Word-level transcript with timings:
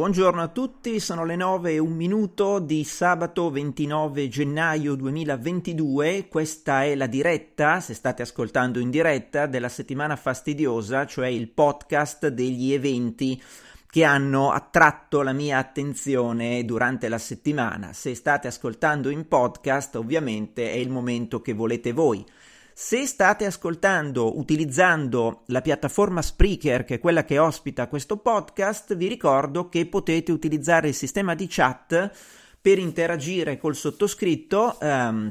Buongiorno 0.00 0.40
a 0.40 0.48
tutti, 0.48 0.98
sono 0.98 1.26
le 1.26 1.36
9 1.36 1.72
e 1.72 1.78
un 1.78 1.92
minuto 1.92 2.58
di 2.58 2.84
sabato 2.84 3.50
29 3.50 4.30
gennaio 4.30 4.94
2022, 4.94 6.26
questa 6.26 6.84
è 6.84 6.94
la 6.94 7.06
diretta, 7.06 7.80
se 7.80 7.92
state 7.92 8.22
ascoltando 8.22 8.78
in 8.78 8.88
diretta, 8.88 9.44
della 9.44 9.68
settimana 9.68 10.16
fastidiosa, 10.16 11.04
cioè 11.04 11.28
il 11.28 11.50
podcast 11.50 12.28
degli 12.28 12.72
eventi 12.72 13.42
che 13.90 14.04
hanno 14.04 14.52
attratto 14.52 15.20
la 15.20 15.34
mia 15.34 15.58
attenzione 15.58 16.64
durante 16.64 17.10
la 17.10 17.18
settimana. 17.18 17.92
Se 17.92 18.14
state 18.14 18.48
ascoltando 18.48 19.10
in 19.10 19.28
podcast, 19.28 19.96
ovviamente 19.96 20.70
è 20.70 20.76
il 20.76 20.88
momento 20.88 21.42
che 21.42 21.52
volete 21.52 21.92
voi. 21.92 22.24
Se 22.82 23.04
state 23.06 23.44
ascoltando 23.44 24.38
utilizzando 24.38 25.42
la 25.48 25.60
piattaforma 25.60 26.22
Spreaker, 26.22 26.84
che 26.84 26.94
è 26.94 26.98
quella 26.98 27.26
che 27.26 27.38
ospita 27.38 27.88
questo 27.88 28.16
podcast, 28.16 28.96
vi 28.96 29.06
ricordo 29.06 29.68
che 29.68 29.84
potete 29.84 30.32
utilizzare 30.32 30.88
il 30.88 30.94
sistema 30.94 31.34
di 31.34 31.46
chat 31.46 32.10
per 32.58 32.78
interagire 32.78 33.58
col 33.58 33.76
sottoscritto. 33.76 34.80
Ehm, 34.80 35.30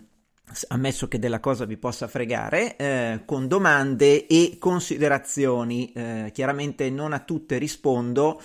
ammesso 0.67 1.07
che 1.07 1.17
della 1.17 1.39
cosa 1.39 1.65
vi 1.65 1.77
possa 1.77 2.07
fregare, 2.07 2.75
eh, 2.75 3.21
con 3.25 3.47
domande 3.47 4.27
e 4.27 4.57
considerazioni. 4.59 5.91
Eh, 5.91 6.29
chiaramente 6.31 6.91
non 6.91 7.13
a 7.13 7.19
tutte 7.19 7.57
rispondo, 7.57 8.39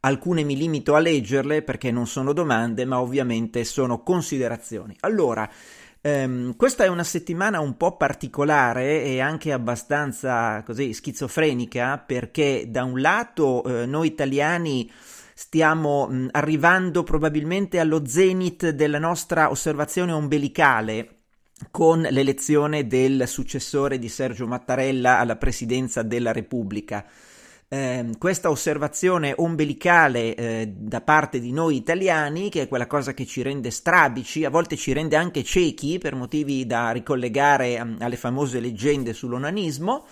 alcune 0.00 0.44
mi 0.44 0.56
limito 0.56 0.94
a 0.94 1.00
leggerle 1.00 1.62
perché 1.62 1.90
non 1.90 2.06
sono 2.06 2.32
domande, 2.32 2.84
ma 2.84 3.00
ovviamente 3.00 3.64
sono 3.64 4.04
considerazioni. 4.04 4.94
Allora, 5.00 5.50
Um, 6.06 6.54
questa 6.56 6.84
è 6.84 6.88
una 6.88 7.02
settimana 7.02 7.60
un 7.60 7.78
po' 7.78 7.96
particolare 7.96 9.02
e 9.04 9.20
anche 9.20 9.52
abbastanza 9.52 10.62
così 10.62 10.92
schizofrenica 10.92 11.96
perché 11.96 12.66
da 12.68 12.84
un 12.84 13.00
lato 13.00 13.64
eh, 13.64 13.86
noi 13.86 14.08
italiani 14.08 14.92
stiamo 15.32 16.06
mh, 16.06 16.28
arrivando 16.32 17.04
probabilmente 17.04 17.80
allo 17.80 18.04
zenith 18.04 18.68
della 18.68 18.98
nostra 18.98 19.48
osservazione 19.48 20.12
ombelicale 20.12 21.20
con 21.70 22.02
l'elezione 22.02 22.86
del 22.86 23.26
successore 23.26 23.98
di 23.98 24.10
Sergio 24.10 24.46
Mattarella 24.46 25.18
alla 25.18 25.36
presidenza 25.36 26.02
della 26.02 26.32
Repubblica 26.32 27.06
eh, 27.68 28.10
questa 28.18 28.50
osservazione 28.50 29.34
ombelicale 29.36 30.34
eh, 30.34 30.72
da 30.76 31.00
parte 31.00 31.40
di 31.40 31.52
noi 31.52 31.76
italiani, 31.76 32.50
che 32.50 32.62
è 32.62 32.68
quella 32.68 32.86
cosa 32.86 33.14
che 33.14 33.26
ci 33.26 33.42
rende 33.42 33.70
strabici, 33.70 34.44
a 34.44 34.50
volte 34.50 34.76
ci 34.76 34.92
rende 34.92 35.16
anche 35.16 35.42
ciechi 35.42 35.98
per 35.98 36.14
motivi 36.14 36.66
da 36.66 36.90
ricollegare 36.90 37.80
um, 37.80 37.96
alle 38.00 38.16
famose 38.16 38.60
leggende 38.60 39.12
sull'onanismo, 39.12 40.04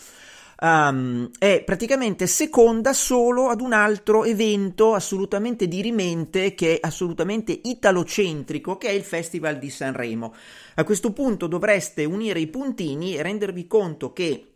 um, 0.61 1.31
è 1.39 1.63
praticamente 1.65 2.27
seconda 2.27 2.93
solo 2.93 3.49
ad 3.49 3.61
un 3.61 3.73
altro 3.73 4.25
evento 4.25 4.95
assolutamente 4.95 5.69
dirimente, 5.69 6.55
che 6.55 6.77
è 6.77 6.87
assolutamente 6.87 7.61
italocentrico, 7.63 8.77
che 8.77 8.89
è 8.89 8.93
il 8.93 9.05
Festival 9.05 9.59
di 9.59 9.71
Sanremo. 9.71 10.35
A 10.77 10.85
questo 10.85 11.13
punto 11.13 11.47
dovreste 11.47 12.05
unire 12.05 12.41
i 12.41 12.49
puntini 12.49 13.15
e 13.15 13.23
rendervi 13.23 13.67
conto 13.67 14.13
che 14.13 14.47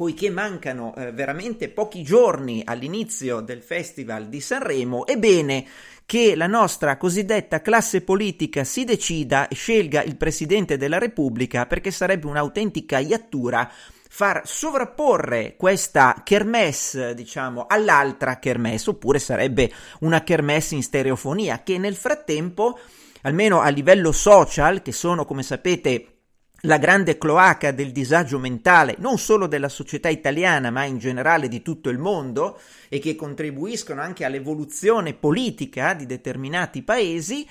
poiché 0.00 0.30
mancano 0.30 0.94
eh, 0.96 1.12
veramente 1.12 1.68
pochi 1.68 2.02
giorni 2.02 2.62
all'inizio 2.64 3.40
del 3.40 3.60
Festival 3.60 4.30
di 4.30 4.40
Sanremo, 4.40 5.04
è 5.04 5.18
bene 5.18 5.66
che 6.06 6.34
la 6.36 6.46
nostra 6.46 6.96
cosiddetta 6.96 7.60
classe 7.60 8.00
politica 8.00 8.64
si 8.64 8.84
decida 8.84 9.46
e 9.46 9.54
scelga 9.54 10.02
il 10.02 10.16
Presidente 10.16 10.78
della 10.78 10.96
Repubblica 10.96 11.66
perché 11.66 11.90
sarebbe 11.90 12.28
un'autentica 12.28 12.98
iattura 12.98 13.70
far 14.08 14.40
sovrapporre 14.46 15.54
questa 15.58 16.22
kermesse, 16.24 17.12
diciamo, 17.14 17.66
all'altra 17.68 18.38
kermesse, 18.38 18.88
oppure 18.88 19.18
sarebbe 19.18 19.70
una 19.98 20.24
kermesse 20.24 20.76
in 20.76 20.82
stereofonia 20.82 21.62
che 21.62 21.76
nel 21.76 21.94
frattempo, 21.94 22.78
almeno 23.20 23.60
a 23.60 23.68
livello 23.68 24.12
social, 24.12 24.80
che 24.80 24.92
sono, 24.92 25.26
come 25.26 25.42
sapete, 25.42 26.19
la 26.62 26.76
grande 26.76 27.16
cloaca 27.16 27.72
del 27.72 27.92
disagio 27.92 28.38
mentale 28.38 28.96
non 28.98 29.18
solo 29.18 29.46
della 29.46 29.68
società 29.68 30.08
italiana 30.08 30.70
ma 30.70 30.84
in 30.84 30.98
generale 30.98 31.48
di 31.48 31.62
tutto 31.62 31.88
il 31.88 31.98
mondo 31.98 32.60
e 32.88 32.98
che 32.98 33.16
contribuiscono 33.16 34.00
anche 34.00 34.24
all'evoluzione 34.24 35.14
politica 35.14 35.94
di 35.94 36.04
determinati 36.04 36.82
paesi, 36.82 37.46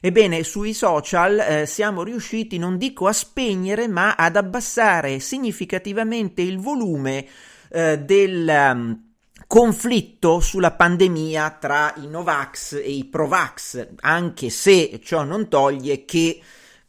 ebbene 0.00 0.42
sui 0.42 0.74
social 0.74 1.38
eh, 1.38 1.66
siamo 1.66 2.02
riusciti 2.02 2.58
non 2.58 2.76
dico 2.76 3.06
a 3.06 3.12
spegnere 3.12 3.88
ma 3.88 4.16
ad 4.16 4.36
abbassare 4.36 5.18
significativamente 5.20 6.42
il 6.42 6.58
volume 6.58 7.26
eh, 7.70 7.98
del 8.00 8.46
um, 8.48 9.10
conflitto 9.46 10.40
sulla 10.40 10.72
pandemia 10.72 11.56
tra 11.60 11.94
i 11.96 12.06
Novax 12.06 12.74
e 12.74 12.90
i 12.90 13.04
Provax, 13.04 13.86
anche 14.00 14.50
se 14.50 15.00
ciò 15.02 15.24
non 15.24 15.48
toglie 15.48 16.04
che 16.04 16.40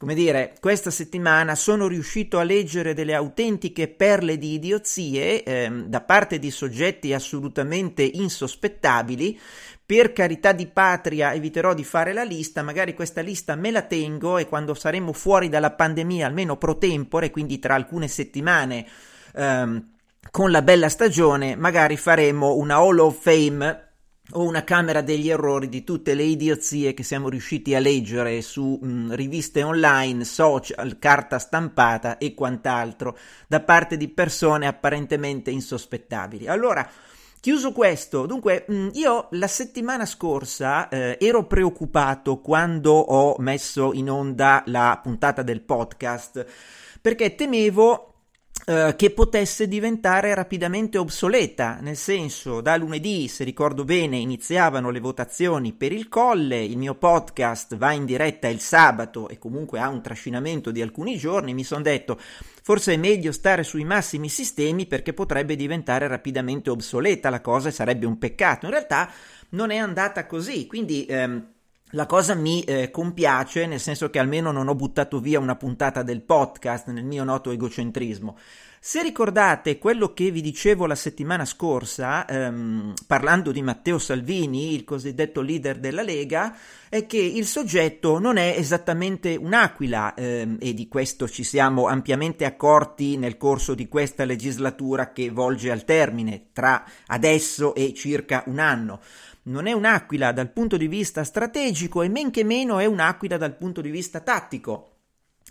come 0.04 0.16
dire, 0.16 0.54
questa 0.60 0.92
settimana 0.92 1.56
sono 1.56 1.88
riuscito 1.88 2.38
a 2.38 2.44
leggere 2.44 2.94
delle 2.94 3.14
autentiche 3.14 3.88
perle 3.88 4.38
di 4.38 4.56
idiozie 4.56 5.46
ehm, 5.46 5.86
da 5.86 6.02
parte 6.02 6.40
di 6.40 6.52
soggetti 6.52 7.14
assolutamente 7.14 8.04
insospettabili. 8.04 9.40
Per 9.86 10.12
carità 10.12 10.52
di 10.52 10.68
patria 10.68 11.34
eviterò 11.34 11.74
di 11.74 11.86
fare 11.86 12.12
la 12.12 12.24
lista, 12.24 12.62
magari 12.64 12.94
questa 12.94 13.22
lista 13.22 13.56
me 13.56 13.72
la 13.72 13.84
tengo 13.84 14.38
e 14.38 14.46
quando 14.46 14.74
saremo 14.74 15.14
fuori 15.14 15.48
dalla 15.48 15.72
pandemia, 15.72 16.28
almeno 16.28 16.58
pro 16.58 16.78
tempore, 16.78 17.32
quindi 17.32 17.58
tra 17.60 17.76
alcune 17.76 18.10
settimane, 18.10 18.86
ehm, 19.34 19.92
con 20.32 20.52
la 20.52 20.62
bella 20.64 20.90
stagione, 20.90 21.56
magari 21.56 21.96
faremo 21.96 22.56
una 22.56 22.76
Hall 22.76 23.00
of 23.00 23.22
Fame 23.22 23.93
o 24.32 24.44
una 24.44 24.64
camera 24.64 25.02
degli 25.02 25.30
errori 25.30 25.68
di 25.68 25.84
tutte 25.84 26.14
le 26.14 26.24
idiozie 26.24 26.94
che 26.94 27.04
siamo 27.04 27.28
riusciti 27.30 27.76
a 27.76 27.80
leggere 27.80 28.42
su 28.42 28.80
mh, 28.82 29.16
riviste 29.16 29.64
online, 29.64 30.24
social, 30.24 30.98
carta 30.98 31.40
stampata 31.40 32.18
e 32.18 32.34
quant'altro 32.34 33.18
da 33.48 33.60
parte 33.60 33.98
di 33.98 34.08
persone 34.08 34.66
apparentemente 34.68 35.52
insospettabili. 35.52 36.48
Allora, 36.48 36.90
Chiuso 37.44 37.74
questo, 37.74 38.26
dunque 38.26 38.66
mm, 38.72 38.92
io 38.94 39.28
la 39.32 39.48
settimana 39.48 40.06
scorsa 40.06 40.88
eh, 40.88 41.18
ero 41.20 41.46
preoccupato 41.46 42.40
quando 42.40 42.94
ho 42.94 43.36
messo 43.40 43.92
in 43.92 44.10
onda 44.10 44.64
la 44.68 44.98
puntata 45.04 45.42
del 45.42 45.60
podcast 45.60 46.46
perché 47.02 47.36
temevo 47.36 48.13
Uh, 48.66 48.96
che 48.96 49.10
potesse 49.10 49.68
diventare 49.68 50.34
rapidamente 50.34 50.98
obsoleta, 50.98 51.80
nel 51.82 51.98
senso 51.98 52.62
da 52.62 52.78
lunedì, 52.78 53.28
se 53.28 53.44
ricordo 53.44 53.84
bene, 53.84 54.16
iniziavano 54.16 54.90
le 54.90 55.02
votazioni 55.02 55.74
per 55.74 55.92
il 55.92 56.08
colle, 56.08 56.64
il 56.64 56.78
mio 56.78 56.96
podcast 56.96 57.76
va 57.76 57.92
in 57.92 58.06
diretta 58.06 58.48
il 58.48 58.62
sabato 58.62 59.28
e 59.28 59.38
comunque 59.38 59.80
ha 59.80 59.90
un 59.90 60.02
trascinamento 60.02 60.72
di 60.72 60.82
alcuni 60.82 61.18
giorni, 61.18 61.54
mi 61.54 61.66
sono 61.66 61.82
detto 61.82 62.18
forse 62.62 62.94
è 62.94 62.98
meglio 62.98 63.34
stare 63.34 63.64
sui 63.64 63.84
massimi 63.84 64.30
sistemi 64.30 64.86
perché 64.86 65.12
potrebbe 65.12 65.58
diventare 65.58 66.08
rapidamente 66.08 66.70
obsoleta 66.70 67.30
la 67.30 67.42
cosa 67.42 67.68
e 67.68 67.74
sarebbe 67.74 68.06
un 68.06 68.18
peccato. 68.18 68.66
In 68.66 68.72
realtà 68.72 69.12
non 69.50 69.72
è 69.72 69.78
andata 69.78 70.26
così, 70.26 70.68
quindi... 70.68 71.06
Ehm, 71.06 71.52
la 71.94 72.06
cosa 72.06 72.34
mi 72.34 72.64
eh, 72.64 72.90
compiace, 72.92 73.66
nel 73.66 73.80
senso 73.80 74.10
che 74.10 74.20
almeno 74.20 74.52
non 74.52 74.68
ho 74.68 74.76
buttato 74.76 75.20
via 75.20 75.40
una 75.40 75.56
puntata 75.56 76.04
del 76.04 76.22
podcast 76.22 76.88
nel 76.90 77.04
mio 77.04 77.24
noto 77.24 77.52
egocentrismo. 77.52 78.38
Se 78.86 79.02
ricordate 79.02 79.78
quello 79.78 80.12
che 80.12 80.30
vi 80.30 80.42
dicevo 80.42 80.86
la 80.86 80.96
settimana 80.96 81.46
scorsa, 81.46 82.26
ehm, 82.26 82.94
parlando 83.08 83.54
di 83.54 83.62
Matteo 83.62 83.98
Salvini, 83.98 84.74
il 84.74 84.84
cosiddetto 84.84 85.40
leader 85.40 85.80
della 85.80 86.02
Lega, 86.02 86.54
è 86.90 87.06
che 87.06 87.18
il 87.18 87.46
soggetto 87.46 88.20
non 88.20 88.36
è 88.36 88.56
esattamente 88.58 89.38
un'aquila 89.38 90.16
ehm, 90.16 90.58
e 90.60 90.74
di 90.74 90.90
questo 90.90 91.30
ci 91.30 91.44
siamo 91.44 91.88
ampiamente 91.88 92.44
accorti 92.44 93.16
nel 93.16 93.38
corso 93.38 93.74
di 93.74 93.88
questa 93.88 94.26
legislatura 94.26 95.14
che 95.14 95.30
volge 95.30 95.72
al 95.72 95.86
termine 95.86 96.48
tra 96.52 96.84
adesso 97.06 97.74
e 97.76 97.94
circa 97.94 98.44
un 98.48 98.60
anno 98.60 99.00
non 99.44 99.68
è 99.68 99.74
un'aquila 99.74 100.32
dal 100.32 100.52
punto 100.52 100.78
di 100.78 100.88
vista 100.88 101.24
strategico 101.24 102.02
e 102.02 102.10
men 102.10 102.32
che 102.32 102.44
meno 102.44 102.80
è 102.80 102.86
un'aquila 102.86 103.38
dal 103.38 103.58
punto 103.58 103.82
di 103.82 103.90
vista 103.90 104.22
tattico. 104.22 104.93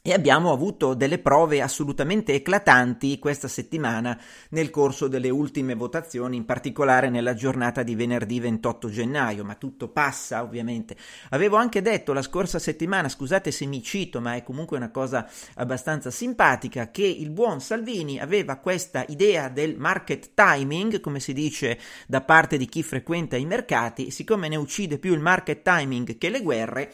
E 0.04 0.12
abbiamo 0.12 0.50
avuto 0.50 0.94
delle 0.94 1.20
prove 1.20 1.62
assolutamente 1.62 2.34
eclatanti 2.34 3.20
questa 3.20 3.46
settimana 3.46 4.20
nel 4.48 4.68
corso 4.68 5.06
delle 5.06 5.30
ultime 5.30 5.76
votazioni, 5.76 6.36
in 6.36 6.44
particolare 6.44 7.08
nella 7.08 7.34
giornata 7.34 7.84
di 7.84 7.94
venerdì 7.94 8.40
28 8.40 8.90
gennaio, 8.90 9.44
ma 9.44 9.54
tutto 9.54 9.90
passa 9.90 10.42
ovviamente. 10.42 10.96
Avevo 11.30 11.54
anche 11.54 11.82
detto 11.82 12.12
la 12.12 12.22
scorsa 12.22 12.58
settimana, 12.58 13.08
scusate 13.08 13.52
se 13.52 13.64
mi 13.66 13.80
cito, 13.80 14.20
ma 14.20 14.34
è 14.34 14.42
comunque 14.42 14.76
una 14.76 14.90
cosa 14.90 15.30
abbastanza 15.54 16.10
simpatica, 16.10 16.90
che 16.90 17.06
il 17.06 17.30
buon 17.30 17.60
Salvini 17.60 18.18
aveva 18.18 18.56
questa 18.56 19.04
idea 19.06 19.50
del 19.50 19.76
market 19.78 20.32
timing, 20.34 20.98
come 20.98 21.20
si 21.20 21.32
dice 21.32 21.78
da 22.08 22.22
parte 22.22 22.56
di 22.56 22.66
chi 22.66 22.82
frequenta 22.82 23.36
i 23.36 23.44
mercati, 23.44 24.10
siccome 24.10 24.48
ne 24.48 24.56
uccide 24.56 24.98
più 24.98 25.14
il 25.14 25.20
market 25.20 25.62
timing 25.62 26.18
che 26.18 26.28
le 26.28 26.42
guerre, 26.42 26.92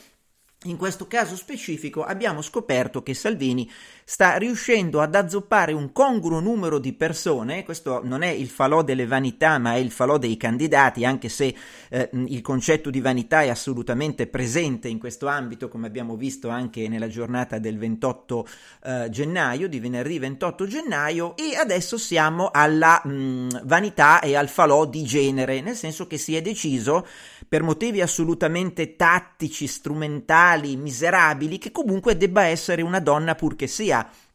in 0.64 0.76
questo 0.76 1.06
caso 1.06 1.36
specifico 1.36 2.02
abbiamo 2.02 2.42
scoperto 2.42 3.02
che 3.02 3.14
Salvini 3.14 3.70
sta 4.10 4.38
riuscendo 4.38 5.02
ad 5.02 5.14
azzoppare 5.14 5.74
un 5.74 5.92
congruo 5.92 6.40
numero 6.40 6.78
di 6.78 6.94
persone, 6.94 7.62
questo 7.62 8.00
non 8.02 8.22
è 8.22 8.28
il 8.28 8.48
falò 8.48 8.82
delle 8.82 9.06
vanità 9.06 9.58
ma 9.58 9.74
è 9.74 9.76
il 9.76 9.90
falò 9.90 10.16
dei 10.16 10.38
candidati, 10.38 11.04
anche 11.04 11.28
se 11.28 11.54
eh, 11.90 12.08
il 12.12 12.40
concetto 12.40 12.88
di 12.88 13.02
vanità 13.02 13.42
è 13.42 13.50
assolutamente 13.50 14.26
presente 14.26 14.88
in 14.88 14.98
questo 14.98 15.26
ambito, 15.26 15.68
come 15.68 15.86
abbiamo 15.86 16.16
visto 16.16 16.48
anche 16.48 16.88
nella 16.88 17.08
giornata 17.08 17.58
del 17.58 17.76
28 17.76 18.48
eh, 18.84 19.08
gennaio, 19.10 19.68
di 19.68 19.78
venerdì 19.78 20.18
28 20.18 20.66
gennaio, 20.66 21.36
e 21.36 21.54
adesso 21.56 21.98
siamo 21.98 22.48
alla 22.50 23.02
mh, 23.04 23.66
vanità 23.66 24.20
e 24.20 24.36
al 24.36 24.48
falò 24.48 24.86
di 24.86 25.04
genere, 25.04 25.60
nel 25.60 25.76
senso 25.76 26.06
che 26.06 26.16
si 26.16 26.34
è 26.34 26.40
deciso 26.40 27.06
per 27.46 27.62
motivi 27.62 28.00
assolutamente 28.00 28.96
tattici, 28.96 29.66
strumentali, 29.66 30.76
miserabili, 30.76 31.58
che 31.58 31.72
comunque 31.72 32.16
debba 32.16 32.44
essere 32.44 32.80
una 32.80 33.00
donna 33.00 33.34
pur 33.34 33.54
che 33.54 33.66
sia. 34.02 34.27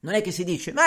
Non 0.00 0.14
è 0.14 0.22
che 0.22 0.30
si 0.30 0.44
dice, 0.44 0.72
ma 0.72 0.84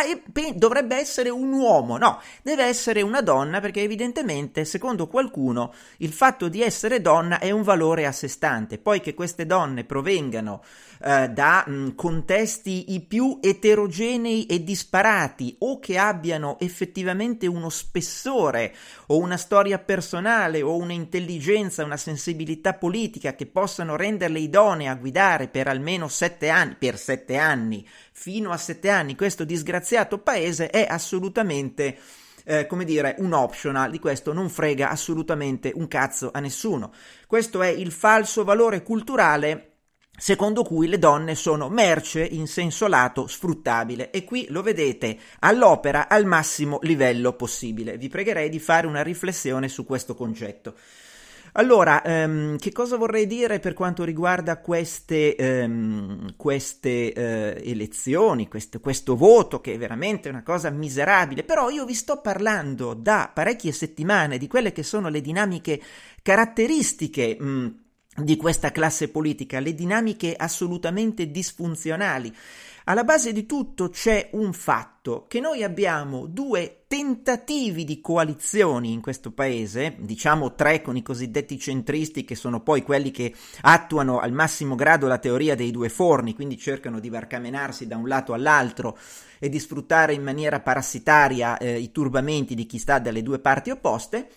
dovrebbe 0.55 0.95
essere 0.95 1.29
un 1.29 1.51
uomo, 1.51 1.97
no, 1.97 2.21
deve 2.43 2.63
essere 2.63 3.01
una 3.01 3.19
donna 3.19 3.59
perché 3.59 3.81
evidentemente, 3.81 4.63
secondo 4.63 5.07
qualcuno, 5.07 5.73
il 5.97 6.13
fatto 6.13 6.47
di 6.47 6.61
essere 6.61 7.01
donna 7.01 7.39
è 7.39 7.51
un 7.51 7.61
valore 7.61 8.05
a 8.05 8.13
sé 8.13 8.29
stante. 8.29 8.77
Poi 8.77 9.01
che 9.01 9.13
queste 9.13 9.45
donne 9.45 9.83
provengano 9.83 10.63
eh, 11.03 11.27
da 11.27 11.65
mh, 11.67 11.95
contesti 11.95 12.93
i 12.93 13.01
più 13.01 13.39
eterogenei 13.41 14.45
e 14.45 14.63
disparati 14.63 15.55
o 15.59 15.79
che 15.79 15.97
abbiano 15.97 16.57
effettivamente 16.59 17.47
uno 17.47 17.69
spessore 17.69 18.73
o 19.07 19.17
una 19.17 19.37
storia 19.37 19.77
personale 19.77 20.61
o 20.61 20.77
un'intelligenza, 20.77 21.83
una 21.83 21.97
sensibilità 21.97 22.75
politica 22.75 23.35
che 23.35 23.45
possano 23.45 23.97
renderle 23.97 24.39
idonee 24.39 24.87
a 24.87 24.95
guidare 24.95 25.49
per 25.49 25.67
almeno 25.67 26.07
sette 26.07 26.47
anni, 26.47 26.75
per 26.79 26.97
sette 26.97 27.35
anni, 27.35 27.85
fino 28.21 28.51
a 28.51 28.57
sette 28.57 28.89
anni 28.89 29.15
questo 29.15 29.43
disgraziato 29.43 30.19
paese 30.19 30.69
è 30.69 30.85
assolutamente 30.87 31.97
eh, 32.43 32.67
come 32.67 32.85
dire, 32.85 33.15
un 33.17 33.33
optional, 33.33 33.89
di 33.89 33.97
questo 33.97 34.31
non 34.31 34.47
frega 34.47 34.91
assolutamente 34.91 35.71
un 35.73 35.87
cazzo 35.87 36.29
a 36.31 36.39
nessuno. 36.39 36.93
Questo 37.25 37.63
è 37.63 37.67
il 37.69 37.91
falso 37.91 38.43
valore 38.43 38.83
culturale 38.83 39.69
secondo 40.15 40.61
cui 40.61 40.87
le 40.87 40.99
donne 40.99 41.33
sono 41.33 41.67
merce 41.69 42.23
in 42.23 42.45
senso 42.45 42.87
lato 42.87 43.25
sfruttabile 43.25 44.11
e 44.11 44.23
qui 44.23 44.45
lo 44.49 44.61
vedete 44.61 45.17
all'opera 45.39 46.07
al 46.07 46.25
massimo 46.25 46.77
livello 46.83 47.33
possibile. 47.33 47.97
Vi 47.97 48.07
pregherei 48.07 48.49
di 48.49 48.59
fare 48.59 48.85
una 48.85 49.01
riflessione 49.01 49.67
su 49.67 49.83
questo 49.83 50.13
concetto. 50.13 50.75
Allora, 51.53 52.01
ehm, 52.03 52.57
che 52.57 52.71
cosa 52.71 52.95
vorrei 52.95 53.27
dire 53.27 53.59
per 53.59 53.73
quanto 53.73 54.03
riguarda 54.05 54.57
queste, 54.59 55.35
ehm, 55.35 56.35
queste 56.37 57.11
eh, 57.11 57.61
elezioni, 57.69 58.47
questo, 58.47 58.79
questo 58.79 59.17
voto, 59.17 59.59
che 59.59 59.73
è 59.73 59.77
veramente 59.77 60.29
una 60.29 60.43
cosa 60.43 60.69
miserabile, 60.69 61.43
però 61.43 61.69
io 61.69 61.85
vi 61.85 61.93
sto 61.93 62.21
parlando 62.21 62.93
da 62.93 63.29
parecchie 63.33 63.73
settimane 63.73 64.37
di 64.37 64.47
quelle 64.47 64.71
che 64.71 64.83
sono 64.83 65.09
le 65.09 65.19
dinamiche 65.19 65.81
caratteristiche 66.21 67.35
mh, 67.37 67.75
di 68.23 68.35
questa 68.37 68.71
classe 68.71 69.09
politica, 69.09 69.59
le 69.59 69.73
dinamiche 69.73 70.35
assolutamente 70.35 71.29
disfunzionali. 71.31 72.33
Alla 72.85 73.03
base 73.03 73.31
di 73.31 73.45
tutto 73.45 73.89
c'è 73.89 74.29
un 74.33 74.53
fatto, 74.53 75.25
che 75.27 75.39
noi 75.39 75.63
abbiamo 75.63 76.25
due 76.25 76.85
tentativi 76.87 77.83
di 77.83 78.01
coalizioni 78.01 78.91
in 78.91 79.01
questo 79.01 79.31
paese, 79.31 79.95
diciamo 79.99 80.55
tre 80.55 80.81
con 80.81 80.97
i 80.97 81.03
cosiddetti 81.03 81.59
centristi 81.59 82.25
che 82.25 82.35
sono 82.35 82.61
poi 82.61 82.81
quelli 82.81 83.11
che 83.11 83.33
attuano 83.61 84.19
al 84.19 84.31
massimo 84.31 84.73
grado 84.73 85.07
la 85.07 85.19
teoria 85.19 85.55
dei 85.55 85.69
due 85.69 85.89
forni, 85.89 86.33
quindi 86.33 86.57
cercano 86.57 86.99
di 86.99 87.09
barcamenarsi 87.09 87.85
da 87.85 87.97
un 87.97 88.07
lato 88.07 88.33
all'altro 88.33 88.97
e 89.37 89.47
di 89.47 89.59
sfruttare 89.59 90.13
in 90.13 90.23
maniera 90.23 90.59
parassitaria 90.59 91.57
eh, 91.57 91.77
i 91.77 91.91
turbamenti 91.91 92.55
di 92.55 92.65
chi 92.65 92.79
sta 92.79 92.97
dalle 92.97 93.21
due 93.21 93.39
parti 93.39 93.69
opposte, 93.69 94.27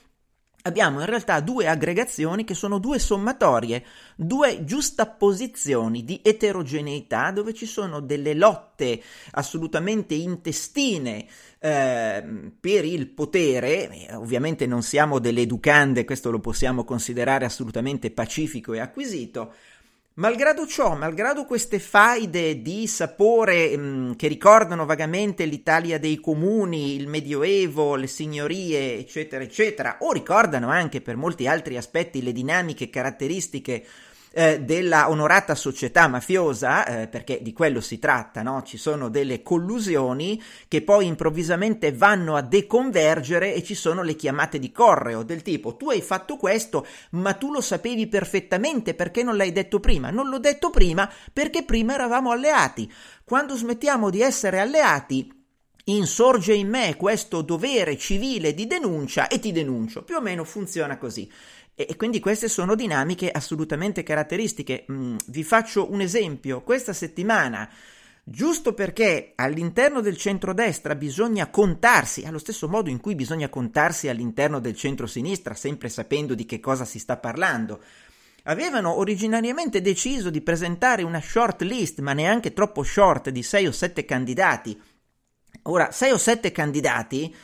abbiamo 0.66 1.00
in 1.00 1.06
realtà 1.06 1.40
due 1.40 1.68
aggregazioni 1.68 2.44
che 2.44 2.54
sono 2.54 2.78
due 2.78 2.98
sommatorie, 2.98 3.84
due 4.16 4.64
giustapposizioni 4.64 6.04
di 6.04 6.20
eterogeneità 6.22 7.30
dove 7.32 7.52
ci 7.52 7.66
sono 7.66 8.00
delle 8.00 8.32
lotte 8.32 9.02
assolutamente 9.32 10.14
intestine 10.14 11.26
eh, 11.58 12.52
per 12.58 12.84
il 12.86 13.08
potere, 13.08 14.08
ovviamente 14.12 14.66
non 14.66 14.82
siamo 14.82 15.18
delle 15.18 15.42
educande, 15.42 16.06
questo 16.06 16.30
lo 16.30 16.40
possiamo 16.40 16.84
considerare 16.84 17.44
assolutamente 17.44 18.10
pacifico 18.10 18.72
e 18.72 18.80
acquisito, 18.80 19.52
Malgrado 20.16 20.64
ciò, 20.64 20.94
malgrado 20.94 21.44
queste 21.44 21.80
faide 21.80 22.62
di 22.62 22.86
sapore 22.86 23.76
mh, 23.76 23.82
mm, 23.82 24.12
che 24.12 24.28
ricordano 24.28 24.86
vagamente 24.86 25.44
l'Italia 25.44 25.98
dei 25.98 26.20
comuni, 26.20 26.94
il 26.94 27.08
Medioevo, 27.08 27.96
le 27.96 28.06
signorie, 28.06 28.96
eccetera, 28.96 29.42
eccetera, 29.42 29.96
o 30.02 30.12
ricordano 30.12 30.68
anche 30.68 31.00
per 31.00 31.16
molti 31.16 31.48
altri 31.48 31.76
aspetti 31.76 32.22
le 32.22 32.30
dinamiche 32.30 32.90
caratteristiche 32.90 33.84
eh, 34.34 34.60
della 34.60 35.08
onorata 35.08 35.54
società 35.54 36.08
mafiosa, 36.08 36.84
eh, 36.84 37.08
perché 37.08 37.38
di 37.40 37.52
quello 37.52 37.80
si 37.80 37.98
tratta, 37.98 38.42
no? 38.42 38.62
Ci 38.62 38.76
sono 38.76 39.08
delle 39.08 39.42
collusioni 39.42 40.42
che 40.66 40.82
poi 40.82 41.06
improvvisamente 41.06 41.92
vanno 41.92 42.34
a 42.34 42.42
deconvergere 42.42 43.54
e 43.54 43.62
ci 43.62 43.74
sono 43.74 44.02
le 44.02 44.16
chiamate 44.16 44.58
di 44.58 44.72
correo 44.72 45.22
del 45.22 45.42
tipo 45.42 45.76
tu 45.76 45.90
hai 45.90 46.02
fatto 46.02 46.36
questo, 46.36 46.86
ma 47.10 47.34
tu 47.34 47.52
lo 47.52 47.60
sapevi 47.60 48.06
perfettamente 48.06 48.94
perché 48.94 49.22
non 49.22 49.36
l'hai 49.36 49.52
detto 49.52 49.80
prima? 49.80 50.10
Non 50.10 50.28
l'ho 50.28 50.38
detto 50.38 50.70
prima 50.70 51.10
perché 51.32 51.62
prima 51.62 51.94
eravamo 51.94 52.30
alleati. 52.30 52.92
Quando 53.24 53.56
smettiamo 53.56 54.10
di 54.10 54.20
essere 54.20 54.60
alleati, 54.60 55.30
insorge 55.84 56.54
in 56.54 56.68
me 56.68 56.96
questo 56.96 57.42
dovere 57.42 57.98
civile 57.98 58.54
di 58.54 58.66
denuncia 58.66 59.28
e 59.28 59.38
ti 59.38 59.52
denuncio. 59.52 60.02
Più 60.02 60.16
o 60.16 60.20
meno 60.20 60.44
funziona 60.44 60.96
così. 60.96 61.30
E, 61.74 61.96
quindi 61.96 62.20
queste 62.20 62.48
sono 62.48 62.74
dinamiche 62.74 63.30
assolutamente 63.30 64.02
caratteristiche. 64.02 64.84
Mm, 64.90 65.16
vi 65.26 65.42
faccio 65.42 65.90
un 65.90 66.00
esempio. 66.00 66.62
Questa 66.62 66.92
settimana 66.92 67.68
giusto 68.26 68.72
perché 68.72 69.32
all'interno 69.34 70.00
del 70.00 70.16
centrodestra 70.16 70.94
bisogna 70.94 71.50
contarsi, 71.50 72.24
allo 72.24 72.38
stesso 72.38 72.68
modo 72.68 72.88
in 72.88 73.00
cui 73.00 73.14
bisogna 73.14 73.50
contarsi 73.50 74.08
all'interno 74.08 74.60
del 74.60 74.74
centro-sinistra, 74.74 75.54
sempre 75.54 75.90
sapendo 75.90 76.34
di 76.34 76.46
che 76.46 76.58
cosa 76.58 76.84
si 76.84 76.98
sta 76.98 77.18
parlando. 77.18 77.82
Avevano 78.44 78.96
originariamente 78.98 79.80
deciso 79.80 80.30
di 80.30 80.40
presentare 80.42 81.02
una 81.02 81.20
short 81.20 81.62
list, 81.62 82.00
ma 82.00 82.12
neanche 82.12 82.52
troppo 82.52 82.82
short, 82.82 83.30
di 83.30 83.42
6 83.42 83.66
o 83.66 83.72
7 83.72 84.04
candidati. 84.04 84.80
Ora, 85.62 85.90
6 85.90 86.12
o 86.12 86.18
7 86.18 86.52
candidati 86.52 87.34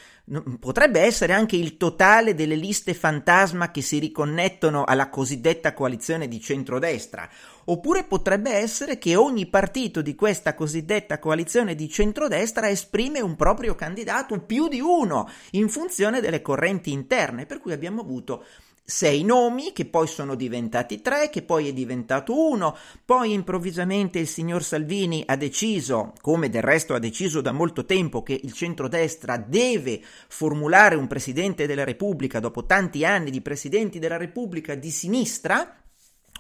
potrebbe 0.61 1.01
essere 1.01 1.33
anche 1.33 1.57
il 1.57 1.77
totale 1.77 2.35
delle 2.35 2.55
liste 2.55 2.95
fantasma 2.95 3.71
che 3.73 3.83
si 3.83 3.99
riconnettono 3.99 4.85
alla 4.85 5.09
cosiddetta 5.09 5.75
coalizione 5.75 6.29
di 6.29 6.41
centrodestra, 6.41 7.29
oppure 7.65 8.05
potrebbe 8.05 8.53
essere 8.53 8.99
che 8.99 9.17
ogni 9.17 9.47
partito 9.47 10.03
di 10.03 10.15
questa 10.15 10.55
cosiddetta 10.55 11.19
coalizione 11.19 11.75
di 11.75 11.89
centrodestra 11.89 12.71
esprime 12.71 13.21
un 13.21 13.35
proprio 13.35 13.75
candidato, 13.75 14.39
più 14.41 14.69
di 14.69 14.81
uno, 14.81 15.29
in 15.53 15.69
funzione 15.69 16.21
delle 16.21 16.43
correnti 16.43 16.93
interne, 16.93 17.47
per 17.47 17.59
cui 17.59 17.73
abbiamo 17.73 18.03
avuto 18.03 18.45
sei 18.91 19.23
nomi 19.23 19.73
che 19.73 19.85
poi 19.87 20.09
sono 20.09 20.35
diventati 20.35 21.01
tre, 21.01 21.31
che 21.31 21.43
poi 21.43 21.69
è 21.69 21.73
diventato 21.73 22.37
uno, 22.37 22.77
poi 23.05 23.33
improvvisamente 23.33 24.19
il 24.19 24.27
signor 24.27 24.65
Salvini 24.65 25.23
ha 25.25 25.37
deciso, 25.37 26.13
come 26.21 26.51
del 26.51 26.63
resto 26.63 26.95
ha 26.95 26.99
deciso 26.99 27.41
da 27.41 27.53
molto 27.53 27.85
tempo, 27.85 28.25
che 28.25 28.39
il 28.43 28.53
centrodestra 28.53 29.37
deve 29.37 30.03
formulare 30.27 30.97
un 30.97 31.07
presidente 31.07 31.69
della 31.69 31.85
Repubblica 31.85 32.41
dopo 32.41 32.67
tanti 32.67 33.05
anni 33.05 33.31
di 33.31 33.41
presidenti 33.41 34.01
della 34.01 34.17
Repubblica 34.17 34.75
di 34.75 34.91
sinistra, 34.91 35.77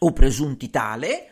o 0.03 0.13
presunti 0.13 0.71
tale, 0.71 1.29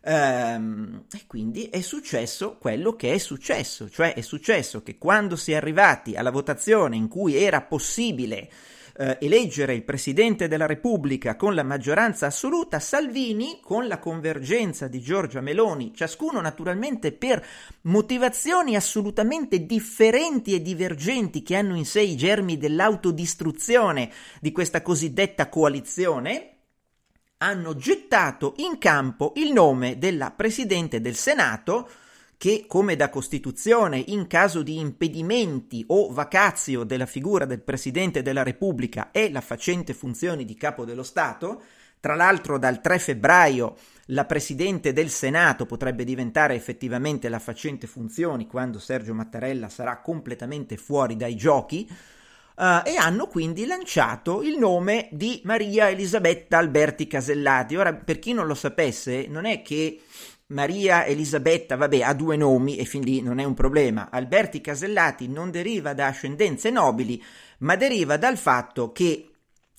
ehm, 0.00 1.04
e 1.12 1.24
quindi 1.26 1.64
è 1.64 1.82
successo 1.82 2.56
quello 2.58 2.96
che 2.96 3.12
è 3.12 3.18
successo, 3.18 3.90
cioè 3.90 4.14
è 4.14 4.22
successo 4.22 4.82
che 4.82 4.96
quando 4.96 5.36
si 5.36 5.52
è 5.52 5.56
arrivati 5.56 6.14
alla 6.14 6.30
votazione 6.30 6.96
in 6.96 7.08
cui 7.08 7.36
era 7.36 7.60
possibile 7.60 8.48
eh, 8.96 9.18
eleggere 9.20 9.74
il 9.74 9.82
Presidente 9.82 10.48
della 10.48 10.66
Repubblica 10.66 11.36
con 11.36 11.54
la 11.54 11.62
maggioranza 11.62 12.26
assoluta, 12.26 12.78
Salvini, 12.78 13.58
con 13.62 13.86
la 13.86 13.98
convergenza 13.98 14.86
di 14.86 15.00
Giorgia 15.00 15.40
Meloni, 15.40 15.92
ciascuno 15.94 16.40
naturalmente 16.40 17.12
per 17.12 17.44
motivazioni 17.82 18.76
assolutamente 18.76 19.66
differenti 19.66 20.54
e 20.54 20.62
divergenti 20.62 21.42
che 21.42 21.56
hanno 21.56 21.76
in 21.76 21.84
sé 21.84 22.00
i 22.00 22.16
germi 22.16 22.56
dell'autodistruzione 22.56 24.10
di 24.40 24.52
questa 24.52 24.82
cosiddetta 24.82 25.48
coalizione, 25.48 26.50
hanno 27.38 27.76
gettato 27.76 28.54
in 28.58 28.78
campo 28.78 29.32
il 29.36 29.52
nome 29.52 29.98
della 29.98 30.30
Presidente 30.30 31.00
del 31.00 31.16
Senato, 31.16 31.88
che, 32.36 32.64
come 32.66 32.96
da 32.96 33.08
Costituzione, 33.08 34.02
in 34.06 34.26
caso 34.26 34.62
di 34.62 34.78
impedimenti 34.78 35.84
o 35.88 36.12
vacazio 36.12 36.84
della 36.84 37.06
figura 37.06 37.44
del 37.44 37.62
Presidente 37.62 38.22
della 38.22 38.42
Repubblica 38.42 39.10
è 39.10 39.30
la 39.30 39.40
facente 39.40 39.94
funzione 39.94 40.44
di 40.44 40.54
capo 40.54 40.84
dello 40.84 41.02
Stato, 41.02 41.62
tra 42.00 42.14
l'altro 42.14 42.58
dal 42.58 42.80
3 42.80 42.98
febbraio 42.98 43.76
la 44.08 44.26
Presidente 44.26 44.92
del 44.92 45.08
Senato 45.08 45.64
potrebbe 45.64 46.04
diventare 46.04 46.54
effettivamente 46.54 47.30
la 47.30 47.38
facente 47.38 47.86
funzioni 47.86 48.46
quando 48.46 48.78
Sergio 48.78 49.14
Mattarella 49.14 49.70
sarà 49.70 50.00
completamente 50.00 50.76
fuori 50.76 51.16
dai 51.16 51.36
giochi, 51.36 51.88
Uh, 52.56 52.82
e 52.84 52.94
hanno 52.94 53.26
quindi 53.26 53.66
lanciato 53.66 54.40
il 54.40 54.58
nome 54.58 55.08
di 55.10 55.40
Maria 55.42 55.90
Elisabetta 55.90 56.58
Alberti 56.58 57.08
Casellati. 57.08 57.74
Ora, 57.74 57.92
per 57.94 58.20
chi 58.20 58.32
non 58.32 58.46
lo 58.46 58.54
sapesse, 58.54 59.26
non 59.26 59.44
è 59.44 59.60
che 59.60 60.00
Maria 60.48 61.06
Elisabetta, 61.06 61.74
vabbè, 61.76 62.02
ha 62.02 62.12
due 62.12 62.36
nomi 62.36 62.76
e 62.76 62.84
fin 62.84 63.02
lì 63.02 63.22
non 63.22 63.38
è 63.38 63.44
un 63.44 63.54
problema. 63.54 64.10
Alberti 64.10 64.60
Casellati 64.60 65.26
non 65.26 65.50
deriva 65.50 65.94
da 65.94 66.08
ascendenze 66.08 66.70
nobili, 66.70 67.22
ma 67.58 67.76
deriva 67.76 68.18
dal 68.18 68.36
fatto 68.36 68.92
che 68.92 69.30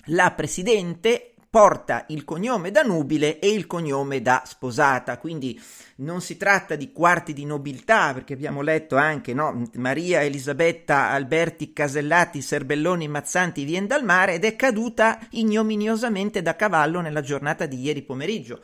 la 0.06 0.32
presidente 0.32 1.36
porta 1.56 2.06
il 2.10 2.26
cognome 2.26 2.72
da 2.72 2.82
nubile 2.82 3.40
e 3.40 3.50
il 3.50 3.68
cognome 3.68 4.22
da 4.22 4.42
sposata, 4.46 5.20
quindi 5.20 5.58
non 5.98 6.20
si 6.20 6.36
tratta 6.36 6.76
di 6.76 6.92
quarti 6.92 7.32
di 7.32 7.46
nobiltà, 7.46 8.12
perché 8.14 8.34
abbiamo 8.34 8.62
letto 8.62 8.98
anche 8.98 9.34
no? 9.34 9.70
Maria 9.76 10.22
Elisabetta 10.24 11.12
Alberti 11.12 11.72
Casellati 11.74 12.42
Serbelloni 12.42 13.08
Mazzanti 13.08 13.64
vien 13.64 13.88
dal 13.88 14.04
mare 14.04 14.34
ed 14.34 14.44
è 14.44 14.56
caduta 14.56 15.20
ignominiosamente 15.30 16.42
da 16.42 16.56
cavallo 16.56 17.00
nella 17.02 17.22
giornata 17.22 17.68
di 17.68 17.80
ieri 17.80 18.02
pomeriggio 18.02 18.62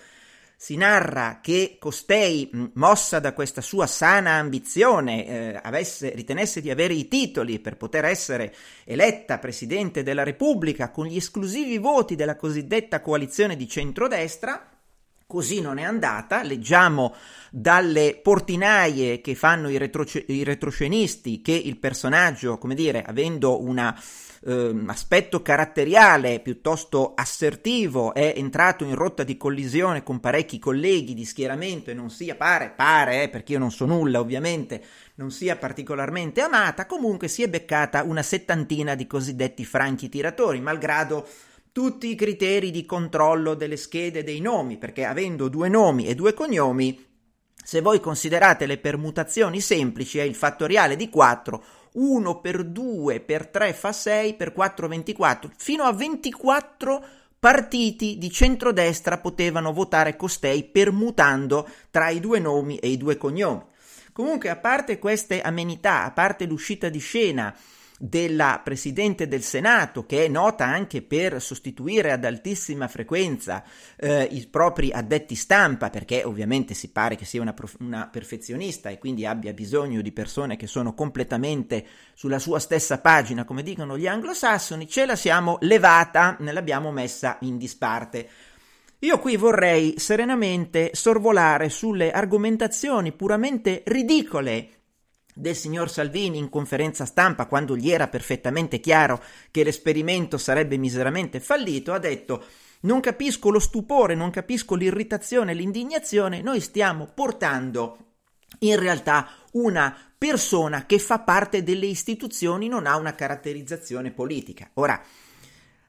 si 0.61 0.75
narra 0.75 1.39
che 1.41 1.77
costei, 1.79 2.47
mossa 2.73 3.17
da 3.17 3.33
questa 3.33 3.61
sua 3.61 3.87
sana 3.87 4.33
ambizione, 4.33 5.25
eh, 5.25 5.59
avesse, 5.59 6.13
ritenesse 6.13 6.61
di 6.61 6.69
avere 6.69 6.93
i 6.93 7.07
titoli 7.07 7.57
per 7.57 7.77
poter 7.77 8.05
essere 8.05 8.53
eletta 8.83 9.39
Presidente 9.39 10.03
della 10.03 10.21
Repubblica 10.21 10.91
con 10.91 11.07
gli 11.07 11.15
esclusivi 11.15 11.79
voti 11.79 12.13
della 12.13 12.35
cosiddetta 12.35 13.01
coalizione 13.01 13.55
di 13.55 13.67
centrodestra, 13.67 14.67
Così 15.25 15.61
non 15.61 15.77
è 15.77 15.83
andata, 15.83 16.43
leggiamo 16.43 17.15
dalle 17.49 18.19
portinaie 18.21 19.21
che 19.21 19.33
fanno 19.33 19.69
i, 19.69 19.77
retroce- 19.77 20.25
i 20.27 20.43
retroscenisti 20.43 21.41
che 21.41 21.53
il 21.53 21.77
personaggio, 21.77 22.57
come 22.57 22.75
dire, 22.75 23.01
avendo 23.01 23.61
una 23.61 23.97
eh, 24.43 24.83
aspetto 24.87 25.41
caratteriale 25.41 26.39
piuttosto 26.39 27.13
assertivo 27.15 28.13
è 28.13 28.33
entrato 28.35 28.83
in 28.83 28.95
rotta 28.95 29.23
di 29.23 29.37
collisione 29.37 30.03
con 30.03 30.19
parecchi 30.19 30.57
colleghi 30.57 31.13
di 31.13 31.25
schieramento 31.25 31.91
e 31.91 31.93
non 31.93 32.09
sia 32.09 32.35
pare, 32.35 32.73
pare 32.75 33.23
eh, 33.23 33.29
perché 33.29 33.53
io 33.53 33.59
non 33.59 33.71
so 33.71 33.85
nulla 33.85 34.19
ovviamente, 34.19 34.83
non 35.15 35.31
sia 35.31 35.55
particolarmente 35.55 36.41
amata, 36.41 36.85
comunque 36.85 37.27
si 37.27 37.43
è 37.43 37.49
beccata 37.49 38.03
una 38.03 38.23
settantina 38.23 38.95
di 38.95 39.05
cosiddetti 39.05 39.63
franchi 39.63 40.09
tiratori, 40.09 40.59
malgrado 40.59 41.27
tutti 41.71 42.09
i 42.09 42.15
criteri 42.15 42.71
di 42.71 42.85
controllo 42.85 43.53
delle 43.53 43.77
schede 43.77 44.23
dei 44.23 44.41
nomi, 44.41 44.77
perché 44.77 45.05
avendo 45.05 45.47
due 45.47 45.69
nomi 45.69 46.07
e 46.07 46.15
due 46.15 46.33
cognomi, 46.33 47.09
se 47.63 47.79
voi 47.79 47.99
considerate 47.99 48.65
le 48.65 48.79
permutazioni 48.79 49.61
semplici 49.61 50.17
è 50.17 50.23
il 50.23 50.35
fattoriale 50.35 50.95
di 50.95 51.09
4 51.09 51.63
1 51.93 52.39
per 52.39 52.63
2 52.63 53.19
per 53.19 53.47
3 53.47 53.73
fa 53.73 53.91
6 53.91 54.35
per 54.35 54.53
4 54.53 54.87
24 54.87 55.51
fino 55.57 55.83
a 55.83 55.91
24 55.91 57.03
partiti 57.39 58.17
di 58.17 58.29
centrodestra 58.29 59.17
potevano 59.17 59.73
votare 59.73 60.15
costei 60.15 60.63
permutando 60.63 61.67
tra 61.89 62.09
i 62.09 62.19
due 62.19 62.39
nomi 62.39 62.77
e 62.77 62.89
i 62.89 62.97
due 62.97 63.17
cognomi. 63.17 63.63
Comunque, 64.13 64.49
a 64.49 64.57
parte 64.57 64.99
queste 64.99 65.41
amenità, 65.41 66.03
a 66.03 66.11
parte 66.11 66.45
l'uscita 66.45 66.89
di 66.89 66.99
scena 66.99 67.55
della 68.03 68.61
Presidente 68.63 69.27
del 69.27 69.43
Senato, 69.43 70.07
che 70.07 70.25
è 70.25 70.27
nota 70.27 70.65
anche 70.65 71.03
per 71.03 71.39
sostituire 71.39 72.11
ad 72.11 72.25
altissima 72.25 72.87
frequenza 72.87 73.63
eh, 73.95 74.23
i 74.23 74.47
propri 74.47 74.91
addetti 74.91 75.35
stampa, 75.35 75.91
perché 75.91 76.23
ovviamente 76.23 76.73
si 76.73 76.89
pare 76.89 77.15
che 77.15 77.25
sia 77.25 77.41
una, 77.41 77.53
prof- 77.53 77.77
una 77.79 78.09
perfezionista 78.11 78.89
e 78.89 78.97
quindi 78.97 79.27
abbia 79.27 79.53
bisogno 79.53 80.01
di 80.01 80.11
persone 80.11 80.57
che 80.57 80.65
sono 80.65 80.95
completamente 80.95 81.85
sulla 82.15 82.39
sua 82.39 82.57
stessa 82.57 82.99
pagina, 82.99 83.45
come 83.45 83.61
dicono 83.61 83.95
gli 83.95 84.07
anglosassoni, 84.07 84.87
ce 84.87 85.05
la 85.05 85.15
siamo 85.15 85.59
levata, 85.61 86.37
ne 86.39 86.51
l'abbiamo 86.51 86.91
messa 86.91 87.37
in 87.41 87.59
disparte. 87.59 88.29
Io 89.03 89.19
qui 89.19 89.35
vorrei 89.35 89.93
serenamente 89.97 90.89
sorvolare 90.93 91.69
sulle 91.69 92.11
argomentazioni 92.11 93.11
puramente 93.11 93.83
ridicole 93.85 94.80
del 95.33 95.55
signor 95.55 95.89
Salvini 95.89 96.37
in 96.37 96.49
conferenza 96.49 97.05
stampa 97.05 97.45
quando 97.45 97.75
gli 97.75 97.89
era 97.89 98.07
perfettamente 98.07 98.79
chiaro 98.79 99.21
che 99.51 99.63
l'esperimento 99.63 100.37
sarebbe 100.37 100.77
miseramente 100.77 101.39
fallito, 101.39 101.93
ha 101.93 101.99
detto 101.99 102.43
non 102.81 102.99
capisco 102.99 103.49
lo 103.49 103.59
stupore, 103.59 104.15
non 104.15 104.31
capisco 104.31 104.75
l'irritazione, 104.75 105.53
l'indignazione, 105.53 106.41
noi 106.41 106.59
stiamo 106.59 107.07
portando 107.13 107.97
in 108.59 108.79
realtà 108.79 109.29
una 109.53 109.95
persona 110.17 110.85
che 110.85 110.99
fa 110.99 111.19
parte 111.19 111.63
delle 111.63 111.85
istituzioni, 111.85 112.67
non 112.67 112.85
ha 112.85 112.95
una 112.95 113.15
caratterizzazione 113.15 114.11
politica. 114.11 114.69
Ora, 114.75 115.01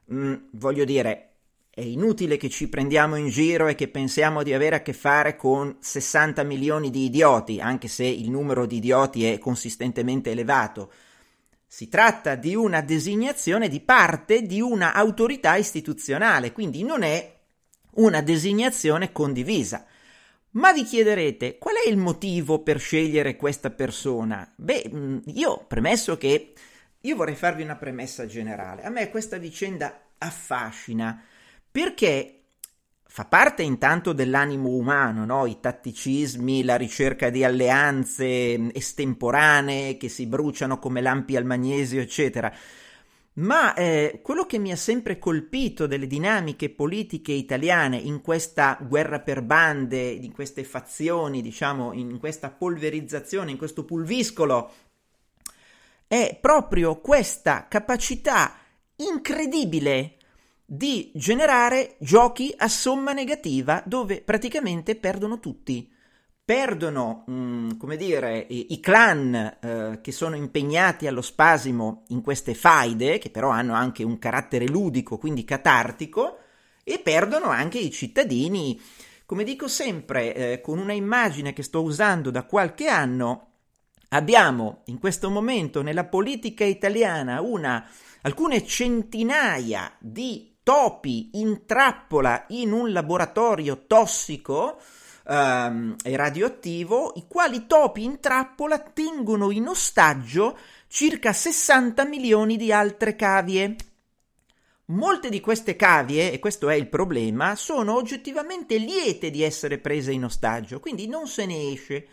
mh, 0.05 0.15
mm, 0.15 0.33
voglio 0.51 0.85
dire, 0.85 1.32
è 1.75 1.81
inutile 1.81 2.37
che 2.37 2.49
ci 2.49 2.69
prendiamo 2.69 3.15
in 3.15 3.29
giro 3.29 3.65
e 3.67 3.73
che 3.73 3.87
pensiamo 3.87 4.43
di 4.43 4.53
avere 4.53 4.75
a 4.75 4.81
che 4.83 4.93
fare 4.93 5.35
con 5.35 5.77
60 5.79 6.43
milioni 6.43 6.91
di 6.91 7.05
idioti, 7.05 7.59
anche 7.59 7.87
se 7.87 8.05
il 8.05 8.29
numero 8.29 8.67
di 8.67 8.75
idioti 8.75 9.25
è 9.25 9.39
consistentemente 9.39 10.29
elevato. 10.29 10.91
Si 11.65 11.89
tratta 11.89 12.35
di 12.35 12.53
una 12.53 12.81
designazione 12.81 13.69
di 13.69 13.79
parte 13.79 14.43
di 14.43 14.61
una 14.61 14.93
autorità 14.93 15.55
istituzionale, 15.55 16.51
quindi 16.51 16.83
non 16.83 17.01
è 17.01 17.39
una 17.95 18.21
designazione 18.21 19.11
condivisa. 19.11 19.83
Ma 20.51 20.71
vi 20.73 20.83
chiederete 20.83 21.57
qual 21.57 21.77
è 21.83 21.89
il 21.89 21.97
motivo 21.97 22.59
per 22.59 22.79
scegliere 22.79 23.35
questa 23.35 23.71
persona? 23.71 24.47
Beh, 24.55 24.91
mm, 24.93 25.17
io 25.33 25.65
premesso 25.67 26.17
che 26.17 26.53
io 27.01 27.15
vorrei 27.15 27.35
farvi 27.35 27.63
una 27.63 27.77
premessa 27.77 28.27
generale. 28.27 28.83
A 28.83 28.89
me 28.91 29.09
questa 29.09 29.37
vicenda 29.37 30.09
affascina 30.19 31.19
perché 31.73 32.41
fa 33.07 33.25
parte 33.25 33.63
intanto 33.63 34.13
dell'animo 34.13 34.69
umano, 34.69 35.25
no? 35.25 35.47
i 35.47 35.59
tatticismi, 35.59 36.63
la 36.63 36.75
ricerca 36.75 37.31
di 37.31 37.43
alleanze 37.43 38.55
mm, 38.59 38.69
estemporanee 38.73 39.97
che 39.97 40.07
si 40.07 40.27
bruciano 40.27 40.77
come 40.77 41.01
lampi 41.01 41.35
al 41.35 41.45
magnesio, 41.45 41.99
eccetera. 41.99 42.53
Ma 43.37 43.73
eh, 43.73 44.19
quello 44.21 44.45
che 44.45 44.59
mi 44.59 44.71
ha 44.71 44.75
sempre 44.75 45.17
colpito 45.17 45.87
delle 45.87 46.05
dinamiche 46.05 46.69
politiche 46.69 47.31
italiane 47.31 47.97
in 47.97 48.21
questa 48.21 48.77
guerra 48.79 49.21
per 49.21 49.41
bande, 49.41 49.99
in 49.99 50.31
queste 50.31 50.63
fazioni, 50.63 51.41
diciamo, 51.41 51.91
in 51.93 52.19
questa 52.19 52.51
polverizzazione, 52.51 53.49
in 53.49 53.57
questo 53.57 53.83
pulviscolo, 53.83 54.71
è 56.05 56.37
proprio 56.39 56.99
questa 56.99 57.65
capacità 57.67 58.57
incredibile 58.97 60.17
di 60.73 61.11
generare 61.13 61.97
giochi 61.99 62.51
a 62.57 62.67
somma 62.67 63.13
negativa 63.13 63.83
dove 63.85 64.21
praticamente 64.21 64.95
perdono 64.95 65.39
tutti. 65.39 65.87
Perdono, 66.43 67.25
mh, 67.27 67.33
mm, 67.33 67.69
come 67.77 67.95
dire, 67.95 68.43
i, 68.49 68.73
i 68.73 68.79
clan 68.79 69.35
eh, 69.35 69.99
che 70.01 70.11
sono 70.11 70.35
impegnati 70.35 71.05
allo 71.05 71.21
spasimo 71.21 72.05
in 72.07 72.21
queste 72.21 72.55
faide, 72.55 73.19
che 73.19 73.29
però 73.29 73.49
hanno 73.49 73.75
anche 73.75 74.01
un 74.01 74.17
carattere 74.17 74.67
ludico, 74.67 75.19
quindi 75.19 75.45
catartico, 75.45 76.39
e 76.83 76.97
perdono 76.97 77.49
anche 77.49 77.77
i 77.77 77.91
cittadini. 77.91 78.81
Come 79.27 79.43
dico 79.43 79.67
sempre, 79.67 80.33
eh, 80.33 80.61
con 80.61 80.79
una 80.79 80.93
immagine 80.93 81.53
che 81.53 81.61
sto 81.61 81.83
usando 81.83 82.31
da 82.31 82.45
qualche 82.45 82.87
anno, 82.87 83.51
abbiamo 84.09 84.81
in 84.85 84.97
questo 84.97 85.29
momento 85.29 85.83
nella 85.83 86.05
politica 86.05 86.63
italiana 86.63 87.41
una, 87.41 87.87
alcune 88.21 88.65
centinaia 88.65 89.95
di 89.99 90.51
topi 90.63 91.31
in 91.33 91.65
trappola 91.65 92.45
in 92.49 92.71
un 92.71 92.91
laboratorio 92.91 93.85
tossico 93.85 94.79
ehm, 95.27 95.95
e 96.03 96.15
radioattivo, 96.15 97.13
i 97.15 97.25
quali 97.27 97.67
topi 97.67 98.03
in 98.03 98.19
trappola 98.19 98.79
tengono 98.79 99.51
in 99.51 99.67
ostaggio 99.67 100.57
circa 100.87 101.33
60 101.33 102.05
milioni 102.05 102.57
di 102.57 102.71
altre 102.71 103.15
cavie. 103.15 103.75
Molte 104.87 105.29
di 105.29 105.39
queste 105.39 105.75
cavie, 105.75 106.31
e 106.31 106.39
questo 106.39 106.69
è 106.69 106.75
il 106.75 106.87
problema, 106.87 107.55
sono 107.55 107.95
oggettivamente 107.95 108.77
liete 108.77 109.31
di 109.31 109.41
essere 109.41 109.77
prese 109.77 110.11
in 110.11 110.25
ostaggio, 110.25 110.79
quindi 110.79 111.07
non 111.07 111.27
se 111.27 111.45
ne 111.45 111.71
esce. 111.71 112.07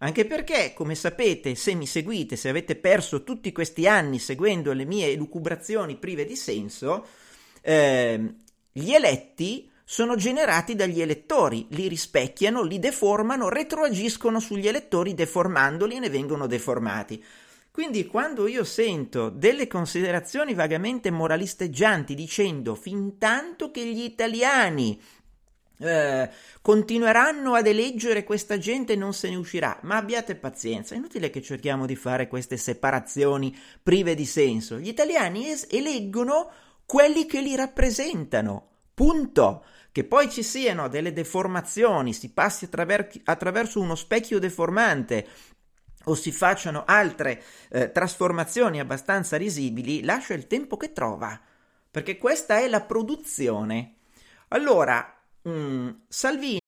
Anche 0.00 0.26
perché, 0.26 0.74
come 0.74 0.94
sapete, 0.94 1.54
se 1.54 1.74
mi 1.74 1.86
seguite, 1.86 2.36
se 2.36 2.48
avete 2.48 2.76
perso 2.76 3.24
tutti 3.24 3.50
questi 3.50 3.88
anni 3.88 4.18
seguendo 4.18 4.72
le 4.72 4.84
mie 4.84 5.08
elucubrazioni 5.08 5.96
prive 5.96 6.24
di 6.24 6.36
senso, 6.36 7.06
eh, 7.68 8.34
gli 8.72 8.92
eletti 8.92 9.70
sono 9.84 10.16
generati 10.16 10.74
dagli 10.74 11.02
elettori, 11.02 11.66
li 11.70 11.86
rispecchiano, 11.86 12.62
li 12.62 12.78
deformano, 12.78 13.50
retroagiscono 13.50 14.40
sugli 14.40 14.66
elettori 14.66 15.12
deformandoli 15.12 15.96
e 15.96 15.98
ne 15.98 16.08
vengono 16.08 16.46
deformati. 16.46 17.22
Quindi 17.70 18.06
quando 18.06 18.46
io 18.46 18.64
sento 18.64 19.28
delle 19.28 19.66
considerazioni 19.66 20.54
vagamente 20.54 21.10
moralisteggianti 21.10 22.14
dicendo 22.14 22.74
fin 22.74 23.18
tanto 23.18 23.70
che 23.70 23.84
gli 23.84 24.02
italiani 24.02 25.00
eh, 25.80 26.30
continueranno 26.62 27.54
ad 27.54 27.66
eleggere 27.66 28.24
questa 28.24 28.56
gente 28.56 28.96
non 28.96 29.12
se 29.12 29.28
ne 29.28 29.36
uscirà. 29.36 29.78
Ma 29.82 29.96
abbiate 29.96 30.36
pazienza, 30.36 30.94
è 30.94 30.98
inutile 30.98 31.28
che 31.28 31.42
cerchiamo 31.42 31.84
di 31.84 31.96
fare 31.96 32.28
queste 32.28 32.56
separazioni 32.56 33.56
prive 33.82 34.14
di 34.14 34.26
senso. 34.26 34.78
Gli 34.78 34.88
italiani 34.88 35.50
es- 35.50 35.66
eleggono 35.70 36.50
quelli 36.88 37.26
che 37.26 37.42
li 37.42 37.54
rappresentano. 37.54 38.68
Punto. 38.94 39.64
Che 39.92 40.04
poi 40.04 40.30
ci 40.30 40.42
siano 40.42 40.88
delle 40.88 41.12
deformazioni, 41.12 42.12
si 42.12 42.30
passi 42.30 42.64
attraver- 42.64 43.20
attraverso 43.24 43.80
uno 43.80 43.94
specchio 43.94 44.38
deformante 44.38 45.26
o 46.04 46.14
si 46.14 46.32
facciano 46.32 46.84
altre 46.86 47.42
eh, 47.70 47.90
trasformazioni 47.92 48.80
abbastanza 48.80 49.36
risibili, 49.36 50.04
lascia 50.04 50.34
il 50.34 50.46
tempo 50.46 50.76
che 50.76 50.92
trova. 50.92 51.38
Perché 51.90 52.16
questa 52.16 52.58
è 52.58 52.68
la 52.68 52.80
produzione. 52.82 53.96
Allora, 54.48 55.18
Mm, 55.48 55.90
Salvini. 56.08 56.67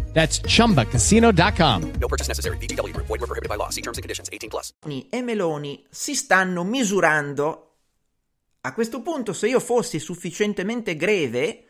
That's 0.13 0.41
chumbacasino.com. 0.41 1.91
No 1.99 2.07
purchase 2.07 2.27
necessary. 2.27 2.57
BGW. 2.57 2.93
Void 2.95 3.19
were 3.19 3.27
prohibited 3.27 3.49
by 3.49 3.55
law. 3.55 3.69
See 3.69 3.81
terms 3.81 3.97
and 3.97 4.03
conditions 4.03 4.29
18 4.31 4.49
plus. 4.49 4.73
E 5.09 5.21
Meloni 5.21 5.83
si 5.89 6.15
stanno 6.15 6.63
misurando. 6.63 7.67
A 8.61 8.73
questo 8.73 9.01
punto, 9.01 9.33
se 9.33 9.47
io 9.47 9.59
fossi 9.59 9.97
sufficientemente 9.99 10.95
greve 10.95 11.65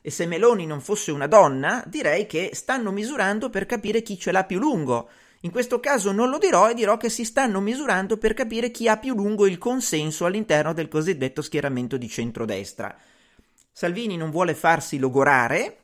e 0.00 0.10
se 0.10 0.26
Meloni 0.26 0.66
non 0.66 0.80
fosse 0.80 1.12
una 1.12 1.28
donna, 1.28 1.84
direi 1.86 2.26
che 2.26 2.50
stanno 2.54 2.90
misurando 2.90 3.50
per 3.50 3.66
capire 3.66 4.02
chi 4.02 4.18
ce 4.18 4.32
l'ha 4.32 4.44
più 4.44 4.58
lungo. 4.58 5.08
In 5.42 5.50
questo 5.50 5.78
caso 5.78 6.10
non 6.12 6.30
lo 6.30 6.38
dirò 6.38 6.70
e 6.70 6.74
dirò 6.74 6.96
che 6.96 7.08
si 7.08 7.24
stanno 7.24 7.60
misurando 7.60 8.16
per 8.16 8.32
capire 8.32 8.70
chi 8.70 8.88
ha 8.88 8.96
più 8.96 9.14
lungo 9.14 9.46
il 9.46 9.58
consenso 9.58 10.24
all'interno 10.24 10.72
del 10.72 10.88
cosiddetto 10.88 11.42
schieramento 11.42 11.96
di 11.96 12.08
centrodestra. 12.08 12.96
Salvini 13.70 14.16
non 14.16 14.30
vuole 14.30 14.54
farsi 14.54 14.98
logorare 14.98 15.81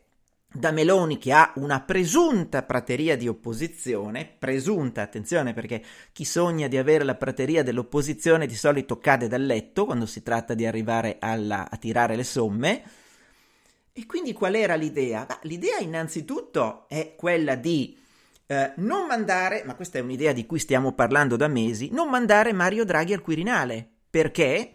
da 0.50 0.70
Meloni 0.70 1.18
che 1.18 1.32
ha 1.32 1.52
una 1.56 1.80
presunta 1.80 2.62
prateria 2.62 3.16
di 3.16 3.28
opposizione, 3.28 4.26
presunta, 4.38 5.02
attenzione 5.02 5.52
perché 5.52 5.82
chi 6.10 6.24
sogna 6.24 6.68
di 6.68 6.78
avere 6.78 7.04
la 7.04 7.16
prateria 7.16 7.62
dell'opposizione 7.62 8.46
di 8.46 8.56
solito 8.56 8.98
cade 8.98 9.28
dal 9.28 9.44
letto 9.44 9.84
quando 9.84 10.06
si 10.06 10.22
tratta 10.22 10.54
di 10.54 10.64
arrivare 10.64 11.18
alla, 11.20 11.68
a 11.70 11.76
tirare 11.76 12.16
le 12.16 12.24
somme. 12.24 12.82
E 13.92 14.06
quindi 14.06 14.32
qual 14.32 14.54
era 14.54 14.74
l'idea? 14.74 15.26
Ah, 15.28 15.38
l'idea 15.42 15.78
innanzitutto 15.78 16.88
è 16.88 17.14
quella 17.14 17.54
di 17.54 17.98
eh, 18.46 18.72
non 18.76 19.06
mandare, 19.06 19.64
ma 19.66 19.74
questa 19.74 19.98
è 19.98 20.00
un'idea 20.00 20.32
di 20.32 20.46
cui 20.46 20.58
stiamo 20.58 20.92
parlando 20.92 21.36
da 21.36 21.48
mesi, 21.48 21.90
non 21.92 22.08
mandare 22.08 22.52
Mario 22.52 22.84
Draghi 22.84 23.12
al 23.12 23.20
Quirinale. 23.20 23.86
Perché? 24.08 24.72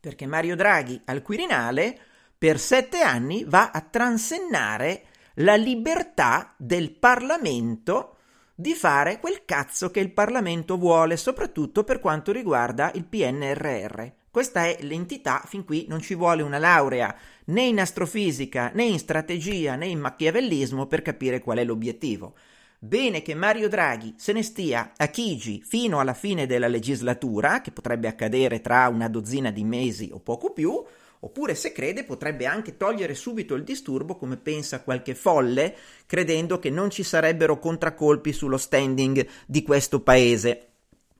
Perché 0.00 0.26
Mario 0.26 0.56
Draghi 0.56 1.00
al 1.04 1.22
Quirinale 1.22 2.00
per 2.38 2.60
sette 2.60 3.00
anni 3.00 3.44
va 3.44 3.72
a 3.72 3.80
transennare 3.80 5.02
la 5.40 5.56
libertà 5.56 6.54
del 6.56 6.92
Parlamento 6.92 8.14
di 8.54 8.74
fare 8.74 9.18
quel 9.18 9.44
cazzo 9.44 9.90
che 9.90 9.98
il 9.98 10.12
Parlamento 10.12 10.78
vuole, 10.78 11.16
soprattutto 11.16 11.82
per 11.82 11.98
quanto 11.98 12.30
riguarda 12.30 12.92
il 12.94 13.04
PNRR. 13.04 14.06
Questa 14.30 14.66
è 14.66 14.78
l'entità, 14.82 15.42
fin 15.46 15.64
qui 15.64 15.86
non 15.88 16.00
ci 16.00 16.14
vuole 16.14 16.42
una 16.42 16.58
laurea 16.58 17.12
né 17.46 17.62
in 17.62 17.80
astrofisica, 17.80 18.70
né 18.72 18.84
in 18.84 18.98
strategia, 18.98 19.74
né 19.74 19.86
in 19.86 19.98
machiavellismo 19.98 20.86
per 20.86 21.02
capire 21.02 21.40
qual 21.40 21.58
è 21.58 21.64
l'obiettivo. 21.64 22.34
Bene 22.78 23.22
che 23.22 23.34
Mario 23.34 23.68
Draghi 23.68 24.14
se 24.16 24.32
ne 24.32 24.44
stia 24.44 24.92
a 24.96 25.06
Chigi 25.08 25.62
fino 25.66 25.98
alla 25.98 26.14
fine 26.14 26.46
della 26.46 26.68
legislatura, 26.68 27.60
che 27.60 27.72
potrebbe 27.72 28.06
accadere 28.06 28.60
tra 28.60 28.86
una 28.86 29.08
dozzina 29.08 29.50
di 29.50 29.64
mesi 29.64 30.10
o 30.12 30.20
poco 30.20 30.52
più, 30.52 30.84
Oppure, 31.20 31.54
se 31.54 31.72
crede, 31.72 32.04
potrebbe 32.04 32.46
anche 32.46 32.76
togliere 32.76 33.14
subito 33.14 33.54
il 33.54 33.64
disturbo, 33.64 34.16
come 34.16 34.36
pensa 34.36 34.82
qualche 34.82 35.14
folle, 35.14 35.74
credendo 36.06 36.58
che 36.58 36.70
non 36.70 36.90
ci 36.90 37.02
sarebbero 37.02 37.58
contraccolpi 37.58 38.32
sullo 38.32 38.56
standing 38.56 39.26
di 39.46 39.62
questo 39.62 40.00
paese. 40.00 40.66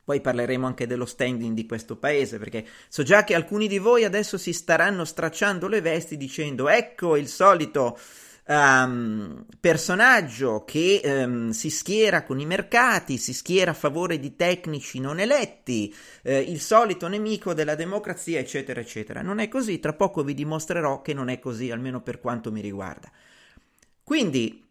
Poi 0.04 0.20
parleremo 0.20 0.66
anche 0.66 0.87
dello 0.87 1.04
standing 1.04 1.54
di 1.54 1.66
questo 1.66 1.96
paese, 1.96 2.38
perché 2.38 2.64
so 2.88 3.02
già 3.02 3.24
che 3.24 3.34
alcuni 3.34 3.68
di 3.68 3.78
voi 3.78 4.04
adesso 4.04 4.38
si 4.38 4.52
staranno 4.52 5.04
stracciando 5.04 5.68
le 5.68 5.82
vesti 5.82 6.16
dicendo 6.16 6.68
ecco 6.68 7.16
il 7.16 7.28
solito 7.28 7.98
um, 8.48 9.44
personaggio 9.61 10.64
che 10.64 11.00
um, 11.04 11.50
si 11.50 11.70
schiera 11.70 12.22
con 12.22 12.40
i 12.40 12.46
mercati, 12.46 13.18
si 13.18 13.32
schiera 13.32 13.70
a 13.72 13.74
favore 13.74 14.18
di 14.18 14.34
tecnici 14.37 14.98
non 15.00 15.20
eletti, 15.20 15.94
eh, 16.22 16.40
il 16.40 16.61
solito 16.61 17.06
nemico 17.08 17.54
della 17.54 17.74
democrazia, 17.74 18.38
eccetera, 18.38 18.80
eccetera. 18.80 19.22
Non 19.22 19.38
è 19.38 19.48
così, 19.48 19.78
tra 19.78 19.92
poco 19.92 20.22
vi 20.24 20.34
dimostrerò 20.34 21.02
che 21.02 21.14
non 21.14 21.28
è 21.28 21.38
così, 21.38 21.70
almeno 21.70 22.00
per 22.00 22.20
quanto 22.20 22.50
mi 22.50 22.61
riguarda. 22.61 23.11
Quindi, 24.02 24.64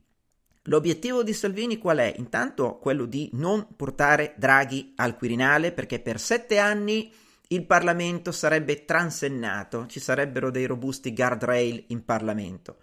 L'obiettivo 0.70 1.24
di 1.24 1.32
Salvini 1.32 1.78
qual 1.78 2.00
è? 2.00 2.14
Intanto 2.18 2.78
quello 2.78 3.06
di 3.06 3.30
non 3.36 3.68
portare 3.74 4.34
Draghi 4.36 4.92
al 4.98 5.16
Quirinale 5.16 5.72
perché 5.72 6.02
per 6.02 6.20
sette 6.20 6.58
anni 6.58 7.10
il 7.50 7.66
Parlamento 7.66 8.34
sarebbe 8.34 8.84
transennato, 8.84 9.86
ci 9.88 10.02
sarebbero 10.02 10.52
dei 10.52 10.66
robusti 10.66 11.14
guardrail 11.14 11.86
in 11.88 12.04
Parlamento. 12.04 12.80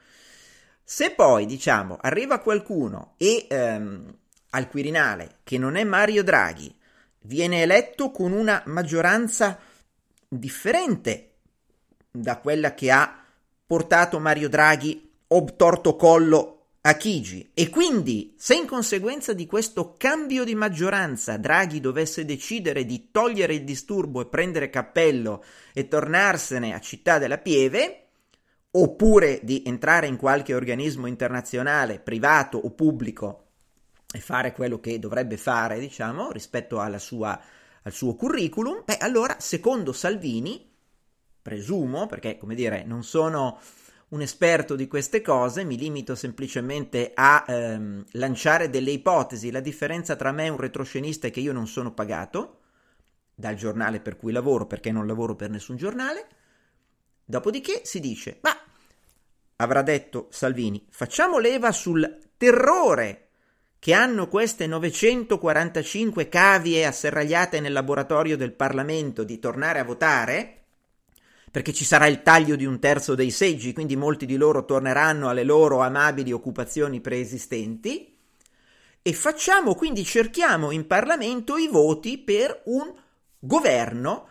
Se 0.87 1.13
poi, 1.13 1.47
diciamo, 1.47 1.97
arriva 1.99 2.41
qualcuno 2.41 3.15
e 3.17 3.47
ehm, 3.49 4.15
al 4.51 4.69
Quirinale, 4.69 5.39
che 5.43 5.57
non 5.57 5.77
è 5.77 5.85
Mario 5.85 6.23
Draghi, 6.23 6.73
viene 7.21 7.63
eletto 7.63 8.11
con 8.11 8.33
una 8.33 8.63
maggioranza 8.67 9.59
differente 10.29 11.31
da 12.11 12.37
quella 12.37 12.75
che 12.75 12.91
ha 12.91 13.25
portato 13.67 14.19
Mario 14.19 14.51
Draghi 14.51 15.11
obtorto 15.29 15.97
collo 15.97 16.67
a 16.83 16.95
Chigi. 16.97 17.51
E 17.55 17.71
quindi 17.71 18.35
se 18.37 18.55
in 18.55 18.67
conseguenza 18.67 19.33
di 19.33 19.47
questo 19.47 19.95
cambio 19.97 20.45
di 20.45 20.55
maggioranza 20.55 21.39
Draghi 21.39 21.81
dovesse 21.81 22.27
decidere 22.27 22.85
di 22.85 23.09
togliere 23.11 23.55
il 23.55 23.65
disturbo 23.65 24.21
e 24.21 24.27
prendere 24.27 24.69
cappello 24.69 25.43
e 25.73 25.89
tornarsene 25.89 26.75
a 26.75 26.81
Città 26.81 27.19
della 27.19 27.39
Pieve, 27.39 28.04
oppure 28.77 29.41
di 29.43 29.63
entrare 29.67 30.07
in 30.07 30.17
qualche 30.17 30.55
organismo 30.55 31.07
internazionale, 31.07 32.01
privato 32.01 32.59
o 32.59 32.71
pubblico, 32.71 33.41
e 34.13 34.21
fare 34.21 34.53
quello 34.53 34.81
che 34.81 34.99
dovrebbe 34.99 35.37
fare, 35.37 35.79
diciamo, 35.79 36.31
rispetto 36.31 36.81
sua, 36.99 37.41
al 37.83 37.93
suo 37.93 38.15
curriculum, 38.15 38.83
beh, 38.85 38.99
allora, 38.99 39.37
secondo 39.39 39.93
Salvini, 39.93 40.73
presumo, 41.43 42.07
perché, 42.07 42.39
come 42.39 42.55
dire, 42.55 42.85
non 42.85 43.03
sono 43.03 43.59
un 44.09 44.21
esperto 44.21 44.77
di 44.77 44.87
queste 44.87 45.21
cose, 45.21 45.65
mi 45.65 45.77
limito 45.77 46.15
semplicemente 46.15 47.11
a 47.15 47.45
ehm, 47.47 48.05
lanciare 48.13 48.71
delle 48.71 48.93
ipotesi. 48.93 49.51
La 49.51 49.61
differenza 49.61 50.15
tra 50.15 50.31
me 50.31 50.47
e 50.47 50.51
un 50.51 50.57
retroscenista 50.57 51.27
è 51.27 51.31
che 51.31 51.41
io 51.41 51.53
non 51.53 51.67
sono 51.67 51.93
pagato 51.93 52.61
dal 53.35 53.57
giornale 53.57 54.01
per 54.01 54.17
cui 54.17 54.31
lavoro, 54.31 54.67
perché 54.67 54.93
non 54.93 55.07
lavoro 55.07 55.35
per 55.35 55.51
nessun 55.51 55.77
giornale. 55.77 56.27
Dopodiché 57.25 57.81
si 57.85 58.01
dice, 58.01 58.39
ma 58.43 58.55
avrà 59.57 59.83
detto 59.83 60.29
Salvini, 60.31 60.85
facciamo 60.91 61.39
leva 61.39 61.73
sul 61.73 62.19
terrore 62.37 63.29
che 63.79 63.93
hanno 63.93 64.29
queste 64.29 64.67
945 64.67 66.29
cavie 66.29 66.87
asserragliate 66.87 67.61
nel 67.61 67.73
laboratorio 67.73 68.37
del 68.37 68.53
Parlamento 68.53 69.25
di 69.25 69.39
tornare 69.39 69.79
a 69.79 69.85
votare, 69.85 70.63
perché 71.51 71.73
ci 71.73 71.85
sarà 71.85 72.07
il 72.07 72.23
taglio 72.23 72.57
di 72.57 72.65
un 72.65 72.79
terzo 72.79 73.15
dei 73.15 73.31
seggi, 73.31 73.73
quindi 73.73 73.95
molti 73.95 74.27
di 74.27 74.37
loro 74.37 74.65
torneranno 74.65 75.29
alle 75.29 75.45
loro 75.45 75.81
amabili 75.81 76.33
occupazioni 76.33 77.01
preesistenti, 77.01 78.17
e 79.03 79.13
facciamo 79.13 79.75
quindi 79.75 80.03
cerchiamo 80.03 80.71
in 80.71 80.87
Parlamento 80.87 81.59
i 81.59 81.69
voti 81.69 82.17
per 82.17 82.63
un 82.65 82.91
governo 83.39 84.29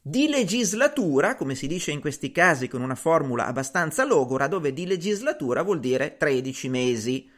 di 0.00 0.28
legislatura, 0.28 1.34
come 1.34 1.54
si 1.54 1.66
dice 1.66 1.90
in 1.90 2.00
questi 2.00 2.32
casi 2.32 2.68
con 2.68 2.82
una 2.82 2.94
formula 2.94 3.46
abbastanza 3.46 4.04
logora, 4.04 4.46
dove 4.46 4.72
di 4.72 4.86
legislatura 4.86 5.62
vuol 5.62 5.80
dire 5.80 6.16
13 6.16 6.68
mesi 6.68 7.30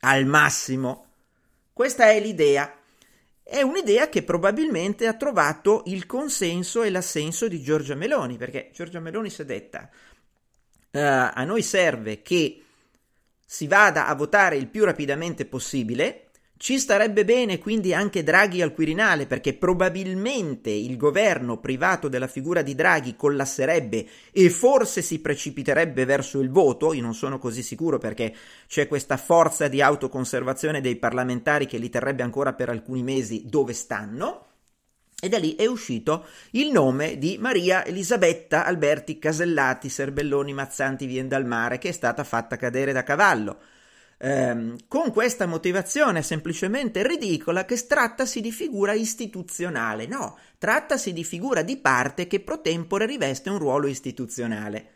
al 0.00 0.26
massimo. 0.26 1.06
Questa 1.72 2.10
è 2.10 2.20
l'idea. 2.20 2.78
È 3.42 3.60
un'idea 3.60 4.08
che 4.08 4.22
probabilmente 4.22 5.06
ha 5.06 5.14
trovato 5.14 5.82
il 5.86 6.06
consenso 6.06 6.82
e 6.82 6.90
l'assenso 6.90 7.48
di 7.48 7.60
Giorgia 7.62 7.94
Meloni, 7.94 8.36
perché 8.36 8.70
Giorgia 8.72 9.00
Meloni 9.00 9.30
si 9.30 9.42
è 9.42 9.44
detta 9.44 9.90
uh, 10.94 11.30
a 11.34 11.44
noi 11.44 11.62
serve 11.62 12.22
che 12.22 12.62
si 13.44 13.66
vada 13.66 14.06
a 14.06 14.14
votare 14.14 14.56
il 14.56 14.68
più 14.68 14.84
rapidamente 14.84 15.44
possibile, 15.44 16.23
ci 16.64 16.78
starebbe 16.78 17.26
bene 17.26 17.58
quindi 17.58 17.92
anche 17.92 18.22
Draghi 18.22 18.62
al 18.62 18.72
Quirinale 18.72 19.26
perché 19.26 19.52
probabilmente 19.52 20.70
il 20.70 20.96
governo 20.96 21.58
privato 21.58 22.08
della 22.08 22.26
figura 22.26 22.62
di 22.62 22.74
Draghi 22.74 23.16
collasserebbe 23.16 24.06
e 24.32 24.48
forse 24.48 25.02
si 25.02 25.18
precipiterebbe 25.18 26.06
verso 26.06 26.40
il 26.40 26.48
voto, 26.48 26.94
io 26.94 27.02
non 27.02 27.12
sono 27.12 27.38
così 27.38 27.62
sicuro 27.62 27.98
perché 27.98 28.34
c'è 28.66 28.88
questa 28.88 29.18
forza 29.18 29.68
di 29.68 29.82
autoconservazione 29.82 30.80
dei 30.80 30.96
parlamentari 30.96 31.66
che 31.66 31.76
li 31.76 31.90
terrebbe 31.90 32.22
ancora 32.22 32.54
per 32.54 32.70
alcuni 32.70 33.02
mesi 33.02 33.42
dove 33.44 33.74
stanno. 33.74 34.46
E 35.20 35.28
da 35.28 35.36
lì 35.36 35.56
è 35.56 35.66
uscito 35.66 36.24
il 36.52 36.70
nome 36.70 37.18
di 37.18 37.36
Maria 37.38 37.84
Elisabetta 37.84 38.64
Alberti 38.64 39.18
Casellati 39.18 39.90
Serbelloni 39.90 40.54
Mazzanti 40.54 41.04
Vien 41.04 41.28
dal 41.28 41.44
Mare, 41.44 41.76
che 41.76 41.90
è 41.90 41.92
stata 41.92 42.24
fatta 42.24 42.56
cadere 42.56 42.92
da 42.92 43.02
cavallo 43.02 43.58
ehm, 44.18 44.76
con 44.88 45.10
questa 45.12 45.46
motivazione 45.46 46.22
semplicemente 46.22 47.06
ridicola 47.06 47.64
che 47.64 47.86
trattasi 47.86 48.40
di 48.40 48.52
figura 48.52 48.92
istituzionale. 48.92 50.06
No, 50.06 50.38
trattasi 50.58 51.12
di 51.12 51.24
figura 51.24 51.62
di 51.62 51.76
parte 51.76 52.26
che 52.26 52.40
pro 52.40 52.60
tempore 52.60 53.06
riveste 53.06 53.50
un 53.50 53.58
ruolo 53.58 53.86
istituzionale. 53.86 54.90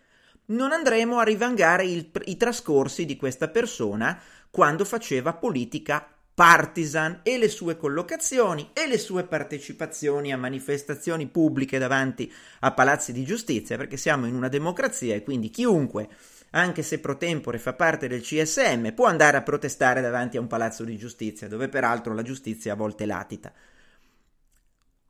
Non 0.47 0.73
andremo 0.73 1.19
a 1.19 1.25
rivangare 1.25 1.85
il, 1.85 2.11
i 2.25 2.37
trascorsi 2.37 3.05
di 3.05 3.17
questa 3.17 3.49
persona 3.49 4.19
quando 4.51 4.85
faceva 4.85 5.35
politica 5.35 6.07
partisan 6.39 7.21
e 7.25 7.37
le 7.37 7.49
sue 7.49 7.77
collocazioni 7.77 8.71
e 8.73 8.87
le 8.87 8.97
sue 8.97 9.25
partecipazioni 9.25 10.33
a 10.33 10.37
manifestazioni 10.37 11.27
pubbliche 11.27 11.79
davanti 11.79 12.33
a 12.61 12.71
palazzi 12.71 13.13
di 13.13 13.25
giustizia, 13.25 13.77
perché 13.77 13.97
siamo 13.97 14.25
in 14.27 14.37
una 14.37 14.47
democrazia 14.47 15.17
e 15.17 15.25
quindi 15.25 15.51
chiunque 15.51 16.09
anche 16.51 16.83
se 16.83 16.99
pro 16.99 17.17
tempore 17.17 17.59
fa 17.59 17.75
parte 17.75 18.09
del 18.09 18.23
CSM, 18.23 18.91
può 18.93 19.07
andare 19.07 19.37
a 19.37 19.43
protestare 19.43 20.01
davanti 20.01 20.37
a 20.37 20.41
un 20.41 20.47
palazzo 20.47 20.85
di 20.85 20.97
giustizia, 20.97 21.49
dove 21.49 21.69
peraltro 21.69 22.15
la 22.15 22.23
giustizia 22.23 22.73
a 22.73 22.77
volte 22.77 23.07
latita. 23.07 23.53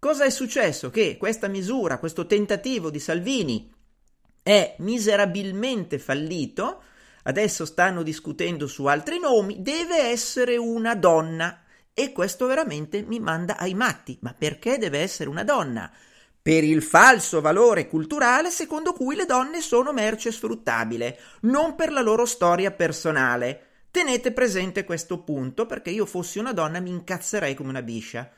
Cosa 0.01 0.24
è 0.24 0.31
successo? 0.31 0.90
Che 0.90 1.16
questa 1.16 1.48
misura, 1.48 1.98
questo 1.98 2.27
tentativo 2.27 2.90
di 2.90 3.01
Salvini 3.01 3.72
è 4.42 4.77
miserabilmente 4.79 5.98
fallito, 5.98 6.83
adesso 7.24 7.64
stanno 7.64 8.03
discutendo 8.03 8.66
su 8.66 8.87
altri 8.87 9.18
nomi, 9.18 9.61
deve 9.61 9.98
essere 10.09 10.57
una 10.57 10.94
donna. 10.94 11.62
E 11.92 12.12
questo 12.12 12.46
veramente 12.46 13.03
mi 13.03 13.18
manda 13.18 13.57
ai 13.57 13.74
matti. 13.74 14.16
Ma 14.20 14.33
perché 14.33 14.79
deve 14.79 15.01
essere 15.01 15.29
una 15.29 15.42
donna? 15.42 15.90
Per 16.48 16.64
il 16.64 16.80
falso 16.82 17.42
valore 17.42 17.87
culturale 17.87 18.48
secondo 18.48 18.94
cui 18.94 19.14
le 19.14 19.26
donne 19.26 19.61
sono 19.61 19.92
merce 19.92 20.32
sfruttabile, 20.32 21.18
non 21.40 21.74
per 21.74 21.92
la 21.92 22.00
loro 22.00 22.24
storia 22.24 22.70
personale. 22.70 23.66
Tenete 23.90 24.32
presente 24.32 24.84
questo 24.84 25.18
punto 25.18 25.66
perché 25.66 25.90
io 25.90 26.06
fossi 26.06 26.38
una 26.38 26.54
donna 26.54 26.80
mi 26.80 26.88
incazzerei 26.88 27.54
come 27.54 27.68
una 27.68 27.82
biscia. 27.82 28.32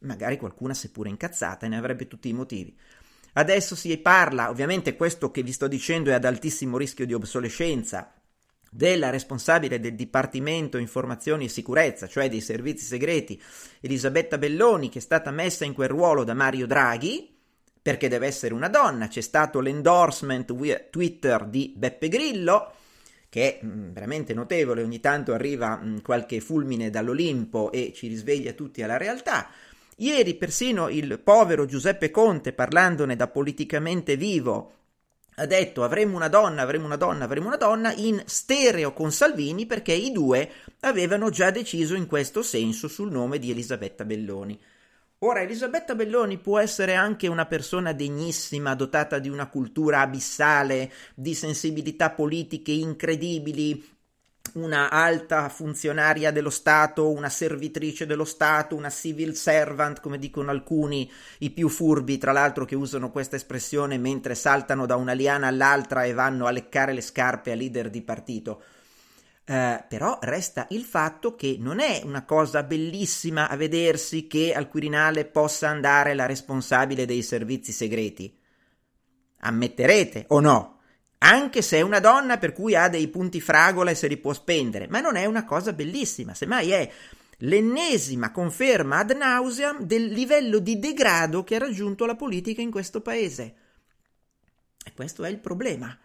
Magari 0.00 0.36
qualcuna 0.36 0.74
seppure 0.74 1.10
incazzata 1.10 1.68
ne 1.68 1.76
avrebbe 1.76 2.08
tutti 2.08 2.28
i 2.28 2.32
motivi. 2.32 2.76
Adesso 3.34 3.76
si 3.76 3.96
parla, 3.98 4.50
ovviamente 4.50 4.96
questo 4.96 5.30
che 5.30 5.44
vi 5.44 5.52
sto 5.52 5.68
dicendo 5.68 6.10
è 6.10 6.14
ad 6.14 6.24
altissimo 6.24 6.76
rischio 6.76 7.06
di 7.06 7.14
obsolescenza, 7.14 8.14
della 8.68 9.10
responsabile 9.10 9.78
del 9.78 9.94
Dipartimento 9.94 10.76
Informazioni 10.76 11.44
e 11.44 11.48
Sicurezza, 11.48 12.08
cioè 12.08 12.28
dei 12.28 12.40
servizi 12.40 12.84
segreti, 12.84 13.40
Elisabetta 13.80 14.38
Belloni, 14.38 14.88
che 14.88 14.98
è 14.98 15.02
stata 15.02 15.30
messa 15.30 15.64
in 15.64 15.72
quel 15.72 15.86
ruolo 15.86 16.24
da 16.24 16.34
Mario 16.34 16.66
Draghi, 16.66 17.33
perché 17.84 18.08
deve 18.08 18.26
essere 18.26 18.54
una 18.54 18.68
donna. 18.68 19.08
C'è 19.08 19.20
stato 19.20 19.60
l'endorsement 19.60 20.88
Twitter 20.88 21.44
di 21.44 21.70
Beppe 21.76 22.08
Grillo, 22.08 22.72
che 23.28 23.58
è 23.58 23.62
mm, 23.62 23.90
veramente 23.90 24.32
notevole, 24.32 24.82
ogni 24.82 25.00
tanto 25.00 25.34
arriva 25.34 25.76
mm, 25.76 25.98
qualche 25.98 26.40
fulmine 26.40 26.88
dall'Olimpo 26.88 27.70
e 27.72 27.92
ci 27.94 28.08
risveglia 28.08 28.52
tutti 28.52 28.82
alla 28.82 28.96
realtà. 28.96 29.50
Ieri 29.96 30.32
persino 30.36 30.88
il 30.88 31.18
povero 31.18 31.66
Giuseppe 31.66 32.10
Conte, 32.10 32.54
parlandone 32.54 33.16
da 33.16 33.28
politicamente 33.28 34.16
vivo, 34.16 34.72
ha 35.34 35.44
detto 35.44 35.84
avremo 35.84 36.16
una 36.16 36.28
donna, 36.28 36.62
avremo 36.62 36.86
una 36.86 36.96
donna, 36.96 37.24
avremo 37.24 37.48
una 37.48 37.58
donna 37.58 37.92
in 37.92 38.22
stereo 38.24 38.94
con 38.94 39.12
Salvini 39.12 39.66
perché 39.66 39.92
i 39.92 40.10
due 40.10 40.50
avevano 40.80 41.28
già 41.28 41.50
deciso 41.50 41.94
in 41.94 42.06
questo 42.06 42.42
senso 42.42 42.88
sul 42.88 43.10
nome 43.10 43.38
di 43.38 43.50
Elisabetta 43.50 44.06
Belloni. 44.06 44.58
Ora, 45.26 45.40
Elisabetta 45.40 45.94
Belloni 45.94 46.36
può 46.36 46.58
essere 46.58 46.94
anche 46.94 47.28
una 47.28 47.46
persona 47.46 47.94
degnissima, 47.94 48.74
dotata 48.74 49.18
di 49.18 49.30
una 49.30 49.48
cultura 49.48 50.00
abissale, 50.00 50.92
di 51.14 51.32
sensibilità 51.34 52.10
politiche 52.10 52.72
incredibili, 52.72 53.82
una 54.52 54.90
alta 54.90 55.48
funzionaria 55.48 56.30
dello 56.30 56.50
Stato, 56.50 57.10
una 57.10 57.30
servitrice 57.30 58.04
dello 58.04 58.26
Stato, 58.26 58.76
una 58.76 58.90
civil 58.90 59.34
servant, 59.34 59.98
come 60.00 60.18
dicono 60.18 60.50
alcuni, 60.50 61.10
i 61.38 61.48
più 61.48 61.70
furbi, 61.70 62.18
tra 62.18 62.32
l'altro, 62.32 62.66
che 62.66 62.76
usano 62.76 63.10
questa 63.10 63.36
espressione 63.36 63.96
mentre 63.96 64.34
saltano 64.34 64.84
da 64.84 64.96
una 64.96 65.14
liana 65.14 65.46
all'altra 65.46 66.04
e 66.04 66.12
vanno 66.12 66.44
a 66.44 66.50
leccare 66.50 66.92
le 66.92 67.00
scarpe 67.00 67.50
a 67.50 67.54
leader 67.54 67.88
di 67.88 68.02
partito. 68.02 68.62
Uh, 69.46 69.84
però 69.88 70.18
resta 70.22 70.66
il 70.70 70.84
fatto 70.84 71.34
che 71.34 71.56
non 71.58 71.78
è 71.78 72.00
una 72.02 72.24
cosa 72.24 72.62
bellissima 72.62 73.50
a 73.50 73.56
vedersi 73.56 74.26
che 74.26 74.54
al 74.54 74.68
Quirinale 74.68 75.26
possa 75.26 75.68
andare 75.68 76.14
la 76.14 76.24
responsabile 76.24 77.04
dei 77.04 77.22
servizi 77.22 77.70
segreti. 77.70 78.34
Ammetterete 79.40 80.24
o 80.28 80.40
no? 80.40 80.78
Anche 81.18 81.60
se 81.60 81.76
è 81.76 81.80
una 81.82 82.00
donna 82.00 82.38
per 82.38 82.52
cui 82.52 82.74
ha 82.74 82.88
dei 82.88 83.08
punti 83.08 83.40
fragola 83.42 83.90
e 83.90 83.94
se 83.94 84.08
li 84.08 84.16
può 84.16 84.32
spendere, 84.32 84.88
ma 84.88 85.00
non 85.00 85.16
è 85.16 85.26
una 85.26 85.44
cosa 85.44 85.74
bellissima, 85.74 86.32
semmai 86.32 86.70
è 86.70 86.90
l'ennesima 87.38 88.30
conferma 88.30 88.98
ad 88.98 89.10
nauseam 89.10 89.82
del 89.82 90.06
livello 90.06 90.58
di 90.58 90.78
degrado 90.78 91.44
che 91.44 91.56
ha 91.56 91.60
raggiunto 91.60 92.06
la 92.06 92.16
politica 92.16 92.62
in 92.62 92.70
questo 92.70 93.00
paese. 93.00 93.54
E 94.84 94.92
questo 94.94 95.24
è 95.24 95.28
il 95.28 95.38
problema. 95.38 95.98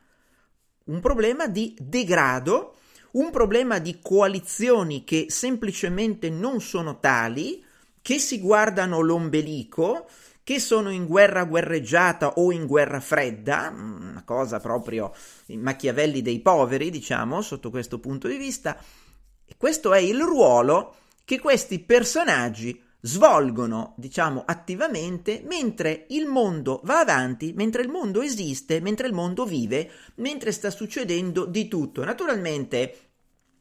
Un 0.86 1.00
problema 1.00 1.48
di 1.48 1.76
degrado 1.80 2.76
un 3.12 3.32
problema 3.32 3.80
di 3.80 4.00
coalizioni 4.02 5.04
che 5.04 5.28
semplicemente 5.30 6.30
non 6.30 6.62
sono 6.62 7.00
tali, 7.00 7.64
che 8.02 8.20
si 8.20 8.40
guardano 8.40 9.00
l'ombelico, 9.02 10.08
che 10.44 10.60
sono 10.60 10.90
in 10.90 11.06
guerra 11.06 11.44
guerreggiata 11.44 12.34
o 12.34 12.52
in 12.52 12.66
guerra 12.66 13.00
fredda, 13.00 13.72
una 13.72 14.24
cosa 14.26 14.60
proprio 14.60 15.14
Machiavelli 15.48 16.22
dei 16.22 16.40
poveri, 16.40 16.90
diciamo, 16.90 17.42
sotto 17.42 17.70
questo 17.70 18.00
punto 18.00 18.28
di 18.28 18.38
vista. 18.38 18.78
E 19.46 19.56
questo 19.58 19.94
è 19.94 20.00
il 20.00 20.22
ruolo 20.22 20.96
che 21.24 21.40
questi 21.40 21.80
personaggi 21.80 22.82
svolgono, 23.02 23.94
diciamo, 23.98 24.44
attivamente 24.46 25.42
mentre 25.46 26.06
il 26.10 26.26
mondo 26.26 26.82
va 26.84 27.00
avanti, 27.00 27.54
mentre 27.56 27.82
il 27.82 27.90
mondo 27.90 28.22
esiste, 28.22 28.82
mentre 28.82 29.08
il 29.08 29.14
mondo 29.14 29.46
vive, 29.46 29.90
mentre 30.16 30.52
sta 30.52 30.70
succedendo 30.70 31.46
di 31.46 31.68
tutto. 31.68 32.04
Naturalmente 32.04 33.10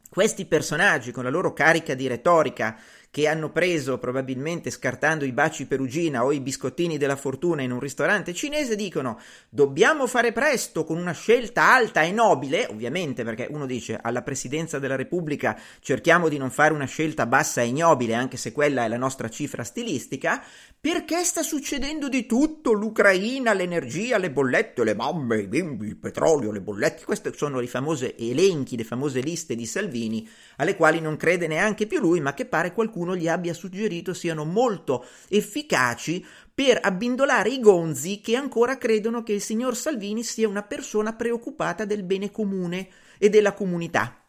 questi 0.09 0.47
personaggi 0.47 1.13
con 1.13 1.25
la 1.25 1.31
loro 1.31 1.53
carica 1.53 1.95
di 1.95 2.07
retorica 2.07 2.79
che 3.11 3.27
hanno 3.27 3.51
preso 3.51 3.99
probabilmente 3.99 4.71
scartando 4.71 5.25
i 5.25 5.33
baci 5.33 5.67
perugina 5.67 6.25
o 6.25 6.33
i 6.33 6.41
biscottini 6.41 6.99
della 6.99 7.17
fortuna 7.17 7.63
in 7.63 7.73
un 7.73 7.81
ristorante 7.81 8.35
cinese 8.35 8.77
dicono 8.77 9.19
dobbiamo 9.49 10.07
fare 10.07 10.33
presto 10.33 10.85
con 10.85 10.99
una 10.99 11.13
scelta 11.13 11.73
alta 11.73 12.03
e 12.03 12.13
nobile, 12.13 12.67
ovviamente 12.67 13.25
perché 13.25 13.49
uno 13.51 13.67
dice 13.67 13.99
alla 14.01 14.23
presidenza 14.23 14.79
della 14.79 14.97
Repubblica 14.97 15.59
cerchiamo 15.81 16.29
di 16.29 16.37
non 16.37 16.51
fare 16.51 16.75
una 16.75 16.85
scelta 16.85 17.27
bassa 17.27 17.63
e 17.63 17.67
ignobile 17.67 18.15
anche 18.15 18.37
se 18.37 18.53
quella 18.53 18.85
è 18.85 18.89
la 18.89 18.97
nostra 18.99 19.31
cifra 19.31 19.65
stilistica, 19.65 20.43
perché 20.81 21.25
sta 21.25 21.43
succedendo 21.43 22.09
di 22.09 22.27
tutto, 22.27 22.73
l'Ucraina, 22.73 23.53
l'energia, 23.53 24.19
le 24.19 24.31
bollette, 24.31 24.85
le 24.85 24.95
mamme, 24.95 25.41
i 25.41 25.49
bimbi, 25.49 25.87
il 25.87 25.97
petrolio, 25.97 26.53
le 26.53 26.61
bollette, 26.61 27.05
questi 27.05 27.31
sono 27.35 27.61
i 27.61 27.67
famosi 27.67 28.15
elenchi, 28.17 28.77
le 28.77 28.85
famose 28.85 29.21
liste 29.21 29.57
di 29.57 29.67
Salvini 29.67 30.29
alle 30.57 30.77
quali 30.77 31.01
non 31.01 31.17
crede 31.17 31.47
neanche 31.47 31.87
più 31.87 32.01
lui, 32.01 32.21
ma 32.21 32.35
che 32.35 32.45
pare 32.45 32.73
qualcuno 32.73 32.98
gli 33.17 33.29
abbia 33.29 33.55
suggerito 33.55 34.15
siano 34.15 34.45
molto 34.45 35.05
efficaci 35.29 36.25
per 36.55 36.79
abbindolare 36.83 37.51
i 37.51 37.61
gonzi 37.61 38.21
che 38.21 38.37
ancora 38.37 38.79
credono 38.79 39.23
che 39.23 39.33
il 39.33 39.41
signor 39.41 39.77
Salvini 39.77 40.23
sia 40.23 40.49
una 40.49 40.63
persona 40.63 41.15
preoccupata 41.15 41.85
del 41.85 42.03
bene 42.03 42.31
comune 42.31 42.89
e 43.19 43.29
della 43.29 43.53
comunità. 43.53 44.28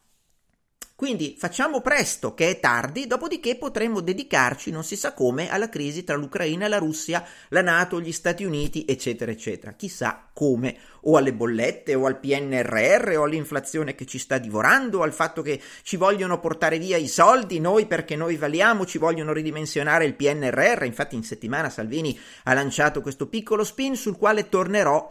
Quindi 1.00 1.34
facciamo 1.38 1.80
presto 1.80 2.34
che 2.34 2.50
è 2.50 2.60
tardi, 2.60 3.06
dopodiché 3.06 3.56
potremo 3.56 4.02
dedicarci, 4.02 4.70
non 4.70 4.84
si 4.84 4.96
sa 4.96 5.14
come, 5.14 5.50
alla 5.50 5.70
crisi 5.70 6.04
tra 6.04 6.14
l'Ucraina 6.14 6.68
la 6.68 6.76
Russia, 6.76 7.24
la 7.48 7.62
Nato, 7.62 8.02
gli 8.02 8.12
Stati 8.12 8.44
Uniti, 8.44 8.84
eccetera, 8.86 9.30
eccetera. 9.30 9.72
Chissà 9.72 10.28
come, 10.30 10.76
o 11.04 11.16
alle 11.16 11.32
bollette, 11.32 11.94
o 11.94 12.04
al 12.04 12.20
PNRR, 12.20 13.16
o 13.16 13.22
all'inflazione 13.22 13.94
che 13.94 14.04
ci 14.04 14.18
sta 14.18 14.36
divorando, 14.36 14.98
o 14.98 15.02
al 15.02 15.14
fatto 15.14 15.40
che 15.40 15.58
ci 15.80 15.96
vogliono 15.96 16.38
portare 16.38 16.78
via 16.78 16.98
i 16.98 17.08
soldi, 17.08 17.60
noi 17.60 17.86
perché 17.86 18.14
noi 18.14 18.36
valiamo, 18.36 18.84
ci 18.84 18.98
vogliono 18.98 19.32
ridimensionare 19.32 20.04
il 20.04 20.14
PNRR. 20.14 20.84
Infatti 20.84 21.14
in 21.14 21.24
settimana 21.24 21.70
Salvini 21.70 22.14
ha 22.42 22.52
lanciato 22.52 23.00
questo 23.00 23.26
piccolo 23.26 23.64
spin 23.64 23.96
sul 23.96 24.18
quale 24.18 24.50
tornerò 24.50 25.10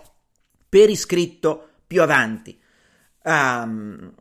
per 0.70 0.88
iscritto 0.88 1.68
più 1.88 2.04
avanti. 2.04 2.56
Um, 3.24 4.14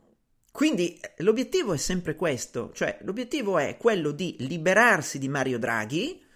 quindi 0.51 0.97
eh, 0.99 1.23
l'obiettivo 1.23 1.73
è 1.73 1.77
sempre 1.77 2.15
questo, 2.15 2.71
cioè 2.73 2.97
l'obiettivo 3.01 3.57
è 3.57 3.77
quello 3.77 4.11
di 4.11 4.35
liberarsi 4.39 5.19
di 5.19 5.29
Mario 5.29 5.59
Draghi 5.59 6.27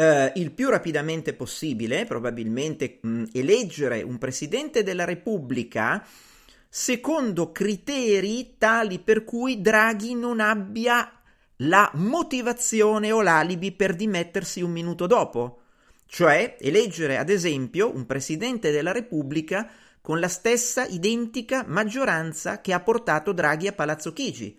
eh, 0.00 0.32
il 0.36 0.52
più 0.52 0.70
rapidamente 0.70 1.34
possibile, 1.34 2.04
probabilmente 2.04 2.98
mh, 3.00 3.24
eleggere 3.32 4.02
un 4.02 4.16
presidente 4.18 4.84
della 4.84 5.04
Repubblica 5.04 6.06
secondo 6.70 7.50
criteri 7.50 8.54
tali 8.58 9.00
per 9.00 9.24
cui 9.24 9.60
Draghi 9.60 10.14
non 10.14 10.38
abbia 10.38 11.10
la 11.62 11.90
motivazione 11.94 13.10
o 13.10 13.22
l'alibi 13.22 13.72
per 13.72 13.96
dimettersi 13.96 14.62
un 14.62 14.70
minuto 14.70 15.06
dopo, 15.06 15.62
cioè 16.06 16.56
eleggere 16.60 17.16
ad 17.16 17.30
esempio 17.30 17.92
un 17.92 18.06
presidente 18.06 18.70
della 18.70 18.92
Repubblica 18.92 19.68
con 20.08 20.20
la 20.20 20.28
stessa 20.28 20.86
identica 20.86 21.66
maggioranza 21.66 22.62
che 22.62 22.72
ha 22.72 22.80
portato 22.80 23.32
Draghi 23.32 23.66
a 23.66 23.74
Palazzo 23.74 24.14
Chigi. 24.14 24.58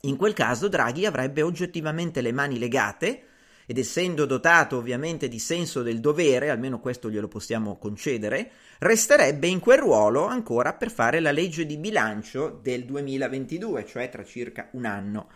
In 0.00 0.16
quel 0.16 0.32
caso 0.32 0.66
Draghi 0.66 1.06
avrebbe 1.06 1.42
oggettivamente 1.42 2.20
le 2.20 2.32
mani 2.32 2.58
legate 2.58 3.22
ed 3.66 3.78
essendo 3.78 4.26
dotato 4.26 4.76
ovviamente 4.76 5.28
di 5.28 5.38
senso 5.38 5.84
del 5.84 6.00
dovere, 6.00 6.50
almeno 6.50 6.80
questo 6.80 7.08
glielo 7.08 7.28
possiamo 7.28 7.78
concedere, 7.78 8.50
resterebbe 8.80 9.46
in 9.46 9.60
quel 9.60 9.78
ruolo 9.78 10.24
ancora 10.24 10.72
per 10.72 10.90
fare 10.90 11.20
la 11.20 11.30
legge 11.30 11.66
di 11.66 11.76
bilancio 11.76 12.58
del 12.60 12.84
2022, 12.84 13.86
cioè 13.86 14.08
tra 14.08 14.24
circa 14.24 14.70
un 14.72 14.86
anno. 14.86 15.28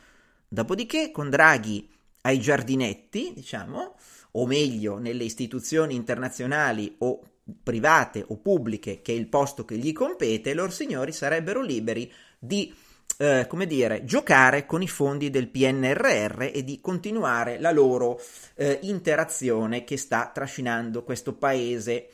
Dopodiché 0.48 1.12
con 1.12 1.30
Draghi 1.30 1.88
ai 2.22 2.40
giardinetti, 2.40 3.34
diciamo, 3.36 3.94
o 4.32 4.46
meglio 4.46 4.98
nelle 4.98 5.22
istituzioni 5.22 5.94
internazionali 5.94 6.96
o 6.98 7.22
private 7.62 8.24
o 8.26 8.36
pubbliche 8.38 9.00
che 9.00 9.12
è 9.12 9.16
il 9.16 9.28
posto 9.28 9.64
che 9.64 9.76
gli 9.76 9.92
compete, 9.92 10.54
loro 10.54 10.70
signori 10.70 11.12
sarebbero 11.12 11.62
liberi 11.62 12.12
di 12.38 12.74
eh, 13.16 13.46
come 13.48 13.66
dire, 13.66 14.04
giocare 14.04 14.66
con 14.66 14.82
i 14.82 14.88
fondi 14.88 15.30
del 15.30 15.48
PNRR 15.48 16.50
e 16.52 16.62
di 16.62 16.80
continuare 16.80 17.58
la 17.58 17.72
loro 17.72 18.20
eh, 18.54 18.78
interazione 18.82 19.84
che 19.84 19.96
sta 19.96 20.30
trascinando 20.32 21.02
questo 21.02 21.34
paese 21.34 22.10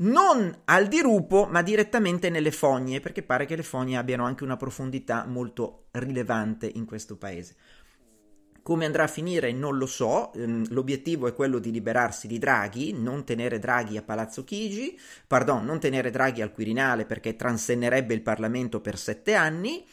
non 0.00 0.62
al 0.64 0.86
dirupo, 0.86 1.46
ma 1.50 1.62
direttamente 1.62 2.30
nelle 2.30 2.52
fogne, 2.52 3.00
perché 3.00 3.22
pare 3.22 3.46
che 3.46 3.56
le 3.56 3.62
fogne 3.62 3.96
abbiano 3.96 4.24
anche 4.24 4.44
una 4.44 4.56
profondità 4.56 5.24
molto 5.26 5.86
rilevante 5.92 6.70
in 6.72 6.84
questo 6.84 7.16
paese. 7.16 7.56
Come 8.68 8.84
andrà 8.84 9.04
a 9.04 9.08
finire 9.08 9.50
non 9.50 9.78
lo 9.78 9.86
so, 9.86 10.30
ehm, 10.34 10.66
l'obiettivo 10.68 11.26
è 11.26 11.32
quello 11.32 11.58
di 11.58 11.70
liberarsi 11.70 12.26
di 12.26 12.38
Draghi, 12.38 12.92
non 12.92 13.24
tenere 13.24 13.58
Draghi 13.58 13.96
a 13.96 14.02
Palazzo 14.02 14.44
Chigi, 14.44 14.94
pardon, 15.26 15.64
non 15.64 15.80
tenere 15.80 16.10
Draghi 16.10 16.42
al 16.42 16.52
Quirinale 16.52 17.06
perché 17.06 17.34
transennerebbe 17.34 18.12
il 18.12 18.20
Parlamento 18.20 18.82
per 18.82 18.98
sette 18.98 19.32
anni, 19.32 19.86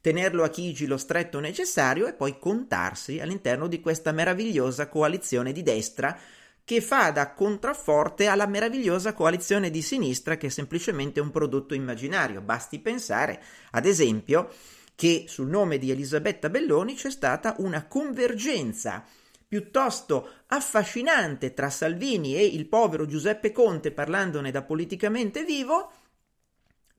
tenerlo 0.00 0.42
a 0.42 0.48
Chigi 0.48 0.86
lo 0.86 0.96
stretto 0.96 1.38
necessario 1.38 2.06
e 2.06 2.14
poi 2.14 2.38
contarsi 2.38 3.20
all'interno 3.20 3.66
di 3.66 3.78
questa 3.82 4.10
meravigliosa 4.10 4.88
coalizione 4.88 5.52
di 5.52 5.62
destra 5.62 6.18
che 6.64 6.80
fa 6.80 7.10
da 7.10 7.34
contrafforte 7.34 8.26
alla 8.26 8.46
meravigliosa 8.46 9.12
coalizione 9.12 9.68
di 9.68 9.82
sinistra 9.82 10.38
che 10.38 10.46
è 10.46 10.50
semplicemente 10.50 11.20
un 11.20 11.30
prodotto 11.30 11.74
immaginario. 11.74 12.40
Basti 12.40 12.78
pensare, 12.78 13.38
ad 13.72 13.84
esempio, 13.84 14.48
che 14.94 15.24
sul 15.26 15.48
nome 15.48 15.78
di 15.78 15.90
Elisabetta 15.90 16.48
Belloni 16.48 16.94
c'è 16.94 17.10
stata 17.10 17.56
una 17.58 17.86
convergenza 17.86 19.04
piuttosto 19.46 20.28
affascinante 20.46 21.54
tra 21.54 21.70
Salvini 21.70 22.36
e 22.36 22.44
il 22.44 22.66
povero 22.66 23.06
Giuseppe 23.06 23.52
Conte 23.52 23.92
parlandone 23.92 24.50
da 24.50 24.62
politicamente 24.62 25.44
vivo, 25.44 25.92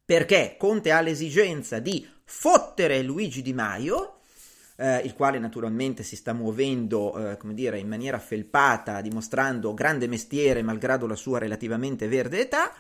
perché 0.06 0.56
Conte 0.58 0.92
ha 0.92 1.02
l'esigenza 1.02 1.80
di 1.80 2.08
fottere 2.24 3.02
Luigi 3.02 3.42
Di 3.42 3.54
Maio, 3.54 4.20
eh, 4.78 5.00
il 5.00 5.14
quale 5.16 5.40
naturalmente 5.40 6.04
si 6.04 6.16
sta 6.16 6.34
muovendo, 6.34 7.32
eh, 7.32 7.38
come 7.38 7.54
dire, 7.54 7.80
in 7.80 7.88
maniera 7.88 8.20
felpata, 8.20 9.02
dimostrando 9.02 9.74
grande 9.74 10.08
mestiere 10.08 10.62
malgrado 10.62 11.08
la 11.08 11.16
sua 11.16 11.40
relativamente 11.40 12.08
verde 12.08 12.40
età, 12.42 12.74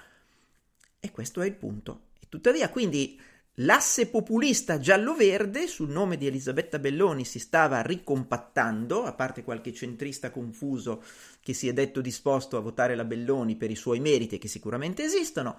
e 0.99 1.11
questo 1.11 1.41
è 1.41 1.45
il 1.45 1.53
punto. 1.53 2.07
E 2.19 2.27
tuttavia, 2.29 2.69
quindi 2.69 3.19
L'asse 3.59 4.07
populista 4.07 4.79
giallo-verde 4.79 5.67
sul 5.67 5.89
nome 5.89 6.17
di 6.17 6.27
Elisabetta 6.27 6.77
Belloni 6.77 7.23
si 7.23 7.39
stava 7.39 7.81
ricompattando, 7.81 9.05
a 9.05 9.13
parte 9.13 9.43
qualche 9.43 9.71
centrista 9.71 10.29
confuso 10.29 11.01
che 11.41 11.53
si 11.53 11.69
è 11.69 11.73
detto 11.73 12.01
disposto 12.01 12.57
a 12.57 12.59
votare 12.59 12.95
la 12.95 13.05
Belloni 13.05 13.55
per 13.55 13.71
i 13.71 13.75
suoi 13.77 14.01
meriti, 14.01 14.37
che 14.37 14.49
sicuramente 14.49 15.05
esistono, 15.05 15.57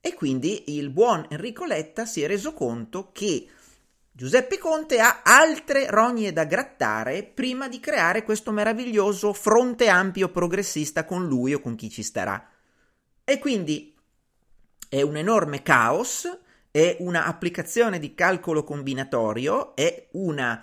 e 0.00 0.14
quindi 0.14 0.76
il 0.76 0.90
buon 0.90 1.26
Enrico 1.30 1.64
Letta 1.64 2.06
si 2.06 2.22
è 2.22 2.28
reso 2.28 2.52
conto 2.52 3.10
che 3.10 3.48
Giuseppe 4.12 4.58
Conte 4.58 5.00
ha 5.00 5.22
altre 5.24 5.90
rogne 5.90 6.32
da 6.32 6.44
grattare 6.44 7.24
prima 7.24 7.66
di 7.66 7.80
creare 7.80 8.22
questo 8.22 8.52
meraviglioso 8.52 9.32
fronte 9.32 9.88
ampio 9.88 10.28
progressista 10.28 11.04
con 11.04 11.26
lui 11.26 11.54
o 11.54 11.60
con 11.60 11.74
chi 11.74 11.90
ci 11.90 12.04
starà. 12.04 12.50
E 13.24 13.38
quindi 13.40 13.92
è 14.88 15.02
un 15.02 15.16
enorme 15.16 15.62
caos 15.62 16.42
è 16.74 16.96
una 16.98 17.26
applicazione 17.26 18.00
di 18.00 18.16
calcolo 18.16 18.64
combinatorio, 18.64 19.76
è 19.76 20.08
una 20.14 20.60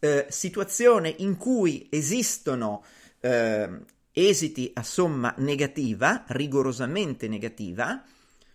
eh, 0.00 0.26
situazione 0.28 1.14
in 1.18 1.36
cui 1.36 1.86
esistono 1.88 2.82
eh, 3.20 3.68
esiti 4.10 4.72
a 4.74 4.82
somma 4.82 5.32
negativa, 5.36 6.24
rigorosamente 6.30 7.28
negativa, 7.28 8.02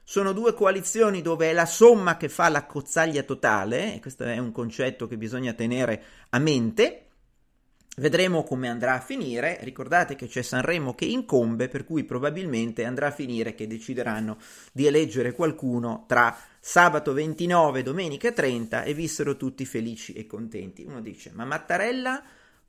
sono 0.04 0.34
due 0.34 0.54
coalizioni 0.54 1.22
dove 1.22 1.50
è 1.50 1.54
la 1.54 1.66
somma 1.66 2.18
che 2.18 2.28
fa 2.28 2.50
la 2.50 2.66
cozzaglia 2.66 3.24
totale, 3.24 3.96
e 3.96 4.00
questo 4.02 4.26
è 4.26 4.38
un 4.38 4.52
concetto 4.52 5.08
che 5.08 5.16
bisogna 5.16 5.54
tenere 5.54 6.04
a 6.32 6.40
mente, 6.40 7.08
Vedremo 8.00 8.44
come 8.44 8.70
andrà 8.70 8.94
a 8.94 9.00
finire. 9.00 9.58
Ricordate 9.62 10.14
che 10.14 10.28
c'è 10.28 10.44
Sanremo 10.44 10.94
che 10.94 11.06
incombe, 11.06 11.68
per 11.68 11.84
cui 11.84 12.04
probabilmente 12.04 12.86
andrà 12.86 13.08
a 13.08 13.12
finire 13.12 13.56
che 13.56 13.66
decideranno 13.66 14.38
di 14.72 14.86
eleggere 14.86 15.32
qualcuno 15.32 16.06
tra 16.08 16.38
sabato 16.68 17.14
29 17.14 17.80
e 17.80 17.84
domenica 17.84 18.34
30 18.34 18.84
e 18.84 18.94
vissero 18.94 19.38
tutti 19.38 19.66
felici 19.66 20.12
e 20.12 20.28
contenti. 20.28 20.84
Uno 20.84 21.00
dice: 21.00 21.32
Ma 21.34 21.46
Mattarella 21.46 22.22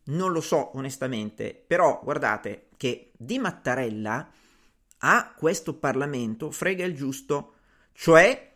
non 0.05 0.31
lo 0.31 0.41
so 0.41 0.77
onestamente, 0.77 1.61
però 1.67 2.01
guardate 2.05 2.69
che 2.77 3.11
di 3.17 3.41
Mattarella 3.41 4.31
a 4.99 5.35
questo 5.37 5.75
Parlamento 5.75 6.53
frega 6.53 6.85
il 6.85 6.95
giusto, 6.95 7.55
cioè 7.93 8.53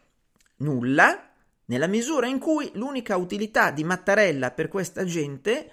nulla, 0.59 1.33
nella 1.65 1.89
misura 1.89 2.29
in 2.29 2.39
cui 2.39 2.71
l'unica 2.75 3.17
utilità 3.17 3.73
di 3.73 3.83
Mattarella 3.83 4.53
per 4.53 4.69
questa 4.69 5.03
gente 5.03 5.73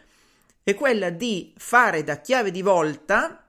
è 0.63 0.73
quella 0.73 1.11
di 1.11 1.53
fare 1.57 2.03
da 2.03 2.19
chiave 2.21 2.49
di 2.49 2.63
volta 2.63 3.47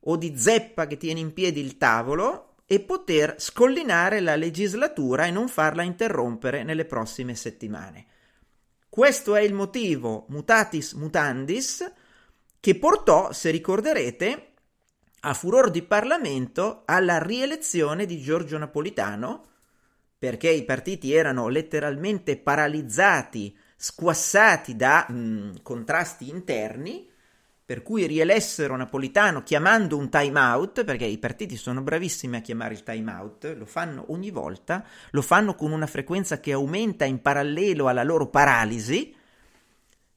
o 0.00 0.16
di 0.16 0.36
zeppa 0.36 0.88
che 0.88 0.96
tiene 0.96 1.20
in 1.20 1.32
piedi 1.32 1.60
il 1.60 1.78
tavolo 1.78 2.49
e 2.72 2.78
poter 2.78 3.34
scollinare 3.36 4.20
la 4.20 4.36
legislatura 4.36 5.26
e 5.26 5.32
non 5.32 5.48
farla 5.48 5.82
interrompere 5.82 6.62
nelle 6.62 6.84
prossime 6.84 7.34
settimane. 7.34 8.06
Questo 8.88 9.34
è 9.34 9.40
il 9.40 9.54
motivo, 9.54 10.26
mutatis 10.28 10.92
mutandis, 10.92 11.92
che 12.60 12.78
portò, 12.78 13.32
se 13.32 13.50
ricorderete, 13.50 14.52
a 15.22 15.34
furor 15.34 15.72
di 15.72 15.82
Parlamento 15.82 16.82
alla 16.84 17.20
rielezione 17.20 18.06
di 18.06 18.20
Giorgio 18.20 18.56
Napolitano, 18.56 19.42
perché 20.16 20.50
i 20.50 20.64
partiti 20.64 21.12
erano 21.12 21.48
letteralmente 21.48 22.36
paralizzati 22.36 23.58
squassati 23.76 24.76
da 24.76 25.06
mh, 25.08 25.62
contrasti 25.62 26.28
interni, 26.28 27.09
per 27.70 27.84
cui 27.84 28.04
rielessero 28.06 28.74
Napolitano 28.74 29.44
chiamando 29.44 29.96
un 29.96 30.08
time 30.08 30.40
out, 30.40 30.82
perché 30.82 31.04
i 31.04 31.18
partiti 31.18 31.54
sono 31.54 31.82
bravissimi 31.82 32.34
a 32.34 32.40
chiamare 32.40 32.74
il 32.74 32.82
time 32.82 33.12
out, 33.12 33.54
lo 33.56 33.64
fanno 33.64 34.06
ogni 34.08 34.32
volta, 34.32 34.84
lo 35.12 35.22
fanno 35.22 35.54
con 35.54 35.70
una 35.70 35.86
frequenza 35.86 36.40
che 36.40 36.50
aumenta 36.50 37.04
in 37.04 37.22
parallelo 37.22 37.86
alla 37.86 38.02
loro 38.02 38.26
paralisi. 38.26 39.14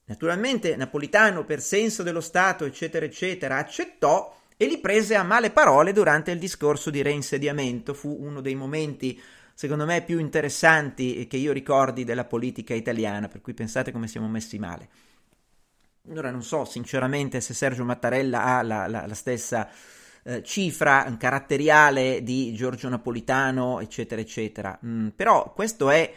Naturalmente 0.06 0.76
Napolitano, 0.76 1.46
per 1.46 1.62
senso 1.62 2.02
dello 2.02 2.22
Stato, 2.22 2.66
eccetera, 2.66 3.06
eccetera, 3.06 3.58
accettò 3.58 4.36
e 4.58 4.66
li 4.66 4.80
prese 4.80 5.14
a 5.14 5.22
male 5.22 5.52
parole 5.52 5.94
durante 5.94 6.32
il 6.32 6.40
discorso 6.40 6.90
di 6.90 7.04
reinsediamento. 7.04 7.94
Fu 7.94 8.18
uno 8.20 8.42
dei 8.42 8.56
momenti 8.56 9.22
secondo 9.54 9.86
me 9.86 10.02
più 10.02 10.18
interessanti 10.18 11.28
che 11.28 11.38
io 11.38 11.52
ricordi 11.52 12.04
della 12.04 12.26
politica 12.26 12.74
italiana, 12.74 13.28
per 13.28 13.42
cui 13.42 13.54
pensate 13.54 13.92
come 13.92 14.08
siamo 14.08 14.28
messi 14.28 14.58
male. 14.58 15.12
Ora 16.10 16.32
non 16.32 16.44
so 16.44 16.66
sinceramente 16.66 17.40
se 17.40 17.54
Sergio 17.54 17.86
Mattarella 17.86 18.44
ha 18.44 18.62
la, 18.62 18.88
la, 18.88 19.08
la 19.08 19.14
stessa 19.14 19.70
eh, 20.24 20.44
cifra 20.44 21.16
caratteriale 21.18 22.24
di 22.24 22.54
Giorgio 22.54 22.90
Napolitano, 22.90 23.80
eccetera, 23.80 24.20
eccetera. 24.20 24.78
Mm, 24.86 25.10
però 25.10 25.54
questo 25.54 25.90
è 25.90 26.14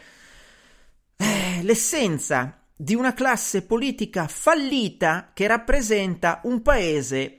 eh, 1.15 1.59
l'essenza 1.61 2.59
di 2.75 2.95
una 2.95 3.13
classe 3.13 3.63
politica 3.63 4.27
fallita 4.27 5.31
che 5.33 5.47
rappresenta 5.47 6.41
un 6.43 6.61
paese 6.61 7.37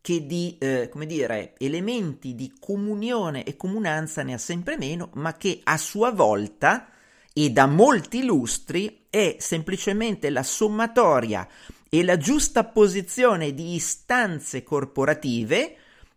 che 0.00 0.24
di, 0.24 0.56
eh, 0.58 0.88
come 0.90 1.04
dire, 1.04 1.52
elementi 1.58 2.34
di 2.34 2.54
comunione 2.58 3.44
e 3.44 3.56
comunanza 3.56 4.22
ne 4.22 4.32
ha 4.32 4.38
sempre 4.38 4.78
meno, 4.78 5.10
ma 5.14 5.34
che 5.34 5.60
a 5.62 5.76
sua 5.76 6.10
volta 6.12 6.88
e 7.32 7.50
da 7.50 7.66
molti 7.66 8.24
lustri 8.24 9.06
è 9.08 9.36
semplicemente 9.38 10.30
la 10.30 10.42
sommatoria 10.42 11.46
e 11.88 12.04
la 12.04 12.16
giusta 12.16 12.64
posizione 12.64 13.52
di 13.52 13.74
istanze 13.74 14.62
corporative 14.62 15.76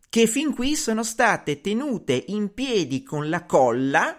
che 0.10 0.28
fin 0.28 0.54
qui 0.54 0.76
sono 0.76 1.04
state 1.04 1.60
tenute 1.62 2.26
in 2.28 2.54
piedi 2.54 3.02
con 3.02 3.30
la 3.30 3.46
colla 3.46 4.18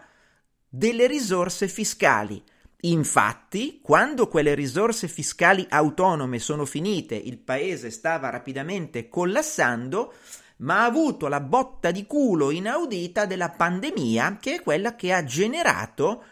delle 0.68 1.06
risorse 1.06 1.68
fiscali. 1.68 2.42
Infatti, 2.80 3.78
quando 3.80 4.26
quelle 4.26 4.54
risorse 4.54 5.06
fiscali 5.06 5.64
autonome 5.68 6.40
sono 6.40 6.64
finite, 6.64 7.14
il 7.14 7.38
paese 7.38 7.90
stava 7.90 8.28
rapidamente 8.28 9.08
collassando, 9.08 10.14
ma 10.58 10.80
ha 10.80 10.84
avuto 10.86 11.28
la 11.28 11.40
botta 11.40 11.92
di 11.92 12.06
culo 12.06 12.50
inaudita 12.50 13.24
della 13.24 13.50
pandemia, 13.50 14.38
che 14.40 14.56
è 14.56 14.62
quella 14.62 14.96
che 14.96 15.12
ha 15.12 15.22
generato 15.22 16.24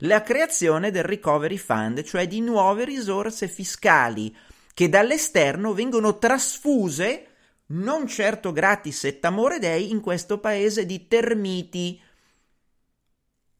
la 0.00 0.22
creazione 0.22 0.90
del 0.90 1.04
Recovery 1.04 1.56
Fund, 1.56 2.02
cioè 2.02 2.26
di 2.26 2.40
nuove 2.40 2.84
risorse 2.84 3.48
fiscali 3.48 4.34
che 4.72 4.88
dall'esterno 4.88 5.74
vengono 5.74 6.18
trasfuse, 6.18 7.26
non 7.66 8.06
certo 8.06 8.52
gratis 8.52 9.04
et 9.04 9.24
amore 9.24 9.58
dei, 9.58 9.90
in 9.90 10.00
questo 10.00 10.38
paese 10.38 10.86
di 10.86 11.06
termiti 11.06 12.00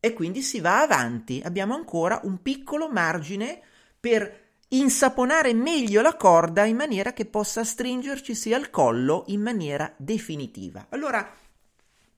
e 0.00 0.12
quindi 0.14 0.40
si 0.40 0.60
va 0.60 0.80
avanti. 0.80 1.42
Abbiamo 1.44 1.74
ancora 1.74 2.20
un 2.24 2.40
piccolo 2.40 2.88
margine 2.88 3.60
per 3.98 4.48
insaponare 4.68 5.52
meglio 5.52 6.00
la 6.00 6.16
corda 6.16 6.64
in 6.64 6.76
maniera 6.76 7.12
che 7.12 7.26
possa 7.26 7.64
stringerci 7.64 8.54
al 8.54 8.70
collo 8.70 9.24
in 9.26 9.42
maniera 9.42 9.92
definitiva. 9.96 10.86
Allora, 10.88 11.30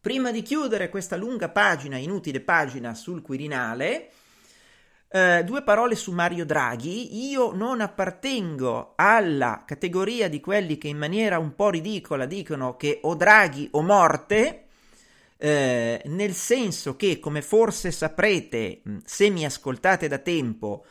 prima 0.03 0.33
di 0.33 0.43
chiudere 0.43 0.88
questa 0.88 1.15
lunga 1.15 1.49
pagina, 1.49 1.97
inutile 1.97 2.41
pagina 2.41 2.93
sul 2.93 3.23
Quirinale, 3.23 4.11
eh, 5.09 5.45
due 5.45 5.62
parole 5.62 5.95
su 5.95 6.11
Mario 6.11 6.45
Draghi. 6.45 7.29
Io 7.31 7.53
non 7.53 7.81
appartengo 7.81 8.95
alla 8.97 9.62
categoria 9.65 10.29
di 10.29 10.41
quelli 10.41 10.77
che 10.77 10.88
in 10.88 10.99
maniera 10.99 11.38
un 11.38 11.55
po' 11.55 11.71
ridicola 11.71 12.27
dicono 12.27 12.77
che 12.77 12.99
o 13.03 13.15
Draghi 13.15 13.69
o 13.71 13.83
morte, 13.83 14.65
eh, 15.37 16.03
nel 16.07 16.35
senso 16.35 16.97
che, 16.97 17.21
come 17.21 17.41
forse 17.41 17.93
saprete 17.93 18.83
se 19.05 19.31
mi 19.31 19.45
ascoltate 19.45 20.09
da 20.09 20.19
tempo, 20.19 20.85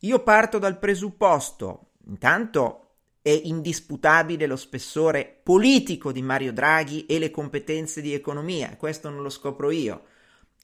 io 0.00 0.22
parto 0.22 0.58
dal 0.58 0.78
presupposto, 0.78 1.92
intanto 2.08 2.79
è 3.22 3.30
indisputabile 3.30 4.46
lo 4.46 4.56
spessore 4.56 5.40
politico 5.42 6.12
di 6.12 6.22
Mario 6.22 6.52
Draghi 6.52 7.06
e 7.06 7.18
le 7.18 7.30
competenze 7.30 8.00
di 8.00 8.14
economia, 8.14 8.76
questo 8.76 9.10
non 9.10 9.22
lo 9.22 9.28
scopro 9.28 9.70
io. 9.70 10.04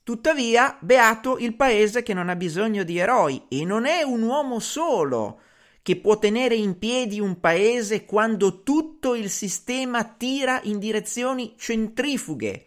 Tuttavia, 0.03 0.77
beato 0.81 1.37
il 1.39 1.55
paese 1.55 2.03
che 2.03 2.15
non 2.15 2.29
ha 2.29 2.37
bisogno 2.37 2.85
di 2.85 2.99
eroi 2.99 3.43
e 3.49 3.65
non 3.65 3.87
è 3.87 4.03
un 4.03 4.23
uomo 4.23 4.61
solo 4.61 5.41
che 5.83 5.97
può 5.97 6.19
tenere 6.19 6.55
in 6.55 6.79
piedi 6.79 7.21
un 7.21 7.41
paese 7.41 8.05
quando 8.05 8.63
tutto 8.63 9.15
il 9.15 9.31
sistema 9.31 10.05
tira 10.05 10.61
in 10.65 10.79
direzioni 10.79 11.55
centrifughe 11.57 12.67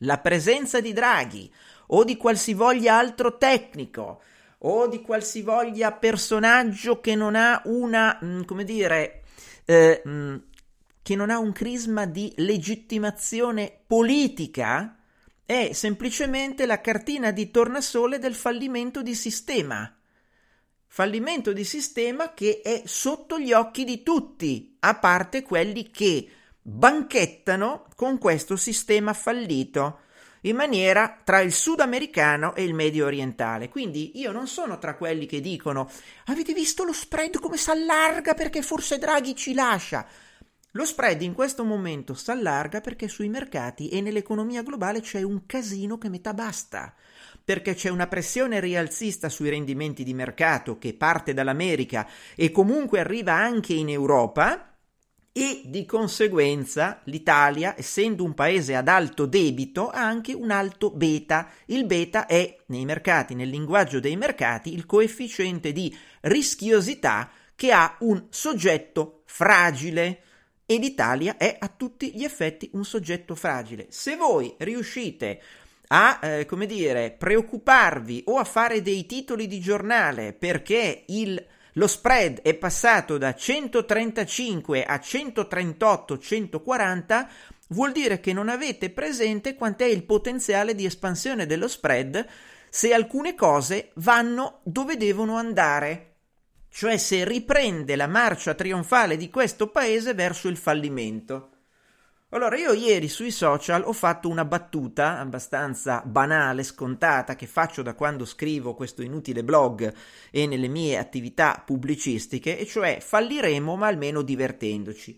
la 0.00 0.18
presenza 0.18 0.80
di 0.80 0.92
Draghi 0.92 1.50
o 1.88 2.04
di 2.04 2.16
qualsivoglia 2.16 2.96
altro 2.96 3.38
tecnico 3.38 4.20
o 4.58 4.88
di 4.88 5.02
qualsivoglia 5.02 5.92
personaggio 5.92 7.00
che 7.00 7.14
non 7.14 7.34
ha 7.34 7.60
una, 7.66 8.18
mm, 8.22 8.42
come 8.42 8.64
dire, 8.64 9.22
eh, 9.64 10.02
mm, 10.06 10.36
che 11.02 11.14
non 11.14 11.30
ha 11.30 11.38
un 11.38 11.52
crisma 11.52 12.06
di 12.06 12.32
legittimazione 12.36 13.78
politica, 13.86 14.96
è 15.44 15.70
semplicemente 15.72 16.66
la 16.66 16.80
cartina 16.80 17.30
di 17.30 17.50
tornasole 17.50 18.18
del 18.18 18.34
fallimento 18.34 19.02
di 19.02 19.14
sistema. 19.14 19.92
Fallimento 20.88 21.52
di 21.52 21.64
sistema 21.64 22.34
che 22.34 22.62
è 22.62 22.82
sotto 22.86 23.38
gli 23.38 23.52
occhi 23.52 23.84
di 23.84 24.02
tutti, 24.02 24.76
a 24.80 24.96
parte 24.96 25.42
quelli 25.42 25.90
che 25.90 26.28
banchettano 26.60 27.86
con 27.94 28.18
questo 28.18 28.56
sistema 28.56 29.12
fallito 29.12 30.00
in 30.46 30.56
maniera 30.56 31.20
tra 31.22 31.40
il 31.40 31.52
sudamericano 31.52 32.54
e 32.54 32.64
il 32.64 32.74
medio 32.74 33.06
orientale. 33.06 33.68
Quindi 33.68 34.18
io 34.18 34.32
non 34.32 34.46
sono 34.46 34.78
tra 34.78 34.96
quelli 34.96 35.26
che 35.26 35.40
dicono 35.40 35.90
avete 36.26 36.52
visto 36.52 36.84
lo 36.84 36.92
spread 36.92 37.38
come 37.38 37.56
si 37.56 37.70
allarga 37.70 38.34
perché 38.34 38.62
forse 38.62 38.98
Draghi 38.98 39.34
ci 39.34 39.54
lascia. 39.54 40.06
Lo 40.72 40.84
spread 40.84 41.22
in 41.22 41.32
questo 41.32 41.64
momento 41.64 42.14
si 42.14 42.30
allarga 42.30 42.80
perché 42.80 43.08
sui 43.08 43.28
mercati 43.28 43.88
e 43.88 44.00
nell'economia 44.02 44.62
globale 44.62 45.00
c'è 45.00 45.22
un 45.22 45.46
casino 45.46 45.96
che 45.96 46.10
metà 46.10 46.34
basta. 46.34 46.94
Perché 47.42 47.74
c'è 47.74 47.88
una 47.88 48.08
pressione 48.08 48.60
rialzista 48.60 49.28
sui 49.28 49.48
rendimenti 49.48 50.04
di 50.04 50.12
mercato 50.12 50.78
che 50.78 50.94
parte 50.94 51.32
dall'America 51.32 52.06
e 52.34 52.50
comunque 52.50 53.00
arriva 53.00 53.32
anche 53.32 53.72
in 53.72 53.88
Europa 53.88 54.75
e 55.38 55.60
di 55.66 55.84
conseguenza 55.84 57.02
l'Italia, 57.04 57.74
essendo 57.76 58.24
un 58.24 58.32
paese 58.32 58.74
ad 58.74 58.88
alto 58.88 59.26
debito, 59.26 59.90
ha 59.90 60.00
anche 60.00 60.32
un 60.32 60.50
alto 60.50 60.90
beta. 60.90 61.50
Il 61.66 61.84
beta 61.84 62.24
è, 62.24 62.56
nei 62.68 62.86
mercati, 62.86 63.34
nel 63.34 63.50
linguaggio 63.50 64.00
dei 64.00 64.16
mercati, 64.16 64.72
il 64.72 64.86
coefficiente 64.86 65.72
di 65.72 65.94
rischiosità 66.22 67.28
che 67.54 67.70
ha 67.70 67.98
un 68.00 68.28
soggetto 68.30 69.24
fragile 69.26 70.22
e 70.64 70.78
l'Italia 70.78 71.36
è 71.36 71.54
a 71.60 71.68
tutti 71.68 72.12
gli 72.14 72.24
effetti 72.24 72.70
un 72.72 72.86
soggetto 72.86 73.34
fragile. 73.34 73.88
Se 73.90 74.16
voi 74.16 74.54
riuscite 74.56 75.42
a, 75.88 76.18
eh, 76.22 76.46
come 76.46 76.64
dire, 76.64 77.10
preoccuparvi 77.10 78.22
o 78.28 78.38
a 78.38 78.44
fare 78.44 78.80
dei 78.80 79.04
titoli 79.04 79.46
di 79.46 79.60
giornale 79.60 80.32
perché 80.32 81.04
il 81.08 81.44
lo 81.76 81.86
spread 81.86 82.40
è 82.40 82.54
passato 82.54 83.18
da 83.18 83.34
135 83.34 84.84
a 84.84 84.96
138-140, 84.96 87.26
vuol 87.68 87.92
dire 87.92 88.18
che 88.18 88.32
non 88.32 88.48
avete 88.48 88.88
presente 88.90 89.54
quant'è 89.54 89.84
il 89.84 90.04
potenziale 90.04 90.74
di 90.74 90.86
espansione 90.86 91.44
dello 91.44 91.68
spread 91.68 92.26
se 92.70 92.94
alcune 92.94 93.34
cose 93.34 93.90
vanno 93.96 94.60
dove 94.64 94.96
devono 94.96 95.36
andare, 95.36 96.14
cioè 96.70 96.96
se 96.96 97.24
riprende 97.24 97.94
la 97.94 98.06
marcia 98.06 98.54
trionfale 98.54 99.18
di 99.18 99.28
questo 99.28 99.68
paese 99.68 100.14
verso 100.14 100.48
il 100.48 100.56
fallimento. 100.56 101.55
Allora, 102.30 102.56
io 102.56 102.72
ieri 102.72 103.08
sui 103.08 103.30
social 103.30 103.84
ho 103.84 103.92
fatto 103.92 104.28
una 104.28 104.44
battuta 104.44 105.18
abbastanza 105.20 106.02
banale, 106.04 106.64
scontata, 106.64 107.36
che 107.36 107.46
faccio 107.46 107.82
da 107.82 107.94
quando 107.94 108.24
scrivo 108.24 108.74
questo 108.74 109.02
inutile 109.02 109.44
blog 109.44 109.94
e 110.32 110.46
nelle 110.48 110.66
mie 110.66 110.98
attività 110.98 111.62
pubblicistiche, 111.64 112.58
e 112.58 112.66
cioè 112.66 112.98
falliremo 113.00 113.76
ma 113.76 113.86
almeno 113.86 114.22
divertendoci. 114.22 115.16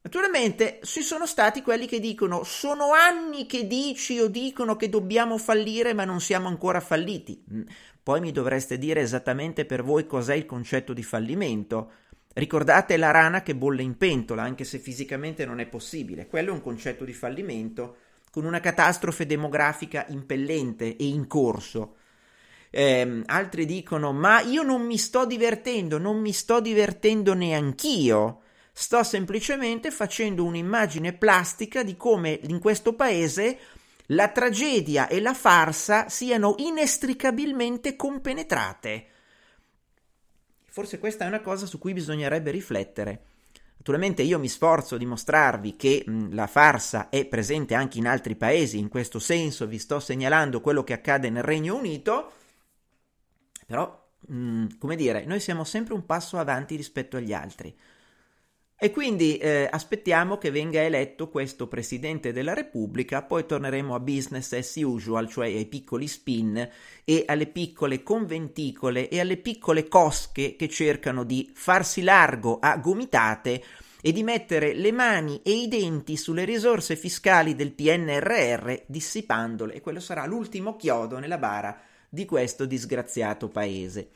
Naturalmente 0.00 0.80
ci 0.84 1.02
sono 1.02 1.26
stati 1.26 1.60
quelli 1.60 1.86
che 1.86 2.00
dicono 2.00 2.42
sono 2.42 2.92
anni 2.92 3.44
che 3.44 3.66
dici 3.66 4.18
o 4.18 4.28
dicono 4.28 4.76
che 4.76 4.88
dobbiamo 4.88 5.36
fallire 5.36 5.92
ma 5.92 6.04
non 6.06 6.20
siamo 6.20 6.48
ancora 6.48 6.80
falliti. 6.80 7.44
Mm, 7.52 7.62
poi 8.02 8.20
mi 8.20 8.32
dovreste 8.32 8.78
dire 8.78 9.02
esattamente 9.02 9.66
per 9.66 9.82
voi 9.82 10.06
cos'è 10.06 10.34
il 10.34 10.46
concetto 10.46 10.94
di 10.94 11.02
fallimento. 11.02 11.92
Ricordate 12.38 12.96
la 12.96 13.10
rana 13.10 13.42
che 13.42 13.56
bolle 13.56 13.82
in 13.82 13.96
pentola, 13.96 14.44
anche 14.44 14.62
se 14.62 14.78
fisicamente 14.78 15.44
non 15.44 15.58
è 15.58 15.66
possibile. 15.66 16.28
Quello 16.28 16.50
è 16.50 16.52
un 16.52 16.62
concetto 16.62 17.04
di 17.04 17.12
fallimento 17.12 17.96
con 18.30 18.44
una 18.44 18.60
catastrofe 18.60 19.26
demografica 19.26 20.06
impellente 20.08 20.96
e 20.96 21.04
in 21.04 21.26
corso. 21.26 21.96
Eh, 22.70 23.22
altri 23.26 23.66
dicono: 23.66 24.12
Ma 24.12 24.40
io 24.40 24.62
non 24.62 24.82
mi 24.82 24.98
sto 24.98 25.26
divertendo, 25.26 25.98
non 25.98 26.20
mi 26.20 26.32
sto 26.32 26.60
divertendo 26.60 27.34
neanch'io. 27.34 28.42
Sto 28.72 29.02
semplicemente 29.02 29.90
facendo 29.90 30.44
un'immagine 30.44 31.14
plastica 31.14 31.82
di 31.82 31.96
come 31.96 32.38
in 32.44 32.60
questo 32.60 32.92
paese 32.94 33.58
la 34.10 34.28
tragedia 34.28 35.08
e 35.08 35.20
la 35.20 35.34
farsa 35.34 36.08
siano 36.08 36.54
inestricabilmente 36.58 37.96
compenetrate. 37.96 39.06
Forse 40.78 41.00
questa 41.00 41.24
è 41.24 41.26
una 41.26 41.40
cosa 41.40 41.66
su 41.66 41.76
cui 41.80 41.92
bisognerebbe 41.92 42.52
riflettere. 42.52 43.22
Naturalmente 43.78 44.22
io 44.22 44.38
mi 44.38 44.46
sforzo 44.46 44.96
di 44.96 45.06
mostrarvi 45.06 45.74
che 45.74 46.04
mh, 46.06 46.36
la 46.36 46.46
farsa 46.46 47.08
è 47.08 47.26
presente 47.26 47.74
anche 47.74 47.98
in 47.98 48.06
altri 48.06 48.36
paesi, 48.36 48.78
in 48.78 48.88
questo 48.88 49.18
senso 49.18 49.66
vi 49.66 49.80
sto 49.80 49.98
segnalando 49.98 50.60
quello 50.60 50.84
che 50.84 50.92
accade 50.92 51.30
nel 51.30 51.42
Regno 51.42 51.74
Unito, 51.74 52.30
però, 53.66 54.08
mh, 54.28 54.78
come 54.78 54.94
dire, 54.94 55.24
noi 55.24 55.40
siamo 55.40 55.64
sempre 55.64 55.94
un 55.94 56.06
passo 56.06 56.38
avanti 56.38 56.76
rispetto 56.76 57.16
agli 57.16 57.32
altri. 57.32 57.76
E 58.80 58.92
quindi 58.92 59.38
eh, 59.38 59.68
aspettiamo 59.68 60.38
che 60.38 60.52
venga 60.52 60.80
eletto 60.80 61.28
questo 61.28 61.66
Presidente 61.66 62.32
della 62.32 62.54
Repubblica, 62.54 63.22
poi 63.22 63.44
torneremo 63.44 63.92
a 63.92 63.98
business 63.98 64.52
as 64.52 64.76
usual, 64.76 65.28
cioè 65.28 65.46
ai 65.46 65.66
piccoli 65.66 66.06
spin 66.06 66.68
e 67.02 67.24
alle 67.26 67.48
piccole 67.48 68.04
conventicole 68.04 69.08
e 69.08 69.18
alle 69.18 69.36
piccole 69.38 69.88
cosche 69.88 70.54
che 70.54 70.68
cercano 70.68 71.24
di 71.24 71.50
farsi 71.52 72.02
largo 72.02 72.60
a 72.60 72.76
gomitate 72.76 73.64
e 74.00 74.12
di 74.12 74.22
mettere 74.22 74.74
le 74.74 74.92
mani 74.92 75.40
e 75.42 75.50
i 75.50 75.66
denti 75.66 76.16
sulle 76.16 76.44
risorse 76.44 76.94
fiscali 76.94 77.56
del 77.56 77.72
PNRR 77.72 78.82
dissipandole 78.86 79.74
e 79.74 79.80
quello 79.80 79.98
sarà 79.98 80.24
l'ultimo 80.24 80.76
chiodo 80.76 81.18
nella 81.18 81.38
bara 81.38 81.76
di 82.08 82.24
questo 82.24 82.64
disgraziato 82.64 83.48
paese. 83.48 84.08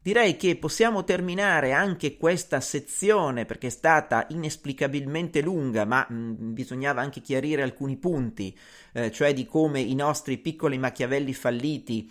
Direi 0.00 0.36
che 0.36 0.56
possiamo 0.56 1.04
terminare 1.04 1.72
anche 1.72 2.16
questa 2.16 2.60
sezione 2.60 3.44
perché 3.44 3.66
è 3.66 3.70
stata 3.70 4.26
inesplicabilmente 4.30 5.42
lunga, 5.42 5.84
ma 5.84 6.06
mh, 6.08 6.52
bisognava 6.54 7.00
anche 7.00 7.20
chiarire 7.20 7.62
alcuni 7.62 7.96
punti, 7.96 8.56
eh, 8.92 9.10
cioè 9.10 9.34
di 9.34 9.44
come 9.44 9.80
i 9.80 9.94
nostri 9.94 10.38
piccoli 10.38 10.78
Machiavelli 10.78 11.34
falliti 11.34 12.10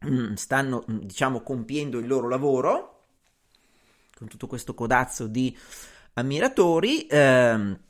mh, 0.00 0.34
stanno, 0.34 0.84
mh, 0.86 0.98
diciamo, 1.06 1.40
compiendo 1.40 1.98
il 1.98 2.06
loro 2.06 2.28
lavoro, 2.28 3.06
con 4.14 4.28
tutto 4.28 4.46
questo 4.46 4.74
codazzo 4.74 5.26
di 5.26 5.56
ammiratori. 6.14 7.06
Eh, 7.06 7.86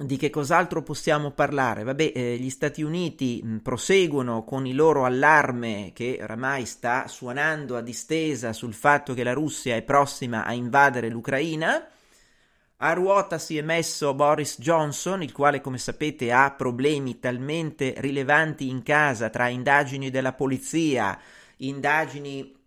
di 0.00 0.16
che 0.16 0.30
cos'altro 0.30 0.82
possiamo 0.82 1.32
parlare? 1.32 1.82
Vabbè, 1.82 2.12
eh, 2.14 2.36
gli 2.36 2.50
Stati 2.50 2.82
Uniti 2.82 3.40
mh, 3.42 3.56
proseguono 3.58 4.44
con 4.44 4.64
il 4.64 4.76
loro 4.76 5.04
allarme 5.04 5.90
che 5.92 6.18
oramai 6.22 6.66
sta 6.66 7.08
suonando 7.08 7.76
a 7.76 7.80
distesa 7.80 8.52
sul 8.52 8.74
fatto 8.74 9.12
che 9.12 9.24
la 9.24 9.32
Russia 9.32 9.74
è 9.74 9.82
prossima 9.82 10.44
a 10.44 10.52
invadere 10.52 11.08
l'Ucraina. 11.08 11.84
A 12.76 12.92
ruota 12.92 13.38
si 13.38 13.58
è 13.58 13.62
messo 13.62 14.14
Boris 14.14 14.60
Johnson, 14.60 15.20
il 15.24 15.32
quale, 15.32 15.60
come 15.60 15.78
sapete, 15.78 16.30
ha 16.30 16.52
problemi 16.52 17.18
talmente 17.18 17.94
rilevanti 17.96 18.68
in 18.68 18.84
casa 18.84 19.30
tra 19.30 19.48
indagini 19.48 20.10
della 20.10 20.32
polizia, 20.32 21.18
indagini 21.56 22.57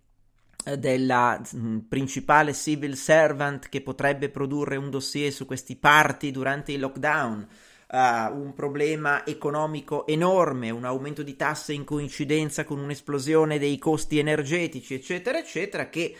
della 0.78 1.40
mh, 1.40 1.58
mm, 1.58 1.78
principale 1.90 2.54
civil 2.54 2.96
servant 2.96 3.70
che 3.70 3.82
potrebbe 3.82 4.30
produrre 4.30 4.76
un 4.76 4.90
dossier 4.90 5.32
su 5.32 5.46
questi 5.46 5.76
party 5.76 6.32
durante 6.32 6.72
il 6.72 6.80
lockdown, 6.80 7.48
uh, 7.92 7.98
un 8.38 8.54
problema 8.54 9.26
economico 9.26 10.06
enorme, 10.06 10.70
un 10.70 10.86
aumento 10.86 11.24
di 11.24 11.36
tasse 11.36 11.74
in 11.74 11.84
coincidenza 11.84 12.64
con 12.64 12.80
un'esplosione 12.80 13.58
dei 13.58 13.78
costi 13.78 14.20
energetici, 14.20 14.94
eccetera, 14.94 15.40
eccetera, 15.40 15.90
che 15.90 16.16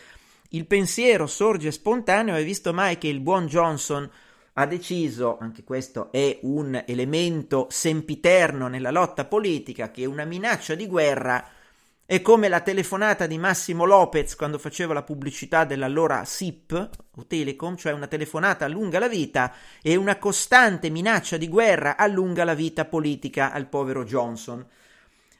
il 0.50 0.66
pensiero 0.66 1.26
sorge 1.26 1.70
spontaneo. 1.70 2.36
E 2.36 2.44
visto 2.44 2.72
mai 2.72 2.98
che 2.98 3.08
il 3.08 3.20
buon 3.20 3.46
Johnson 3.46 4.10
ha 4.54 4.66
deciso, 4.66 5.38
anche 5.40 5.64
questo 5.64 6.12
è 6.12 6.40
un 6.42 6.82
elemento 6.86 7.68
sempiterno 7.70 8.68
nella 8.68 8.90
lotta 8.90 9.24
politica, 9.24 9.90
che 9.90 10.04
una 10.04 10.24
minaccia 10.24 10.74
di 10.74 10.86
guerra 10.86 11.42
è 12.12 12.20
come 12.20 12.48
la 12.48 12.60
telefonata 12.60 13.26
di 13.26 13.38
Massimo 13.38 13.86
Lopez 13.86 14.36
quando 14.36 14.58
faceva 14.58 14.92
la 14.92 15.02
pubblicità 15.02 15.64
dell'allora 15.64 16.26
SIP 16.26 16.90
o 17.16 17.26
Telecom, 17.26 17.74
cioè 17.74 17.92
una 17.92 18.06
telefonata 18.06 18.66
allunga 18.66 18.98
la 18.98 19.08
vita 19.08 19.54
e 19.80 19.96
una 19.96 20.18
costante 20.18 20.90
minaccia 20.90 21.38
di 21.38 21.48
guerra 21.48 21.96
allunga 21.96 22.44
la 22.44 22.52
vita 22.52 22.84
politica 22.84 23.50
al 23.50 23.66
povero 23.66 24.04
Johnson. 24.04 24.62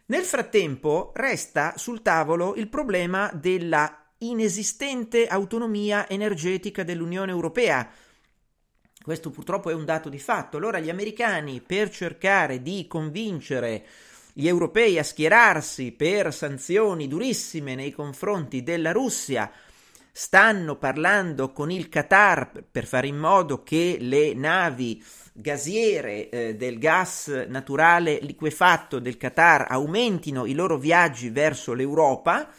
Nel 0.07 0.23
frattempo 0.23 1.13
resta 1.15 1.75
sul 1.77 2.01
tavolo 2.01 2.55
il 2.55 2.69
problema 2.69 3.31
della 3.35 4.07
inesistente 4.21 5.27
autonomia 5.27 6.09
energetica 6.09 6.85
dell'Unione 6.85 7.33
Europea. 7.33 7.87
Questo 9.03 9.29
purtroppo 9.29 9.69
è 9.69 9.75
un 9.75 9.85
dato 9.85 10.09
di 10.09 10.19
fatto. 10.19 10.57
Allora 10.57 10.79
gli 10.79 10.89
americani, 10.89 11.61
per 11.61 11.91
cercare 11.91 12.63
di 12.63 12.87
convincere 12.89 13.85
gli 14.33 14.47
europei 14.47 14.99
a 14.99 15.03
schierarsi 15.03 15.93
per 15.93 16.33
sanzioni 16.33 17.07
durissime 17.07 17.75
nei 17.75 17.93
confronti 17.93 18.63
della 18.63 18.93
Russia, 18.93 19.51
stanno 20.11 20.77
parlando 20.77 21.53
con 21.53 21.71
il 21.71 21.89
Qatar 21.89 22.65
per 22.71 22.87
fare 22.87 23.07
in 23.07 23.17
modo 23.17 23.63
che 23.63 23.97
le 24.01 24.35
navi 24.35 25.03
gasiere 25.33 26.29
eh, 26.29 26.55
del 26.57 26.79
gas 26.79 27.47
naturale 27.49 28.19
liquefatto 28.21 28.99
del 28.99 29.17
Qatar 29.17 29.67
aumentino 29.69 30.45
i 30.45 30.53
loro 30.53 30.77
viaggi 30.77 31.31
verso 31.31 31.73
l'Europa. 31.73 32.51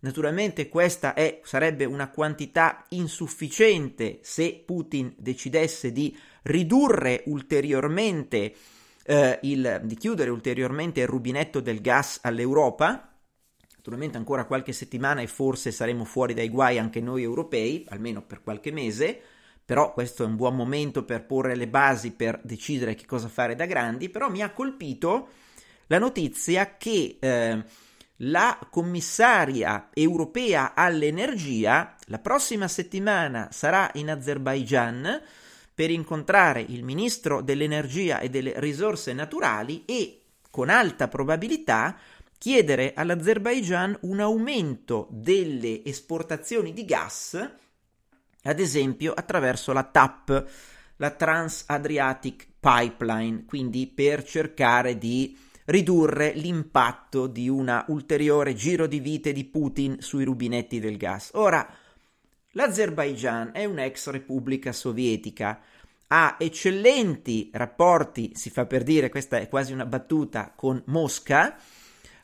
Naturalmente 0.00 0.68
questa 0.68 1.14
è, 1.14 1.40
sarebbe 1.44 1.84
una 1.84 2.10
quantità 2.10 2.84
insufficiente 2.90 4.18
se 4.22 4.62
Putin 4.64 5.12
decidesse 5.16 5.92
di 5.92 6.16
ridurre 6.42 7.22
ulteriormente 7.26 8.54
eh, 9.04 9.38
il, 9.42 9.80
di 9.84 9.96
chiudere 9.96 10.30
ulteriormente 10.30 11.00
il 11.00 11.06
rubinetto 11.06 11.60
del 11.60 11.80
gas 11.80 12.20
all'Europa. 12.22 13.08
Naturalmente 13.76 14.16
ancora 14.16 14.44
qualche 14.44 14.72
settimana 14.72 15.20
e 15.20 15.26
forse 15.26 15.72
saremo 15.72 16.04
fuori 16.04 16.34
dai 16.34 16.48
guai 16.48 16.78
anche 16.78 17.00
noi 17.00 17.22
europei, 17.22 17.84
almeno 17.88 18.22
per 18.22 18.42
qualche 18.42 18.70
mese, 18.70 19.20
però 19.64 19.92
questo 19.92 20.22
è 20.22 20.26
un 20.26 20.36
buon 20.36 20.54
momento 20.54 21.04
per 21.04 21.26
porre 21.26 21.56
le 21.56 21.66
basi 21.66 22.12
per 22.12 22.40
decidere 22.44 22.94
che 22.94 23.06
cosa 23.06 23.28
fare 23.28 23.56
da 23.56 23.66
grandi, 23.66 24.08
però 24.08 24.30
mi 24.30 24.42
ha 24.42 24.52
colpito 24.52 25.28
la 25.86 25.98
notizia 25.98 26.76
che 26.76 27.16
eh, 27.18 27.64
la 28.16 28.58
commissaria 28.70 29.88
europea 29.92 30.74
all'energia 30.74 31.96
la 32.06 32.18
prossima 32.18 32.68
settimana 32.68 33.48
sarà 33.50 33.90
in 33.94 34.10
Azerbaigian 34.10 35.20
per 35.74 35.90
incontrare 35.90 36.60
il 36.60 36.84
ministro 36.84 37.40
dell'energia 37.40 38.20
e 38.20 38.28
delle 38.28 38.54
risorse 38.56 39.12
naturali 39.12 39.84
e 39.86 40.20
con 40.50 40.68
alta 40.68 41.08
probabilità 41.08 41.96
chiedere 42.36 42.92
all'Azerbaigian 42.94 43.96
un 44.02 44.20
aumento 44.20 45.06
delle 45.10 45.84
esportazioni 45.84 46.72
di 46.72 46.84
gas, 46.84 47.50
ad 48.42 48.58
esempio 48.58 49.12
attraverso 49.12 49.72
la 49.72 49.84
TAP, 49.84 50.50
la 50.96 51.10
Trans-Adriatic 51.10 52.48
Pipeline, 52.58 53.44
quindi 53.46 53.86
per 53.86 54.24
cercare 54.24 54.98
di 54.98 55.38
ridurre 55.66 56.32
l'impatto 56.32 57.28
di 57.28 57.48
un 57.48 57.84
ulteriore 57.88 58.54
giro 58.54 58.86
di 58.86 58.98
vite 58.98 59.32
di 59.32 59.44
Putin 59.44 60.00
sui 60.00 60.24
rubinetti 60.24 60.80
del 60.80 60.96
gas. 60.96 61.30
Ora, 61.34 61.66
l'Azerbaigian 62.52 63.50
è 63.52 63.64
un'ex 63.64 64.08
repubblica 64.08 64.72
sovietica, 64.72 65.60
ha 66.08 66.36
eccellenti 66.38 67.50
rapporti, 67.52 68.32
si 68.34 68.50
fa 68.50 68.66
per 68.66 68.82
dire, 68.82 69.08
questa 69.08 69.38
è 69.38 69.48
quasi 69.48 69.72
una 69.72 69.86
battuta, 69.86 70.52
con 70.54 70.82
Mosca, 70.86 71.56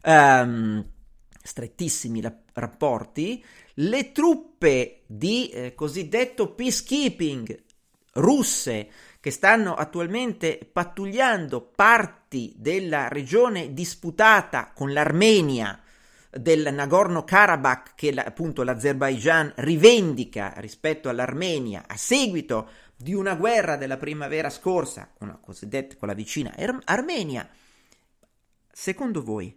um, 0.03 0.85
strettissimi 1.43 2.21
la- 2.21 2.37
rapporti, 2.53 3.43
le 3.75 4.13
truppe 4.13 5.03
di 5.07 5.49
eh, 5.49 5.75
cosiddetto 5.75 6.53
peacekeeping 6.53 7.65
russe 8.15 8.91
che 9.21 9.31
stanno 9.31 9.75
attualmente 9.75 10.69
pattugliando 10.71 11.73
parti 11.75 12.53
della 12.57 13.09
regione 13.09 13.73
disputata 13.73 14.73
con 14.75 14.93
l'Armenia 14.93 15.81
del 16.31 16.73
Nagorno-Karabakh 16.73 17.95
che 17.95 18.11
appunto 18.11 18.63
l'Azerbaigian 18.63 19.53
rivendica 19.57 20.55
rispetto 20.59 21.09
all'Armenia 21.09 21.85
a 21.87 21.97
seguito 21.97 22.69
di 22.97 23.15
una 23.15 23.35
guerra 23.35 23.77
della 23.77 23.97
primavera 23.97 24.51
scorsa 24.51 25.13
la 25.19 25.39
cosiddetta 25.41 25.97
con 25.97 26.09
la 26.09 26.15
vicina 26.15 26.53
Ar- 26.57 26.83
Armenia. 26.85 27.49
Secondo 28.71 29.23
voi 29.23 29.57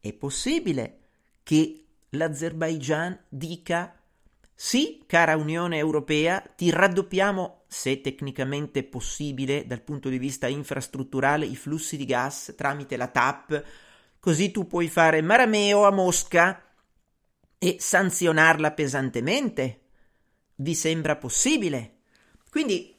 è 0.00 0.12
possibile 0.12 0.98
che 1.42 1.84
l'Azerbaigian 2.10 3.18
dica 3.28 3.98
sì, 4.56 5.02
cara 5.06 5.36
Unione 5.36 5.78
Europea, 5.78 6.40
ti 6.40 6.70
raddoppiamo, 6.70 7.64
se 7.66 8.00
tecnicamente 8.00 8.84
possibile 8.84 9.66
dal 9.66 9.82
punto 9.82 10.08
di 10.08 10.18
vista 10.18 10.46
infrastrutturale, 10.46 11.44
i 11.44 11.56
flussi 11.56 11.96
di 11.96 12.04
gas 12.04 12.54
tramite 12.56 12.96
la 12.96 13.08
TAP, 13.08 13.64
così 14.24 14.50
tu 14.50 14.66
puoi 14.66 14.88
fare 14.88 15.20
marameo 15.20 15.84
a 15.84 15.90
Mosca 15.90 16.58
e 17.58 17.76
sanzionarla 17.78 18.72
pesantemente. 18.72 19.80
Vi 20.54 20.74
sembra 20.74 21.16
possibile? 21.16 21.98
Quindi 22.48 22.98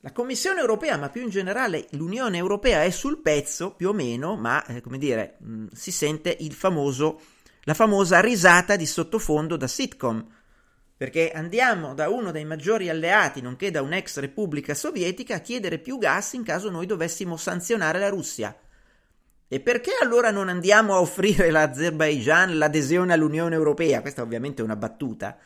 la 0.00 0.10
Commissione 0.12 0.60
europea, 0.60 0.96
ma 0.96 1.10
più 1.10 1.20
in 1.20 1.28
generale 1.28 1.86
l'Unione 1.90 2.38
Europea 2.38 2.82
è 2.82 2.88
sul 2.88 3.20
pezzo, 3.20 3.74
più 3.74 3.90
o 3.90 3.92
meno, 3.92 4.34
ma 4.36 4.64
eh, 4.64 4.80
come 4.80 4.96
dire, 4.96 5.36
mh, 5.38 5.52
mm, 5.52 5.66
si 5.70 5.92
sente 5.92 6.38
famoso, 6.48 7.20
la 7.64 7.74
famosa 7.74 8.20
risata 8.20 8.76
di 8.76 8.86
sottofondo 8.86 9.58
da 9.58 9.66
sitcom 9.66 10.26
perché 10.96 11.30
andiamo 11.30 11.92
da 11.92 12.08
uno 12.08 12.30
dei 12.30 12.46
maggiori 12.46 12.88
alleati, 12.88 13.42
nonché 13.42 13.70
da 13.70 13.82
un'ex 13.82 14.18
repubblica 14.18 14.72
sovietica, 14.72 15.34
a 15.34 15.40
chiedere 15.40 15.78
più 15.78 15.98
gas 15.98 16.32
in 16.32 16.42
caso 16.42 16.70
noi 16.70 16.86
dovessimo 16.86 17.36
sanzionare 17.36 17.98
la 17.98 18.08
Russia. 18.08 18.56
E 19.52 19.60
perché 19.60 19.90
allora 20.00 20.30
non 20.30 20.48
andiamo 20.48 20.94
a 20.94 21.00
offrire 21.00 21.48
all'Azerbaigian 21.48 22.56
l'adesione 22.56 23.12
all'Unione 23.12 23.54
Europea? 23.54 24.00
Questa 24.00 24.22
ovviamente 24.22 24.62
è 24.62 24.64
una 24.64 24.76
battuta, 24.76 25.36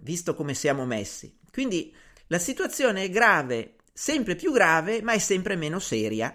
visto 0.00 0.34
come 0.34 0.54
siamo 0.54 0.86
messi. 0.86 1.38
Quindi 1.52 1.94
la 2.28 2.38
situazione 2.38 3.02
è 3.02 3.10
grave, 3.10 3.74
sempre 3.92 4.34
più 4.34 4.50
grave, 4.50 5.02
ma 5.02 5.12
è 5.12 5.18
sempre 5.18 5.56
meno 5.56 5.78
seria, 5.78 6.34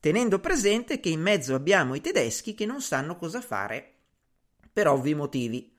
tenendo 0.00 0.40
presente 0.40 0.98
che 0.98 1.10
in 1.10 1.20
mezzo 1.20 1.54
abbiamo 1.54 1.94
i 1.94 2.00
tedeschi 2.00 2.54
che 2.54 2.66
non 2.66 2.82
sanno 2.82 3.14
cosa 3.14 3.40
fare 3.40 3.92
per 4.72 4.88
ovvi 4.88 5.14
motivi 5.14 5.72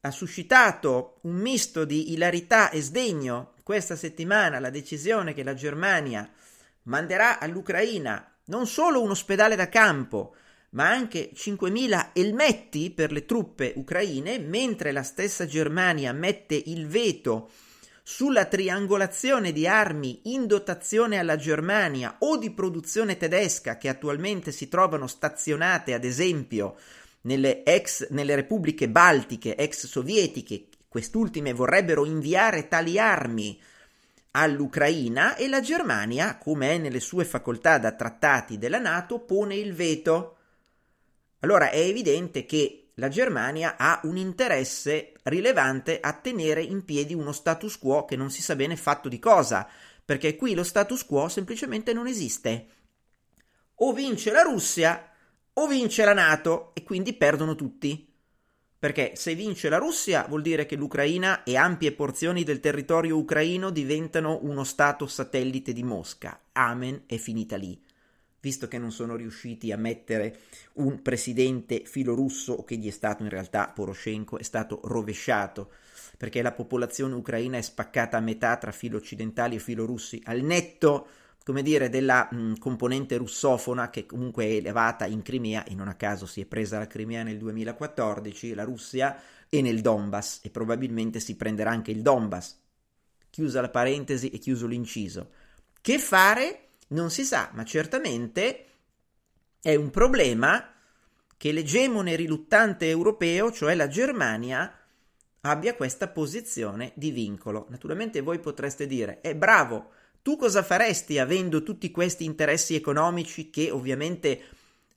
ha 0.00 0.10
suscitato 0.10 1.18
un 1.24 1.34
misto 1.34 1.84
di 1.84 2.12
ilarità 2.12 2.70
e 2.70 2.80
sdegno 2.80 3.52
questa 3.62 3.96
settimana 3.96 4.58
la 4.60 4.70
decisione 4.70 5.34
che 5.34 5.44
la 5.44 5.54
Germania 5.54 6.28
manderà 6.84 7.38
all'Ucraina 7.38 8.31
non 8.46 8.66
solo 8.66 9.02
un 9.02 9.10
ospedale 9.10 9.56
da 9.56 9.68
campo, 9.68 10.34
ma 10.70 10.88
anche 10.88 11.30
5.000 11.34 12.10
elmetti 12.14 12.90
per 12.90 13.12
le 13.12 13.24
truppe 13.24 13.72
ucraine, 13.76 14.38
mentre 14.38 14.92
la 14.92 15.02
stessa 15.02 15.46
Germania 15.46 16.12
mette 16.12 16.54
il 16.54 16.86
veto 16.86 17.50
sulla 18.02 18.46
triangolazione 18.46 19.52
di 19.52 19.66
armi 19.66 20.20
in 20.24 20.46
dotazione 20.46 21.18
alla 21.18 21.36
Germania 21.36 22.16
o 22.20 22.36
di 22.36 22.50
produzione 22.50 23.16
tedesca 23.16 23.76
che 23.76 23.88
attualmente 23.88 24.50
si 24.50 24.68
trovano 24.68 25.06
stazionate, 25.06 25.94
ad 25.94 26.04
esempio, 26.04 26.76
nelle, 27.22 27.62
ex, 27.62 28.08
nelle 28.10 28.34
repubbliche 28.34 28.88
baltiche 28.88 29.54
ex 29.56 29.86
sovietiche, 29.86 30.66
quest'ultime 30.88 31.52
vorrebbero 31.52 32.04
inviare 32.04 32.66
tali 32.66 32.98
armi 32.98 33.60
all'Ucraina 34.32 35.36
e 35.36 35.48
la 35.48 35.60
Germania, 35.60 36.38
come 36.38 36.72
è 36.72 36.78
nelle 36.78 37.00
sue 37.00 37.24
facoltà 37.24 37.78
da 37.78 37.92
trattati 37.92 38.58
della 38.58 38.78
Nato, 38.78 39.20
pone 39.20 39.54
il 39.56 39.72
veto. 39.74 40.36
Allora 41.40 41.70
è 41.70 41.78
evidente 41.78 42.44
che 42.44 42.90
la 42.96 43.08
Germania 43.08 43.76
ha 43.76 44.00
un 44.04 44.16
interesse 44.16 45.14
rilevante 45.24 45.98
a 46.00 46.12
tenere 46.12 46.62
in 46.62 46.84
piedi 46.84 47.14
uno 47.14 47.32
status 47.32 47.78
quo 47.78 48.04
che 48.04 48.16
non 48.16 48.30
si 48.30 48.42
sa 48.42 48.54
bene 48.54 48.76
fatto 48.76 49.08
di 49.08 49.18
cosa, 49.18 49.68
perché 50.04 50.36
qui 50.36 50.54
lo 50.54 50.64
status 50.64 51.04
quo 51.04 51.28
semplicemente 51.28 51.92
non 51.92 52.06
esiste. 52.06 52.66
O 53.76 53.92
vince 53.92 54.30
la 54.30 54.42
Russia 54.42 55.10
o 55.54 55.66
vince 55.66 56.04
la 56.04 56.12
Nato 56.14 56.72
e 56.74 56.82
quindi 56.82 57.14
perdono 57.14 57.54
tutti. 57.54 58.11
Perché 58.82 59.12
se 59.14 59.36
vince 59.36 59.68
la 59.68 59.78
Russia 59.78 60.26
vuol 60.28 60.42
dire 60.42 60.66
che 60.66 60.74
l'Ucraina 60.74 61.44
e 61.44 61.54
ampie 61.56 61.92
porzioni 61.92 62.42
del 62.42 62.58
territorio 62.58 63.16
ucraino 63.16 63.70
diventano 63.70 64.40
uno 64.42 64.64
stato 64.64 65.06
satellite 65.06 65.72
di 65.72 65.84
Mosca. 65.84 66.46
Amen, 66.50 67.04
è 67.06 67.16
finita 67.16 67.54
lì. 67.54 67.80
Visto 68.40 68.66
che 68.66 68.78
non 68.78 68.90
sono 68.90 69.14
riusciti 69.14 69.70
a 69.70 69.76
mettere 69.76 70.36
un 70.72 71.00
presidente 71.00 71.84
filorusso, 71.84 72.64
che 72.64 72.74
gli 72.74 72.88
è 72.88 72.90
stato 72.90 73.22
in 73.22 73.28
realtà 73.28 73.68
Poroshenko, 73.72 74.36
è 74.36 74.42
stato 74.42 74.80
rovesciato, 74.82 75.70
perché 76.18 76.42
la 76.42 76.50
popolazione 76.50 77.14
ucraina 77.14 77.58
è 77.58 77.62
spaccata 77.62 78.16
a 78.16 78.20
metà 78.20 78.56
tra 78.56 78.72
filo 78.72 78.96
occidentali 78.96 79.54
e 79.54 79.60
filo 79.60 79.86
russi, 79.86 80.20
al 80.24 80.40
netto 80.40 81.06
come 81.44 81.62
dire, 81.62 81.88
della 81.88 82.28
mh, 82.30 82.58
componente 82.58 83.16
russofona 83.16 83.90
che 83.90 84.06
comunque 84.06 84.44
è 84.44 84.52
elevata 84.52 85.06
in 85.06 85.22
Crimea 85.22 85.64
e 85.64 85.74
non 85.74 85.88
a 85.88 85.94
caso 85.94 86.26
si 86.26 86.40
è 86.40 86.46
presa 86.46 86.78
la 86.78 86.86
Crimea 86.86 87.22
nel 87.22 87.38
2014, 87.38 88.54
la 88.54 88.64
Russia, 88.64 89.20
e 89.48 89.60
nel 89.60 89.82
Donbass 89.82 90.40
e 90.42 90.50
probabilmente 90.50 91.20
si 91.20 91.36
prenderà 91.36 91.70
anche 91.70 91.90
il 91.90 92.00
Donbass. 92.00 92.58
Chiusa 93.28 93.60
la 93.60 93.68
parentesi 93.68 94.30
e 94.30 94.38
chiuso 94.38 94.66
l'inciso. 94.66 95.30
Che 95.80 95.98
fare? 95.98 96.68
Non 96.88 97.10
si 97.10 97.24
sa, 97.24 97.50
ma 97.52 97.64
certamente 97.64 98.66
è 99.60 99.74
un 99.74 99.90
problema 99.90 100.72
che 101.36 101.52
l'egemone 101.52 102.14
riluttante 102.16 102.88
europeo, 102.88 103.50
cioè 103.52 103.74
la 103.74 103.88
Germania, 103.88 104.74
abbia 105.40 105.74
questa 105.74 106.08
posizione 106.08 106.92
di 106.94 107.10
vincolo. 107.10 107.66
Naturalmente 107.68 108.20
voi 108.20 108.38
potreste 108.38 108.86
dire, 108.86 109.20
è 109.20 109.34
bravo, 109.34 109.90
tu 110.22 110.36
cosa 110.36 110.62
faresti 110.62 111.18
avendo 111.18 111.64
tutti 111.64 111.90
questi 111.90 112.24
interessi 112.24 112.76
economici 112.76 113.50
che 113.50 113.72
ovviamente 113.72 114.40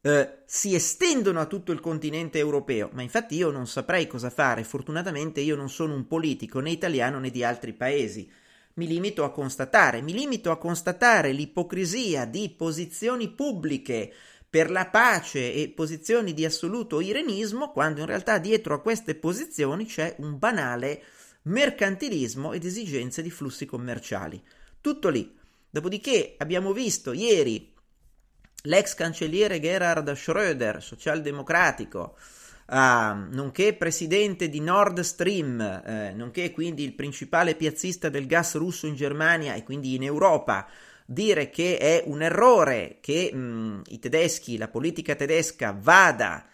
eh, 0.01 0.37
si 0.45 0.75
estendono 0.75 1.39
a 1.39 1.47
tutto 1.47 1.71
il 1.71 1.79
continente 1.79 2.37
europeo? 2.37 2.91
Ma 2.93 3.01
infatti 3.01 3.35
io 3.35 3.49
non 3.49 3.65
saprei 3.65 4.05
cosa 4.05 4.29
fare, 4.29 4.63
fortunatamente 4.63 5.41
io 5.41 5.55
non 5.55 5.69
sono 5.69 5.95
un 5.95 6.05
politico 6.05 6.59
né 6.59 6.69
italiano 6.69 7.19
né 7.19 7.31
di 7.31 7.43
altri 7.43 7.73
paesi. 7.73 8.31
Mi 8.75 8.87
limito 8.87 9.23
a 9.23 9.31
constatare, 9.31 10.01
mi 10.01 10.13
limito 10.13 10.51
a 10.51 10.57
constatare 10.57 11.31
l'ipocrisia 11.31 12.25
di 12.25 12.53
posizioni 12.55 13.29
pubbliche 13.29 14.13
per 14.47 14.69
la 14.69 14.85
pace 14.85 15.53
e 15.53 15.69
posizioni 15.69 16.33
di 16.33 16.45
assoluto 16.45 17.01
irenismo, 17.01 17.71
quando 17.71 18.01
in 18.01 18.05
realtà 18.05 18.37
dietro 18.37 18.75
a 18.75 18.81
queste 18.81 19.15
posizioni 19.15 19.85
c'è 19.85 20.15
un 20.19 20.37
banale 20.37 21.03
mercantilismo 21.43 22.53
ed 22.53 22.63
esigenze 22.63 23.21
di 23.21 23.31
flussi 23.31 23.65
commerciali. 23.65 24.41
Tutto 24.85 25.09
lì. 25.09 25.35
Dopodiché 25.67 26.35
abbiamo 26.37 26.71
visto 26.71 27.11
ieri 27.11 27.73
l'ex 28.65 28.93
cancelliere 28.93 29.59
Gerhard 29.59 30.11
Schröder, 30.11 30.77
socialdemocratico, 30.77 32.15
uh, 32.67 32.75
nonché 32.75 33.73
presidente 33.73 34.47
di 34.47 34.59
Nord 34.59 34.99
Stream, 34.99 35.59
eh, 35.59 36.13
nonché 36.13 36.51
quindi 36.51 36.83
il 36.83 36.93
principale 36.93 37.55
piazzista 37.55 38.09
del 38.09 38.27
gas 38.27 38.53
russo 38.53 38.85
in 38.85 38.93
Germania 38.93 39.55
e 39.55 39.63
quindi 39.63 39.95
in 39.95 40.03
Europa, 40.03 40.67
dire 41.03 41.49
che 41.49 41.79
è 41.79 42.03
un 42.05 42.21
errore 42.21 42.99
che 43.01 43.33
mh, 43.33 43.81
i 43.87 43.97
tedeschi, 43.97 44.55
la 44.55 44.67
politica 44.67 45.15
tedesca 45.15 45.75
vada 45.75 46.45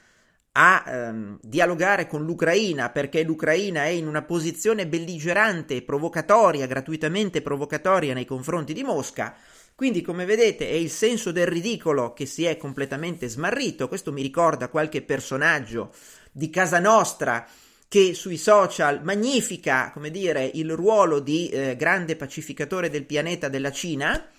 a 0.54 0.84
ehm, 0.86 1.40
dialogare 1.42 2.08
con 2.08 2.26
l'Ucraina 2.26 2.90
perché 2.90 3.24
l'Ucraina 3.24 3.86
è 3.86 3.90
in 3.90 4.08
una 4.08 4.24
posizione 4.24 4.88
belligerante 4.88 5.82
provocatoria, 5.82 6.68
gratuitamente 6.68 7.42
provocatoria 7.42 8.14
nei 8.14 8.26
confronti 8.26 8.74
di 8.74 8.84
Mosca. 8.84 9.36
Quindi, 9.74 10.02
come 10.02 10.26
vedete, 10.26 10.68
è 10.68 10.74
il 10.74 10.92
senso 10.92 11.32
del 11.32 11.48
ridicolo 11.48 12.14
che 12.14 12.26
si 12.26 12.46
è 12.46 12.58
completamente 12.58 13.28
smarrito. 13.28 13.88
Questo 13.88 14.12
mi 14.12 14.22
ricorda 14.22 14.68
qualche 14.68 15.02
personaggio 15.02 15.92
di 16.32 16.50
casa 16.50 16.80
nostra 16.80 17.48
che 17.88 18.14
sui 18.14 18.38
social 18.38 19.04
magnifica, 19.04 19.92
come 19.92 20.12
dire, 20.12 20.50
il 20.54 20.72
ruolo 20.74 21.20
di 21.20 21.50
eh, 21.50 21.76
grande 21.76 22.16
pacificatore 22.16 22.90
del 22.90 23.06
pianeta 23.06 23.50
della 23.50 23.72
Cina 23.72 24.30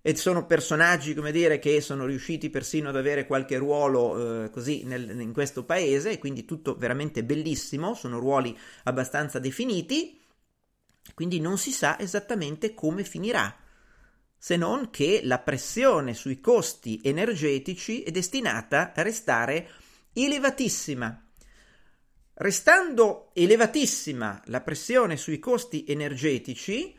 e 0.00 0.16
sono 0.16 0.46
personaggi, 0.46 1.14
come 1.14 1.32
dire, 1.32 1.58
che 1.58 1.80
sono 1.80 2.06
riusciti 2.06 2.50
persino 2.50 2.88
ad 2.88 2.96
avere 2.96 3.26
qualche 3.26 3.56
ruolo 3.56 4.44
eh, 4.44 4.50
così 4.50 4.84
nel, 4.84 5.20
in 5.20 5.32
questo 5.32 5.64
paese, 5.64 6.18
quindi 6.18 6.44
tutto 6.44 6.76
veramente 6.76 7.24
bellissimo, 7.24 7.94
sono 7.94 8.18
ruoli 8.18 8.56
abbastanza 8.84 9.38
definiti, 9.38 10.20
quindi 11.14 11.40
non 11.40 11.58
si 11.58 11.72
sa 11.72 11.98
esattamente 11.98 12.74
come 12.74 13.02
finirà, 13.04 13.54
se 14.36 14.56
non 14.56 14.90
che 14.90 15.20
la 15.24 15.40
pressione 15.40 16.14
sui 16.14 16.40
costi 16.40 17.00
energetici 17.02 18.02
è 18.02 18.10
destinata 18.10 18.92
a 18.94 19.02
restare 19.02 19.68
elevatissima. 20.12 21.24
Restando 22.34 23.30
elevatissima 23.34 24.42
la 24.46 24.60
pressione 24.60 25.16
sui 25.16 25.40
costi 25.40 25.84
energetici, 25.88 26.96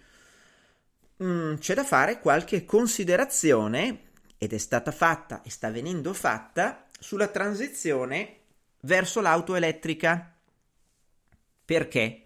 mm, 1.23 1.55
c'è 1.55 1.73
da 1.73 1.83
fare 1.83 2.19
qualche 2.19 2.65
considerazione, 2.65 4.07
ed 4.37 4.53
è 4.53 4.57
stata 4.57 4.91
fatta 4.91 5.41
e 5.41 5.49
sta 5.49 5.69
venendo 5.69 6.13
fatta, 6.13 6.87
sulla 6.99 7.27
transizione 7.27 8.37
verso 8.81 9.21
l'auto 9.21 9.55
elettrica. 9.55 10.35
Perché? 11.65 12.23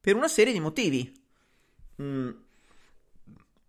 Per 0.00 0.14
una 0.14 0.28
serie 0.28 0.52
di 0.52 0.60
motivi. 0.60 1.22
Mm, 2.02 2.30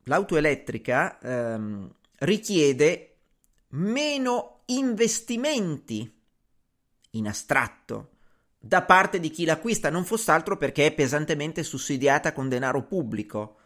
l'auto 0.03 0.37
elettrica 0.37 1.19
ehm, 1.19 1.93
richiede 2.19 3.17
meno 3.69 4.61
investimenti 4.65 6.19
in 7.11 7.27
astratto 7.27 8.09
da 8.63 8.83
parte 8.83 9.19
di 9.19 9.31
chi 9.31 9.43
l'acquista, 9.43 9.89
non 9.89 10.05
fosse 10.05 10.29
altro 10.29 10.55
perché 10.55 10.85
è 10.85 10.93
pesantemente 10.93 11.63
sussidiata 11.63 12.31
con 12.31 12.47
denaro 12.47 12.83
pubblico 12.83 13.60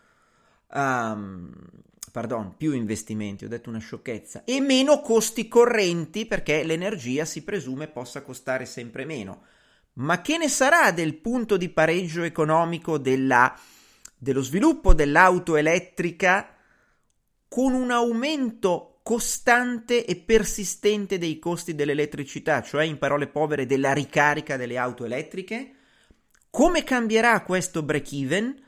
um, 0.74 1.52
pardon, 2.12 2.56
più 2.56 2.72
investimenti, 2.72 3.44
ho 3.44 3.50
detto 3.50 3.70
una 3.70 3.80
sciocchezza, 3.80 4.44
e 4.46 4.62
meno 4.62 5.02
costi 5.02 5.50
correnti 5.50 6.26
perché 6.26 6.64
l'energia 6.64 7.26
si 7.26 7.44
presume 7.44 7.88
possa 7.88 8.22
costare 8.22 8.66
sempre 8.66 9.04
meno. 9.04 9.44
Ma 9.96 10.22
che 10.22 10.38
ne 10.38 10.48
sarà 10.48 10.92
del 10.92 11.16
punto 11.16 11.58
di 11.58 11.68
pareggio 11.68 12.24
economico 12.24 12.98
della, 12.98 13.54
dello 14.18 14.42
sviluppo 14.42 14.94
dell'auto 14.94 15.58
elettrica 15.58 16.56
con 17.48 17.74
un 17.74 17.92
aumento 17.92 19.00
costante 19.04 20.06
e 20.06 20.16
persistente 20.16 21.18
dei 21.18 21.38
costi 21.38 21.76
dell'elettricità, 21.76 22.62
cioè 22.62 22.86
in 22.86 22.98
parole 22.98 23.28
povere 23.28 23.66
della 23.66 23.94
ricarica 23.94 24.58
delle 24.58 24.78
auto 24.78 25.06
elettriche? 25.06 25.76
Come 26.50 26.84
cambierà 26.84 27.42
questo 27.44 27.84
break-even? 27.84 28.64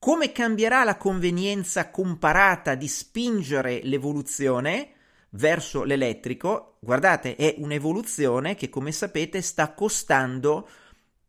Come 0.00 0.32
cambierà 0.32 0.82
la 0.82 0.96
convenienza 0.96 1.90
comparata 1.90 2.74
di 2.74 2.88
spingere 2.88 3.82
l'evoluzione 3.82 4.92
verso 5.32 5.84
l'elettrico? 5.84 6.78
Guardate, 6.80 7.36
è 7.36 7.56
un'evoluzione 7.58 8.54
che, 8.54 8.70
come 8.70 8.92
sapete, 8.92 9.42
sta 9.42 9.74
costando 9.74 10.66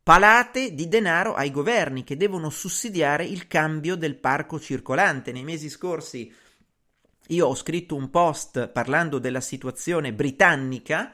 palate 0.02 0.72
di 0.72 0.88
denaro 0.88 1.34
ai 1.34 1.50
governi 1.50 2.02
che 2.02 2.16
devono 2.16 2.48
sussidiare 2.48 3.26
il 3.26 3.46
cambio 3.46 3.94
del 3.94 4.16
parco 4.16 4.58
circolante. 4.58 5.32
Nei 5.32 5.44
mesi 5.44 5.68
scorsi 5.68 6.32
io 7.26 7.46
ho 7.46 7.54
scritto 7.54 7.94
un 7.94 8.08
post 8.08 8.68
parlando 8.68 9.18
della 9.18 9.42
situazione 9.42 10.14
britannica 10.14 11.12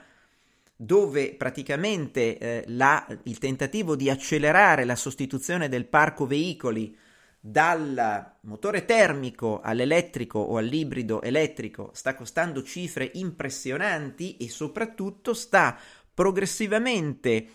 dove 0.77 1.35
praticamente 1.35 2.39
eh, 2.39 2.65
la, 2.69 3.05
il 3.25 3.39
tentativo 3.39 3.97
di 3.97 4.09
accelerare 4.09 4.85
la 4.85 4.95
sostituzione 4.95 5.69
del 5.69 5.87
parco 5.87 6.25
veicoli 6.25 7.07
dal 7.41 8.37
motore 8.43 8.85
termico 8.85 9.61
all'elettrico 9.63 10.39
o 10.39 10.57
all'ibrido 10.57 11.23
elettrico 11.23 11.91
sta 11.93 12.15
costando 12.15 12.63
cifre 12.63 13.11
impressionanti 13.15 14.37
e 14.37 14.49
soprattutto 14.49 15.35
sta 15.35 15.79
progressivamente 16.13 17.47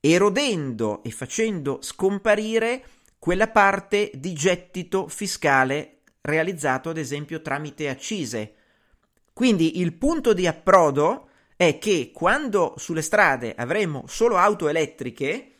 erodendo 0.00 1.02
e 1.02 1.10
facendo 1.10 1.78
scomparire 1.80 2.84
quella 3.18 3.48
parte 3.48 4.10
di 4.14 4.32
gettito 4.32 5.08
fiscale 5.08 5.98
realizzato 6.22 6.90
ad 6.90 6.98
esempio 6.98 7.42
tramite 7.42 7.88
accise. 7.88 8.54
Quindi 9.32 9.80
il 9.80 9.94
punto 9.94 10.32
di 10.32 10.46
approdo 10.46 11.28
è 11.56 11.78
che 11.78 12.10
quando 12.12 12.74
sulle 12.76 13.02
strade 13.02 13.54
avremo 13.56 14.04
solo 14.06 14.36
auto 14.36 14.68
elettriche, 14.68 15.52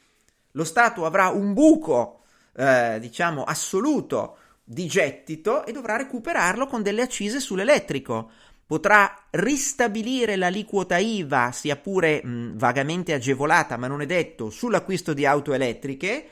lo 0.53 0.64
Stato 0.64 1.05
avrà 1.05 1.28
un 1.28 1.53
buco 1.53 2.22
eh, 2.55 2.98
diciamo, 3.00 3.44
assoluto 3.44 4.36
di 4.64 4.86
gettito 4.86 5.64
e 5.66 5.72
dovrà 5.72 5.96
recuperarlo 5.96 6.66
con 6.66 6.82
delle 6.82 7.03
accise 7.03 7.40
sull'elettrico. 7.40 8.30
Potrà 8.66 9.26
ristabilire 9.30 10.36
l'aliquota 10.36 10.96
IVA, 10.96 11.50
sia 11.53 11.76
pure 11.76 12.24
mh, 12.24 12.57
vagamente 12.57 13.12
agevolata, 13.12 13.76
ma 13.76 13.86
non 13.86 14.00
è 14.00 14.07
detto, 14.07 14.48
sull'acquisto 14.48 15.12
di 15.12 15.26
auto 15.26 15.53
elettriche, 15.53 16.26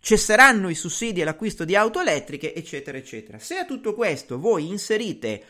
cesseranno 0.00 0.68
i 0.68 0.74
sussidi 0.74 1.22
all'acquisto 1.22 1.64
di 1.64 1.76
auto 1.76 2.00
elettriche, 2.00 2.54
eccetera, 2.54 2.98
eccetera. 2.98 3.38
Se 3.38 3.58
a 3.58 3.64
tutto 3.64 3.94
questo 3.94 4.38
voi 4.38 4.68
inserite 4.68 5.44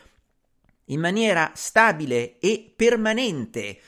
in 0.85 0.99
maniera 0.99 1.51
stabile 1.55 2.37
e 2.39 2.73
permanente 2.75 3.79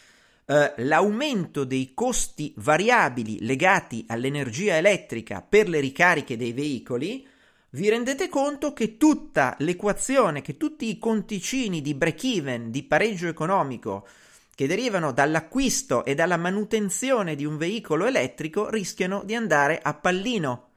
eh, 0.52 0.74
l'aumento 0.84 1.64
dei 1.64 1.94
costi 1.94 2.54
variabili 2.58 3.38
legati 3.46 4.04
all'energia 4.10 4.76
elettrica 4.76 5.42
per 5.42 5.70
le 5.70 5.80
ricariche 5.80 6.36
dei 6.36 6.52
veicoli, 6.52 7.26
vi 7.70 7.88
rendete 7.88 8.28
conto 8.28 8.74
che 8.74 8.98
tutta 8.98 9.56
l'equazione, 9.60 10.42
che 10.42 10.58
tutti 10.58 10.90
i 10.90 10.98
conticini 10.98 11.82
di 11.82 11.94
break-even, 11.94 12.70
di 12.70 12.84
pareggio 12.84 13.30
economico, 13.30 14.06
che 14.54 14.68
derivano 14.68 15.14
dall'acquisto 15.14 16.04
e 16.04 16.16
dalla 16.16 16.36
manutenzione 16.36 17.36
di 17.36 17.46
un 17.46 17.56
veicolo 17.56 18.06
elettrico 18.06 18.70
rischiano 18.70 19.24
di 19.24 19.36
andare 19.36 19.80
a 19.82 19.94
pallino. 19.94 20.72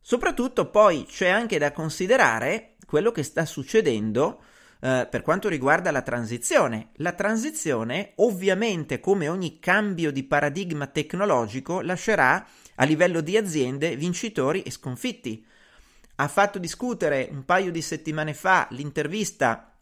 Soprattutto 0.00 0.70
poi 0.70 1.06
c'è 1.06 1.28
anche 1.28 1.56
da 1.56 1.70
considerare 1.70 2.74
quello 2.84 3.12
che 3.12 3.22
sta 3.22 3.46
succedendo 3.46 4.40
eh, 4.84 5.06
per 5.08 5.22
quanto 5.22 5.48
riguarda 5.48 5.92
la 5.92 6.02
transizione. 6.02 6.88
La 6.94 7.12
transizione, 7.12 8.14
ovviamente, 8.16 8.98
come 8.98 9.28
ogni 9.28 9.60
cambio 9.60 10.10
di 10.10 10.24
paradigma 10.24 10.88
tecnologico, 10.88 11.80
lascerà 11.82 12.44
a 12.74 12.84
livello 12.84 13.20
di 13.20 13.36
aziende 13.36 13.94
vincitori 13.94 14.62
e 14.62 14.72
sconfitti. 14.72 15.46
Ha 16.16 16.26
fatto 16.26 16.58
discutere 16.58 17.28
un 17.30 17.44
paio 17.44 17.70
di 17.70 17.80
settimane 17.80 18.34
fa 18.34 18.66
l'intervista 18.70 19.72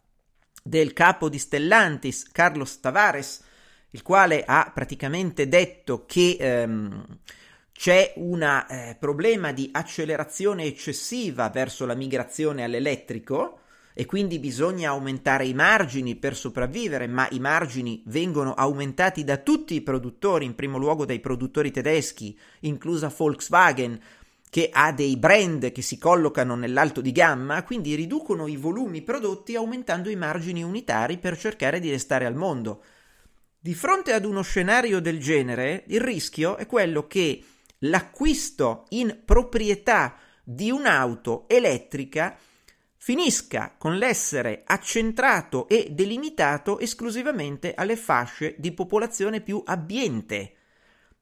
del 0.61 0.93
capo 0.93 1.29
di 1.29 1.39
Stellantis, 1.39 2.29
Carlos 2.31 2.79
Tavares, 2.79 3.43
il 3.89 4.03
quale 4.03 4.43
ha 4.45 4.71
praticamente 4.71 5.47
detto 5.47 6.05
che 6.05 6.37
ehm, 6.39 7.17
c'è 7.73 8.13
un 8.17 8.43
eh, 8.43 8.95
problema 8.99 9.51
di 9.51 9.67
accelerazione 9.71 10.65
eccessiva 10.65 11.49
verso 11.49 11.87
la 11.87 11.95
migrazione 11.95 12.63
all'elettrico 12.63 13.60
e 13.93 14.05
quindi 14.05 14.39
bisogna 14.39 14.89
aumentare 14.89 15.45
i 15.45 15.53
margini 15.53 16.15
per 16.15 16.35
sopravvivere, 16.35 17.07
ma 17.07 17.27
i 17.31 17.39
margini 17.39 18.01
vengono 18.05 18.53
aumentati 18.53 19.23
da 19.23 19.37
tutti 19.37 19.75
i 19.75 19.81
produttori, 19.81 20.45
in 20.45 20.55
primo 20.55 20.77
luogo 20.77 21.05
dai 21.05 21.19
produttori 21.19 21.71
tedeschi, 21.71 22.37
inclusa 22.61 23.13
Volkswagen, 23.15 23.99
che 24.49 24.69
ha 24.71 24.91
dei 24.91 25.15
brand 25.15 25.71
che 25.71 25.81
si 25.81 25.97
collocano 25.97 26.55
nell'alto 26.55 26.99
di 26.99 27.13
gamma, 27.13 27.63
quindi 27.63 27.95
riducono 27.95 28.47
i 28.47 28.57
volumi 28.57 29.01
prodotti 29.01 29.55
aumentando 29.55 30.09
i 30.09 30.17
margini 30.17 30.61
unitari 30.61 31.17
per 31.17 31.37
cercare 31.37 31.79
di 31.79 31.89
restare 31.89 32.25
al 32.25 32.35
mondo. 32.35 32.83
Di 33.57 33.73
fronte 33.73 34.11
ad 34.11 34.25
uno 34.25 34.41
scenario 34.41 34.99
del 34.99 35.19
genere, 35.19 35.83
il 35.87 36.01
rischio 36.01 36.57
è 36.57 36.65
quello 36.65 37.07
che 37.07 37.43
l'acquisto 37.79 38.85
in 38.89 39.21
proprietà 39.23 40.17
di 40.43 40.69
un'auto 40.69 41.45
elettrica 41.47 42.37
finisca 43.03 43.73
con 43.79 43.97
l'essere 43.97 44.61
accentrato 44.63 45.67
e 45.67 45.87
delimitato 45.89 46.77
esclusivamente 46.77 47.73
alle 47.73 47.95
fasce 47.95 48.53
di 48.59 48.71
popolazione 48.73 49.41
più 49.41 49.59
abbiente, 49.65 50.53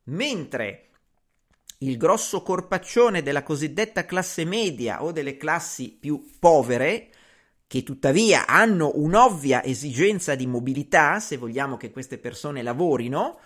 mentre 0.05 0.89
il 1.77 1.95
grosso 1.95 2.43
corpaccione 2.43 3.23
della 3.23 3.43
cosiddetta 3.43 4.05
classe 4.05 4.43
media 4.43 5.01
o 5.01 5.13
delle 5.13 5.37
classi 5.37 5.97
più 5.97 6.29
povere, 6.37 7.11
che 7.65 7.83
tuttavia 7.83 8.45
hanno 8.45 8.91
un'ovvia 8.95 9.63
esigenza 9.63 10.35
di 10.35 10.47
mobilità, 10.47 11.21
se 11.21 11.37
vogliamo 11.37 11.77
che 11.77 11.91
queste 11.91 12.17
persone 12.17 12.61
lavorino, 12.61 13.39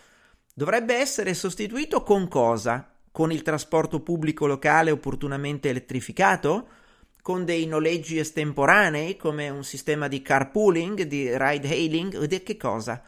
dovrebbe 0.56 0.96
essere 0.96 1.36
sostituito 1.36 2.02
con 2.02 2.28
cosa? 2.28 2.96
Con 3.12 3.32
il 3.32 3.44
trasporto 3.44 4.00
pubblico 4.00 4.48
locale 4.48 4.90
opportunamente 4.90 5.70
elettrificato? 5.70 6.82
Con 7.24 7.46
dei 7.46 7.68
noleggi 7.68 8.18
estemporanei 8.18 9.16
come 9.16 9.48
un 9.48 9.64
sistema 9.64 10.10
di 10.10 10.22
carpooling, 10.22 11.04
di 11.04 11.30
ride 11.32 11.70
hailing 11.70 12.26
di 12.26 12.44
che 12.44 12.58
cosa? 12.58 13.02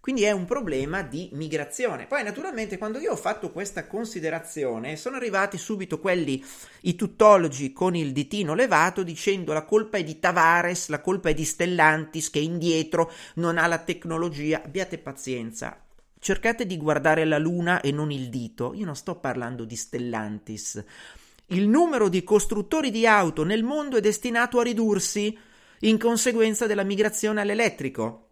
Quindi 0.00 0.24
è 0.24 0.32
un 0.32 0.46
problema 0.46 1.02
di 1.02 1.28
migrazione. 1.34 2.06
Poi 2.06 2.24
naturalmente 2.24 2.76
quando 2.76 2.98
io 2.98 3.12
ho 3.12 3.16
fatto 3.16 3.52
questa 3.52 3.86
considerazione 3.86 4.96
sono 4.96 5.14
arrivati 5.14 5.58
subito 5.58 6.00
quelli, 6.00 6.44
i 6.80 6.96
tuttologi 6.96 7.72
con 7.72 7.94
il 7.94 8.10
ditino 8.10 8.54
levato 8.54 9.04
dicendo 9.04 9.52
la 9.52 9.62
colpa 9.62 9.96
è 9.96 10.02
di 10.02 10.18
Tavares, 10.18 10.88
la 10.88 11.00
colpa 11.00 11.28
è 11.28 11.34
di 11.34 11.44
Stellantis 11.44 12.30
che 12.30 12.40
è 12.40 12.42
indietro, 12.42 13.12
non 13.34 13.58
ha 13.58 13.68
la 13.68 13.78
tecnologia. 13.78 14.60
Abbiate 14.64 14.98
pazienza. 14.98 15.80
Cercate 16.18 16.66
di 16.66 16.76
guardare 16.76 17.24
la 17.24 17.38
luna 17.38 17.80
e 17.80 17.92
non 17.92 18.10
il 18.10 18.28
dito. 18.28 18.74
Io 18.74 18.86
non 18.86 18.96
sto 18.96 19.20
parlando 19.20 19.64
di 19.64 19.76
Stellantis. 19.76 20.84
Il 21.52 21.68
numero 21.68 22.08
di 22.08 22.24
costruttori 22.24 22.90
di 22.90 23.06
auto 23.06 23.44
nel 23.44 23.62
mondo 23.62 23.98
è 23.98 24.00
destinato 24.00 24.58
a 24.58 24.62
ridursi 24.62 25.38
in 25.80 25.98
conseguenza 25.98 26.66
della 26.66 26.82
migrazione 26.82 27.42
all'elettrico. 27.42 28.28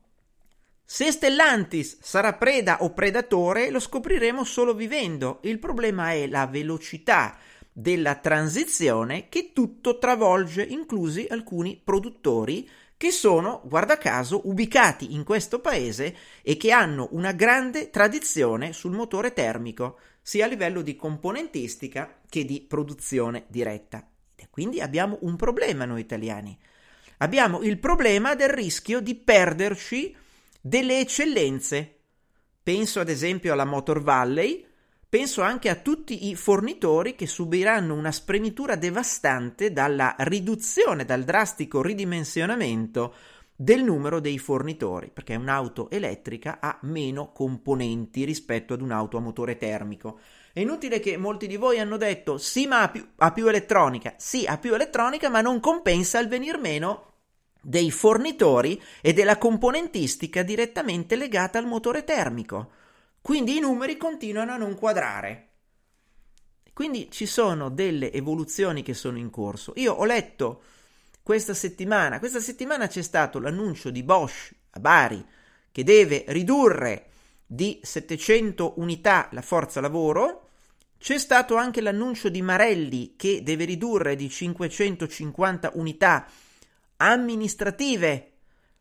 Se 0.82 1.12
Stellantis 1.12 1.98
sarà 2.00 2.32
preda 2.32 2.78
o 2.82 2.94
predatore 2.94 3.68
lo 3.68 3.78
scopriremo 3.78 4.42
solo 4.42 4.72
vivendo. 4.72 5.40
Il 5.42 5.58
problema 5.58 6.12
è 6.12 6.26
la 6.28 6.46
velocità 6.46 7.36
della 7.70 8.14
transizione 8.14 9.28
che 9.28 9.50
tutto 9.52 9.98
travolge, 9.98 10.62
inclusi 10.62 11.26
alcuni 11.28 11.78
produttori 11.84 12.66
che 12.96 13.10
sono, 13.10 13.60
guarda 13.64 13.98
caso, 13.98 14.48
ubicati 14.48 15.12
in 15.12 15.24
questo 15.24 15.58
paese 15.60 16.16
e 16.40 16.56
che 16.56 16.70
hanno 16.70 17.08
una 17.12 17.32
grande 17.32 17.90
tradizione 17.90 18.72
sul 18.72 18.92
motore 18.92 19.34
termico, 19.34 19.98
sia 20.22 20.44
a 20.44 20.48
livello 20.48 20.82
di 20.82 20.96
componentistica 20.96 22.20
che 22.28 22.44
di 22.44 22.60
produzione 22.60 23.44
diretta. 23.48 24.06
E 24.36 24.48
quindi 24.50 24.80
abbiamo 24.80 25.18
un 25.22 25.36
problema 25.36 25.84
noi 25.84 26.00
italiani. 26.00 26.58
Abbiamo 27.18 27.60
il 27.62 27.78
problema 27.78 28.34
del 28.34 28.48
rischio 28.48 29.00
di 29.00 29.14
perderci 29.14 30.16
delle 30.60 31.00
eccellenze. 31.00 31.96
Penso 32.62 33.00
ad 33.00 33.08
esempio 33.08 33.52
alla 33.52 33.64
Motor 33.64 34.02
Valley, 34.02 34.64
penso 35.08 35.42
anche 35.42 35.68
a 35.68 35.74
tutti 35.74 36.28
i 36.28 36.34
fornitori 36.36 37.14
che 37.14 37.26
subiranno 37.26 37.94
una 37.94 38.12
spremitura 38.12 38.76
devastante 38.76 39.72
dalla 39.72 40.14
riduzione, 40.20 41.04
dal 41.04 41.24
drastico 41.24 41.82
ridimensionamento 41.82 43.14
del 43.62 43.84
numero 43.84 44.20
dei 44.20 44.38
fornitori, 44.38 45.11
perché 45.12 45.34
un'auto 45.34 45.90
elettrica 45.90 46.61
ha 46.62 46.78
meno 46.84 47.30
componenti 47.30 48.24
rispetto 48.24 48.72
ad 48.72 48.80
un'auto 48.80 49.18
a 49.18 49.20
motore 49.20 49.58
termico. 49.58 50.18
È 50.50 50.61
inutile 50.61 50.98
che 50.98 51.18
molti 51.18 51.46
di 51.46 51.56
voi 51.56 51.78
hanno 51.78 51.98
detto 51.98 52.38
sì, 52.38 52.66
ma 52.66 52.80
ha 52.80 52.88
più, 52.88 53.06
ha 53.16 53.32
più 53.32 53.46
elettronica, 53.48 54.14
sì, 54.16 54.46
ha 54.46 54.56
più 54.56 54.72
elettronica, 54.72 55.28
ma 55.28 55.42
non 55.42 55.61
compensa 55.61 56.18
il 56.20 56.28
venir 56.28 56.56
meno 56.56 57.12
dei 57.61 57.90
fornitori 57.90 58.82
e 59.02 59.12
della 59.12 59.36
componentistica 59.36 60.42
direttamente 60.42 61.14
legata 61.14 61.58
al 61.58 61.66
motore 61.66 62.02
termico. 62.02 62.70
Quindi 63.20 63.58
i 63.58 63.61
numeri 63.61 63.98
continuano 63.98 64.52
a 64.52 64.56
non 64.56 64.74
quadrare. 64.74 65.48
Quindi 66.72 67.11
ci 67.11 67.26
sono 67.26 67.68
delle 67.68 68.11
evoluzioni 68.11 68.80
che 68.80 68.94
sono 68.94 69.18
in 69.18 69.28
corso. 69.28 69.74
Io 69.76 69.92
ho 69.92 70.06
letto 70.06 70.62
questa 71.22 71.54
settimana, 71.54 72.18
questa 72.18 72.40
settimana 72.40 72.86
c'è 72.86 73.02
stato 73.02 73.38
l'annuncio 73.38 73.90
di 73.90 74.02
Bosch 74.02 74.54
a 74.70 74.80
Bari 74.80 75.24
che 75.72 75.84
deve 75.84 76.24
ridurre 76.28 77.06
di 77.46 77.80
700 77.82 78.74
unità 78.76 79.28
la 79.32 79.42
forza 79.42 79.80
lavoro. 79.80 80.48
C'è 80.98 81.18
stato 81.18 81.56
anche 81.56 81.80
l'annuncio 81.80 82.28
di 82.28 82.42
Marelli 82.42 83.14
che 83.16 83.42
deve 83.42 83.64
ridurre 83.64 84.16
di 84.16 84.28
550 84.28 85.72
unità 85.74 86.26
amministrative 86.96 88.32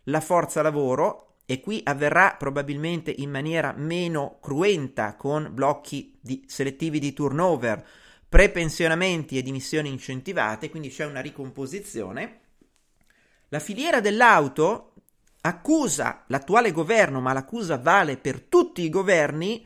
la 0.03 0.19
forza 0.19 0.61
lavoro 0.61 1.37
e 1.45 1.61
qui 1.61 1.81
avverrà 1.83 2.35
probabilmente 2.37 3.09
in 3.09 3.31
maniera 3.31 3.73
meno 3.75 4.37
cruenta 4.39 5.15
con 5.15 5.49
blocchi 5.51 6.15
di, 6.21 6.43
selettivi 6.45 6.99
di 6.99 7.11
turnover, 7.13 7.83
prepensionamenti 8.29 9.37
e 9.37 9.41
dimissioni 9.41 9.89
incentivate, 9.89 10.69
quindi 10.69 10.89
c'è 10.89 11.05
una 11.05 11.19
ricomposizione. 11.19 12.39
La 13.49 13.59
filiera 13.59 13.99
dell'auto 13.99 14.93
accusa 15.41 16.23
l'attuale 16.27 16.71
governo, 16.71 17.19
ma 17.19 17.33
l'accusa 17.33 17.77
vale 17.77 18.17
per 18.17 18.41
tutti 18.41 18.83
i 18.83 18.89
governi, 18.89 19.65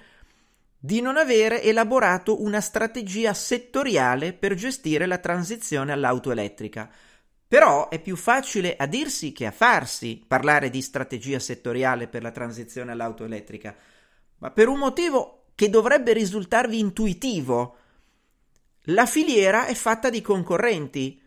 di 0.79 1.01
non 1.01 1.17
avere 1.17 1.61
elaborato 1.61 2.41
una 2.41 2.61
strategia 2.61 3.33
settoriale 3.33 4.33
per 4.33 4.53
gestire 4.53 5.05
la 5.05 5.17
transizione 5.17 5.91
all'auto 5.91 6.31
elettrica. 6.31 6.89
Però 7.47 7.89
è 7.89 8.01
più 8.01 8.15
facile 8.15 8.75
a 8.75 8.85
dirsi 8.85 9.31
che 9.31 9.45
a 9.45 9.51
farsi 9.51 10.23
parlare 10.25 10.69
di 10.69 10.81
strategia 10.81 11.39
settoriale 11.39 12.07
per 12.07 12.21
la 12.21 12.31
transizione 12.31 12.91
all'auto 12.91 13.25
elettrica, 13.25 13.75
ma 14.39 14.51
per 14.51 14.67
un 14.67 14.79
motivo 14.79 15.45
che 15.55 15.69
dovrebbe 15.69 16.13
risultarvi 16.13 16.79
intuitivo. 16.79 17.77
La 18.87 19.05
filiera 19.05 19.65
è 19.65 19.73
fatta 19.75 20.09
di 20.09 20.21
concorrenti. 20.21 21.21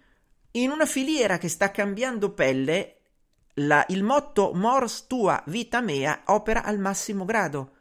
In 0.52 0.70
una 0.70 0.84
filiera 0.84 1.38
che 1.38 1.48
sta 1.48 1.70
cambiando 1.70 2.32
pelle, 2.32 2.96
la, 3.54 3.82
il 3.88 4.02
motto 4.02 4.52
Mors 4.52 5.06
tua 5.06 5.42
vita 5.46 5.80
mea 5.80 6.22
opera 6.26 6.64
al 6.64 6.78
massimo 6.78 7.24
grado. 7.24 7.72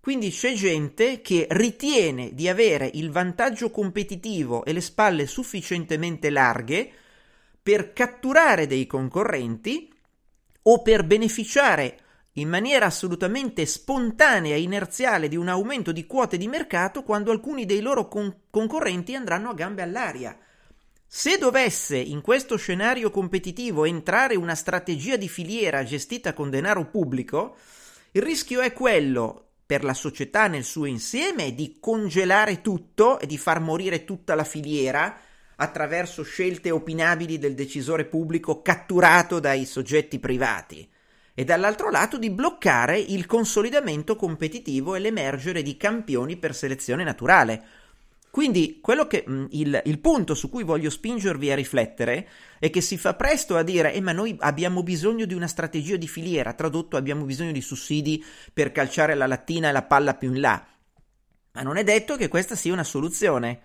Quindi 0.00 0.30
c'è 0.30 0.52
gente 0.52 1.22
che 1.22 1.46
ritiene 1.48 2.34
di 2.34 2.46
avere 2.46 2.90
il 2.92 3.10
vantaggio 3.10 3.70
competitivo 3.70 4.64
e 4.64 4.74
le 4.74 4.82
spalle 4.82 5.26
sufficientemente 5.26 6.28
larghe 6.28 6.92
per 7.62 7.94
catturare 7.94 8.66
dei 8.66 8.86
concorrenti 8.86 9.90
o 10.64 10.82
per 10.82 11.04
beneficiare 11.04 11.98
in 12.36 12.48
maniera 12.48 12.86
assolutamente 12.86 13.66
spontanea 13.66 14.54
e 14.54 14.62
inerziale 14.62 15.28
di 15.28 15.36
un 15.36 15.48
aumento 15.48 15.92
di 15.92 16.06
quote 16.06 16.38
di 16.38 16.48
mercato 16.48 17.02
quando 17.02 17.30
alcuni 17.30 17.66
dei 17.66 17.80
loro 17.80 18.08
con- 18.08 18.34
concorrenti 18.48 19.14
andranno 19.14 19.50
a 19.50 19.54
gambe 19.54 19.82
all'aria. 19.82 20.38
Se 21.06 21.36
dovesse 21.36 21.98
in 21.98 22.22
questo 22.22 22.56
scenario 22.56 23.10
competitivo 23.10 23.84
entrare 23.84 24.34
una 24.34 24.54
strategia 24.54 25.16
di 25.16 25.28
filiera 25.28 25.84
gestita 25.84 26.32
con 26.32 26.48
denaro 26.48 26.88
pubblico, 26.88 27.56
il 28.12 28.22
rischio 28.22 28.60
è 28.60 28.72
quello 28.72 29.48
per 29.66 29.84
la 29.84 29.94
società 29.94 30.46
nel 30.46 30.64
suo 30.64 30.86
insieme 30.86 31.54
di 31.54 31.76
congelare 31.80 32.62
tutto 32.62 33.18
e 33.18 33.26
di 33.26 33.36
far 33.36 33.60
morire 33.60 34.04
tutta 34.04 34.34
la 34.34 34.44
filiera 34.44 35.18
attraverso 35.56 36.22
scelte 36.22 36.70
opinabili 36.70 37.38
del 37.38 37.54
decisore 37.54 38.06
pubblico 38.06 38.62
catturato 38.62 39.38
dai 39.38 39.66
soggetti 39.66 40.18
privati 40.18 40.91
e 41.34 41.44
dall'altro 41.44 41.90
lato 41.90 42.18
di 42.18 42.30
bloccare 42.30 42.98
il 42.98 43.26
consolidamento 43.26 44.16
competitivo 44.16 44.94
e 44.94 44.98
l'emergere 44.98 45.62
di 45.62 45.76
campioni 45.76 46.36
per 46.36 46.54
selezione 46.54 47.04
naturale. 47.04 47.64
Quindi 48.30 48.80
che, 49.08 49.24
mh, 49.26 49.46
il, 49.50 49.82
il, 49.84 49.98
punto 49.98 50.34
su 50.34 50.48
cui 50.48 50.62
voglio 50.62 50.88
spingervi 50.88 51.50
a 51.50 51.54
riflettere 51.54 52.26
è 52.58 52.70
che 52.70 52.80
si 52.80 52.96
fa 52.96 53.12
presto 53.12 53.56
a 53.56 53.62
dire 53.62 53.92
eh, 53.92 54.00
ma 54.00 54.12
noi 54.12 54.34
abbiamo 54.40 54.82
bisogno 54.82 55.26
di 55.26 55.34
una 55.34 55.46
strategia 55.46 55.96
di 55.96 56.08
filiera, 56.08 56.54
tradotto 56.54 56.96
abbiamo 56.96 57.26
bisogno 57.26 57.52
di 57.52 57.60
sussidi 57.60 58.24
per 58.52 58.72
calciare 58.72 59.14
la 59.14 59.26
lattina 59.26 59.68
e 59.68 59.72
la 59.72 59.82
palla 59.82 60.14
più 60.14 60.32
in 60.32 60.40
là. 60.40 60.66
Ma 61.52 61.60
non 61.60 61.76
è 61.76 61.84
detto 61.84 62.16
che 62.16 62.28
questa 62.28 62.54
sia 62.54 62.72
una 62.72 62.84
soluzione. 62.84 63.60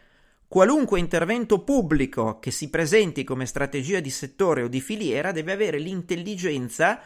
Qualunque 0.49 0.99
intervento 0.99 1.63
pubblico 1.63 2.39
che 2.39 2.51
si 2.51 2.69
presenti 2.69 3.23
come 3.23 3.45
strategia 3.45 4.01
di 4.01 4.09
settore 4.09 4.63
o 4.63 4.67
di 4.67 4.81
filiera 4.81 5.31
deve 5.31 5.53
avere 5.53 5.79
l'intelligenza 5.79 6.99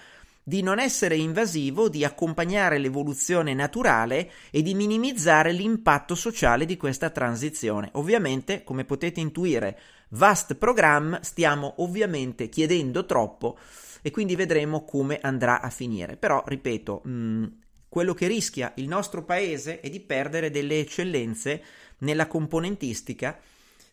di 0.44 0.62
non 0.62 0.80
essere 0.80 1.16
invasivo, 1.16 1.90
di 1.90 2.04
accompagnare 2.04 2.78
l'evoluzione 2.78 3.54
naturale 3.54 4.32
e 4.50 4.62
di 4.62 4.74
minimizzare 4.74 5.52
l'impatto 5.52 6.16
sociale 6.16 6.66
di 6.66 6.78
questa 6.78 7.10
transizione. 7.10 7.90
Ovviamente, 7.94 8.64
come 8.64 8.84
potete 8.84 9.20
intuire, 9.20 9.80
vast 10.10 10.56
program, 10.56 11.20
stiamo 11.22 11.76
ovviamente 11.78 12.50
chiedendo 12.50 13.06
troppo 13.06 13.58
e 14.02 14.10
quindi 14.10 14.36
vedremo 14.36 14.84
come 14.84 15.20
andrà 15.22 15.62
a 15.62 15.70
finire. 15.70 16.18
Però, 16.18 16.44
ripeto, 16.46 17.02
mh, 17.04 17.46
quello 17.88 18.14
che 18.14 18.28
rischia 18.28 18.72
il 18.76 18.88
nostro 18.88 19.24
paese 19.24 19.80
è 19.80 19.90
di 19.90 20.00
perdere 20.00 20.50
delle 20.50 20.80
eccellenze 20.80 21.62
nella 22.00 22.26
componentistica 22.26 23.38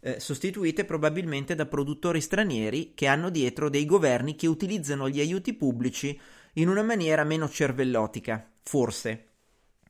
eh, 0.00 0.20
sostituite 0.20 0.84
probabilmente 0.84 1.54
da 1.54 1.66
produttori 1.66 2.20
stranieri 2.20 2.92
che 2.94 3.06
hanno 3.06 3.30
dietro 3.30 3.68
dei 3.68 3.84
governi 3.84 4.36
che 4.36 4.46
utilizzano 4.46 5.08
gli 5.08 5.20
aiuti 5.20 5.54
pubblici 5.54 6.18
in 6.54 6.68
una 6.68 6.82
maniera 6.82 7.24
meno 7.24 7.48
cervellotica. 7.48 8.50
Forse, 8.62 9.28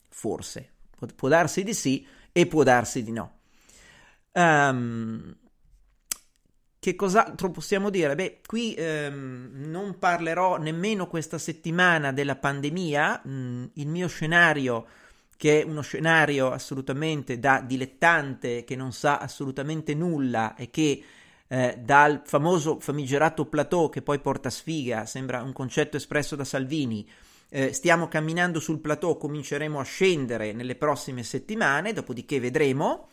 forse. 0.09 0.73
Pu- 0.97 1.15
può 1.15 1.29
darsi 1.29 1.63
di 1.63 1.75
sì 1.75 2.07
e 2.33 2.47
può 2.47 2.63
darsi 2.63 3.03
di 3.03 3.13
no. 3.13 3.39
Um, 4.33 5.37
che 6.81 6.95
cos'altro 6.95 7.51
possiamo 7.51 7.91
dire? 7.91 8.15
Beh, 8.15 8.41
qui 8.47 8.75
ehm, 8.75 9.65
non 9.67 9.99
parlerò 9.99 10.59
nemmeno 10.59 11.09
questa 11.09 11.37
settimana 11.37 12.13
della 12.13 12.37
pandemia, 12.37 13.23
mm, 13.27 13.65
il 13.75 13.89
mio 13.89 14.07
scenario 14.07 14.87
che 15.37 15.63
è 15.63 15.65
uno 15.65 15.83
scenario 15.83 16.51
assolutamente 16.51 17.39
da 17.39 17.61
dilettante, 17.61 18.65
che 18.65 18.75
non 18.75 18.93
sa 18.93 19.19
assolutamente 19.19 19.95
nulla 19.95 20.57
e 20.57 20.69
che 20.69 21.03
eh, 21.49 21.79
dal 21.79 22.23
famoso 22.25 22.79
famigerato 22.79 23.47
plateau 23.47 23.89
che 23.89 24.03
poi 24.03 24.21
porta 24.21 24.51
sfiga, 24.51 25.07
sembra 25.07 25.43
un 25.43 25.53
concetto 25.53 25.97
espresso 25.97 26.37
da 26.37 26.45
Salvini, 26.45 27.09
eh, 27.51 27.73
stiamo 27.73 28.09
camminando 28.09 28.61
sul 28.61 28.81
plateau, 28.81 29.17
cominceremo 29.17 29.81
a 29.81 29.85
scendere 29.85 30.53
nelle 30.53 30.77
prossime 30.77 31.23
settimane, 31.23 31.95
dopodiché 31.95 32.39
vedremo 32.39 33.09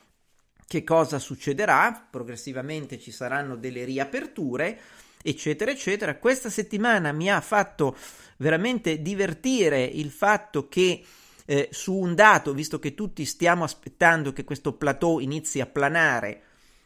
che 0.68 0.84
cosa 0.84 1.20
succederà, 1.20 2.08
progressivamente 2.10 3.00
ci 3.00 3.12
saranno 3.12 3.56
delle 3.56 3.86
riaperture, 3.86 4.80
eccetera, 5.22 5.72
eccetera. 5.72 6.18
Questa 6.18 6.50
settimana 6.50 7.12
mi 7.12 7.32
ha 7.32 7.40
fatto 7.40 7.96
veramente 8.38 9.02
divertire 9.02 9.84
il 9.84 10.12
fatto 10.12 10.68
che 10.68 11.04
eh, 11.46 11.70
su 11.72 11.94
un 11.94 12.16
dato, 12.16 12.54
visto 12.54 12.80
che 12.80 12.94
tutti 12.94 13.24
stiamo 13.24 13.64
aspettando 13.64 14.34
che 14.34 14.44
questo 14.44 14.74
plateau 14.74 15.20
inizi 15.20 15.62
a 15.62 15.68
planare, 15.68 16.42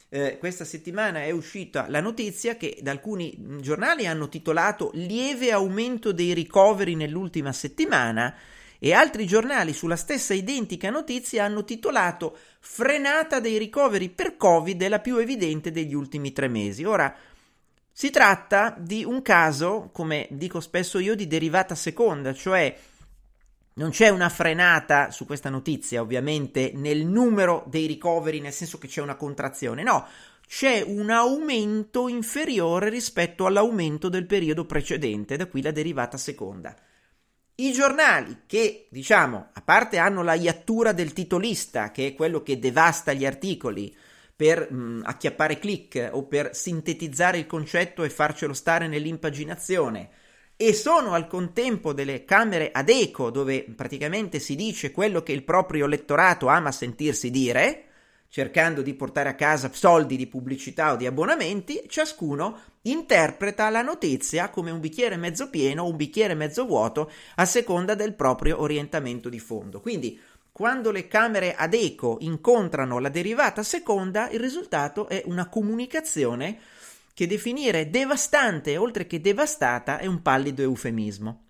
eh, 0.09 0.37
questa 0.39 0.65
settimana 0.65 1.23
è 1.23 1.31
uscita 1.31 1.85
la 1.87 2.01
notizia 2.01 2.57
che 2.57 2.79
da 2.81 2.91
alcuni 2.91 3.37
giornali 3.59 4.07
hanno 4.07 4.27
titolato 4.27 4.89
lieve 4.93 5.51
aumento 5.51 6.11
dei 6.11 6.33
ricoveri 6.33 6.95
nell'ultima 6.95 7.53
settimana 7.53 8.35
e 8.79 8.93
altri 8.93 9.27
giornali 9.27 9.73
sulla 9.73 9.97
stessa 9.97 10.33
identica 10.33 10.89
notizia 10.89 11.43
hanno 11.43 11.63
titolato 11.63 12.37
frenata 12.59 13.39
dei 13.39 13.57
ricoveri 13.57 14.09
per 14.09 14.35
Covid 14.35 14.81
è 14.81 14.87
la 14.87 14.99
più 14.99 15.17
evidente 15.17 15.69
degli 15.69 15.93
ultimi 15.93 16.31
tre 16.31 16.47
mesi. 16.47 16.85
Ora, 16.85 17.13
si 17.91 18.09
tratta 18.09 18.73
di 18.79 19.03
un 19.03 19.21
caso, 19.21 19.89
come 19.91 20.27
dico 20.31 20.61
spesso 20.61 20.99
io, 20.99 21.15
di 21.15 21.27
derivata 21.27 21.75
seconda, 21.75 22.33
cioè 22.33 22.73
non 23.79 23.91
c'è 23.91 24.09
una 24.09 24.27
frenata 24.27 25.09
su 25.09 25.25
questa 25.25 25.49
notizia, 25.49 26.01
ovviamente, 26.01 26.73
nel 26.75 27.05
numero 27.05 27.63
dei 27.67 27.87
ricoveri, 27.87 28.41
nel 28.41 28.51
senso 28.51 28.77
che 28.77 28.89
c'è 28.89 29.01
una 29.01 29.15
contrazione, 29.15 29.83
no, 29.83 30.05
c'è 30.45 30.83
un 30.85 31.09
aumento 31.09 32.09
inferiore 32.09 32.89
rispetto 32.89 33.45
all'aumento 33.45 34.09
del 34.09 34.25
periodo 34.25 34.65
precedente, 34.65 35.37
da 35.37 35.47
qui 35.47 35.61
la 35.61 35.71
derivata 35.71 36.17
seconda. 36.17 36.75
I 37.55 37.71
giornali 37.71 38.41
che, 38.47 38.87
diciamo, 38.89 39.47
a 39.53 39.61
parte 39.61 39.97
hanno 39.97 40.23
la 40.23 40.33
iattura 40.33 40.91
del 40.91 41.13
titolista, 41.13 41.91
che 41.91 42.07
è 42.07 42.13
quello 42.15 42.43
che 42.43 42.59
devasta 42.59 43.13
gli 43.13 43.25
articoli 43.25 43.95
per 44.35 44.69
mh, 44.69 45.03
acchiappare 45.05 45.57
click 45.57 46.09
o 46.11 46.25
per 46.25 46.53
sintetizzare 46.53 47.37
il 47.37 47.47
concetto 47.47 48.03
e 48.03 48.09
farcelo 48.09 48.53
stare 48.53 48.89
nell'impaginazione, 48.89 50.09
e 50.61 50.73
sono 50.73 51.13
al 51.13 51.27
contempo 51.27 51.93
delle 51.93 52.25
camere 52.25 52.71
ad 52.73 52.89
eco 52.89 53.29
dove 53.29 53.63
praticamente 53.63 54.39
si 54.39 54.55
dice 54.55 54.91
quello 54.91 55.23
che 55.23 55.31
il 55.31 55.45
proprio 55.45 55.85
elettorato 55.85 56.47
ama 56.47 56.73
sentirsi 56.73 57.31
dire, 57.31 57.85
cercando 58.27 58.81
di 58.81 58.93
portare 58.93 59.29
a 59.29 59.35
casa 59.35 59.69
soldi 59.71 60.17
di 60.17 60.27
pubblicità 60.27 60.91
o 60.91 60.95
di 60.97 61.05
abbonamenti, 61.05 61.85
ciascuno 61.87 62.59
interpreta 62.81 63.69
la 63.69 63.81
notizia 63.81 64.49
come 64.49 64.69
un 64.69 64.81
bicchiere 64.81 65.15
mezzo 65.15 65.49
pieno 65.49 65.83
o 65.83 65.89
un 65.89 65.95
bicchiere 65.95 66.33
mezzo 66.33 66.65
vuoto 66.65 67.09
a 67.35 67.45
seconda 67.45 67.95
del 67.95 68.13
proprio 68.13 68.59
orientamento 68.59 69.29
di 69.29 69.39
fondo. 69.39 69.79
Quindi, 69.79 70.19
quando 70.51 70.91
le 70.91 71.07
camere 71.07 71.55
ad 71.55 71.73
eco 71.73 72.17
incontrano 72.19 72.99
la 72.99 73.07
derivata 73.07 73.63
seconda, 73.63 74.29
il 74.29 74.41
risultato 74.41 75.07
è 75.07 75.23
una 75.25 75.47
comunicazione 75.47 76.59
che 77.19 77.27
definire 77.27 77.89
devastante 77.89 78.77
oltre 78.77 79.05
che 79.05 79.19
devastata 79.19 79.97
è 79.97 80.05
un 80.05 80.21
pallido 80.21 80.61
eufemismo. 80.61 81.47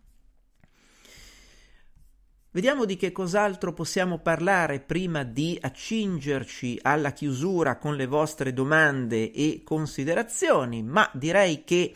Vediamo 2.49 2.85
di 2.85 2.95
che 2.95 3.11
cos'altro 3.11 3.71
possiamo 3.71 4.17
parlare 4.17 4.79
prima 4.79 5.21
di 5.21 5.59
accingerci 5.61 6.79
alla 6.81 7.11
chiusura 7.11 7.77
con 7.77 7.95
le 7.95 8.07
vostre 8.07 8.51
domande 8.51 9.31
e 9.31 9.61
considerazioni, 9.63 10.81
ma 10.81 11.07
direi 11.13 11.63
che 11.63 11.93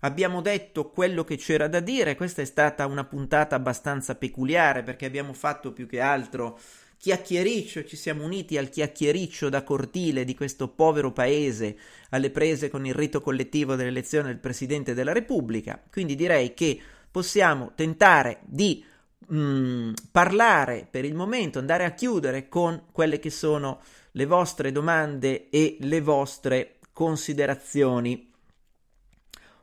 abbiamo 0.00 0.42
detto 0.42 0.90
quello 0.90 1.24
che 1.24 1.38
c'era 1.38 1.68
da 1.68 1.80
dire. 1.80 2.16
Questa 2.16 2.42
è 2.42 2.44
stata 2.44 2.84
una 2.84 3.04
puntata 3.04 3.56
abbastanza 3.56 4.16
peculiare 4.16 4.82
perché 4.82 5.06
abbiamo 5.06 5.32
fatto 5.32 5.72
più 5.72 5.86
che 5.86 6.00
altro 6.00 6.58
chiacchiericcio, 6.98 7.84
ci 7.84 7.96
siamo 7.96 8.24
uniti 8.24 8.56
al 8.56 8.68
chiacchiericcio 8.68 9.48
da 9.48 9.62
cortile 9.62 10.24
di 10.24 10.34
questo 10.34 10.68
povero 10.68 11.12
paese 11.12 11.76
alle 12.10 12.30
prese 12.30 12.68
con 12.68 12.86
il 12.86 12.94
rito 12.94 13.20
collettivo 13.20 13.74
dell'elezione 13.74 14.28
del 14.28 14.38
Presidente 14.38 14.94
della 14.94 15.12
Repubblica. 15.12 15.82
Quindi 15.90 16.14
direi 16.14 16.54
che 16.54 16.80
possiamo 17.10 17.72
tentare 17.74 18.40
di 18.44 18.84
mh, 19.28 19.38
mm, 19.38 19.92
parlare 20.10 20.86
per 20.90 21.04
il 21.04 21.14
momento, 21.14 21.58
andare 21.58 21.84
a 21.84 21.92
chiudere 21.92 22.48
con 22.48 22.84
quelle 22.92 23.18
che 23.18 23.30
sono 23.30 23.80
le 24.12 24.26
vostre 24.26 24.72
domande 24.72 25.48
e 25.50 25.76
le 25.80 26.00
vostre 26.00 26.78
considerazioni. 26.92 28.32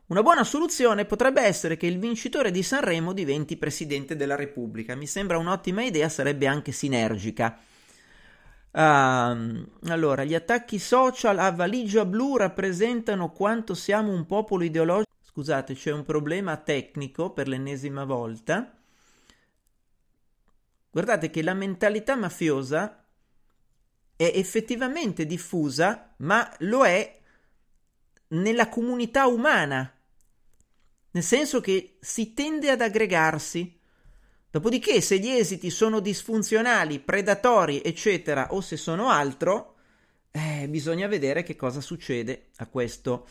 Una 0.06 0.22
buona 0.22 0.44
soluzione 0.44 1.06
potrebbe 1.06 1.40
essere 1.40 1.78
che 1.78 1.86
il 1.86 1.98
vincitore 1.98 2.50
di 2.50 2.62
Sanremo 2.62 3.14
diventi 3.14 3.56
presidente 3.56 4.16
della 4.16 4.36
Repubblica. 4.36 4.94
Mi 4.94 5.06
sembra 5.06 5.38
un'ottima 5.38 5.82
idea, 5.82 6.10
sarebbe 6.10 6.46
anche 6.46 6.72
sinergica. 6.72 7.58
Uh, 8.70 9.66
allora, 9.88 10.24
gli 10.24 10.34
attacchi 10.34 10.78
social 10.78 11.38
a 11.38 11.50
valigia 11.52 12.04
blu 12.04 12.36
rappresentano 12.36 13.32
quanto 13.32 13.72
siamo 13.72 14.12
un 14.12 14.26
popolo 14.26 14.64
ideologico. 14.64 15.10
Scusate, 15.22 15.72
c'è 15.74 15.90
un 15.90 16.04
problema 16.04 16.58
tecnico 16.58 17.30
per 17.30 17.48
l'ennesima 17.48 18.04
volta. 18.04 18.76
Guardate 20.90 21.30
che 21.30 21.42
la 21.42 21.54
mentalità 21.54 22.14
mafiosa 22.14 23.02
è 24.16 24.30
effettivamente 24.34 25.24
diffusa, 25.24 26.14
ma 26.18 26.54
lo 26.58 26.84
è 26.84 27.20
nella 28.28 28.68
comunità 28.68 29.26
umana 29.26 29.93
nel 31.14 31.22
senso 31.22 31.60
che 31.60 31.96
si 32.00 32.34
tende 32.34 32.70
ad 32.70 32.80
aggregarsi. 32.80 33.78
Dopodiché, 34.50 35.00
se 35.00 35.18
gli 35.18 35.28
esiti 35.28 35.70
sono 35.70 36.00
disfunzionali, 36.00 36.98
predatori, 37.00 37.80
eccetera, 37.82 38.52
o 38.52 38.60
se 38.60 38.76
sono 38.76 39.10
altro, 39.10 39.76
eh, 40.32 40.66
bisogna 40.68 41.06
vedere 41.06 41.44
che 41.44 41.54
cosa 41.54 41.80
succede 41.80 42.50
a 42.56 42.66
questo, 42.66 43.28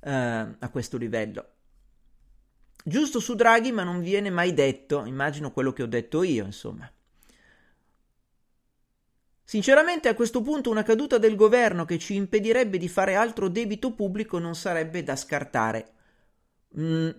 eh, 0.00 0.10
a 0.10 0.68
questo 0.70 0.96
livello. 0.96 1.50
Giusto 2.82 3.20
su 3.20 3.34
Draghi, 3.34 3.72
ma 3.72 3.82
non 3.82 4.00
viene 4.00 4.30
mai 4.30 4.54
detto, 4.54 5.04
immagino 5.04 5.52
quello 5.52 5.72
che 5.74 5.82
ho 5.82 5.86
detto 5.86 6.22
io, 6.22 6.46
insomma. 6.46 6.90
Sinceramente 9.44 10.08
a 10.08 10.14
questo 10.14 10.40
punto 10.40 10.70
una 10.70 10.82
caduta 10.82 11.18
del 11.18 11.34
governo 11.36 11.84
che 11.84 11.98
ci 11.98 12.14
impedirebbe 12.14 12.78
di 12.78 12.88
fare 12.88 13.14
altro 13.14 13.48
debito 13.48 13.92
pubblico 13.92 14.38
non 14.38 14.54
sarebbe 14.54 15.02
da 15.02 15.16
scartare. 15.16 15.92
Mm, 16.76 17.10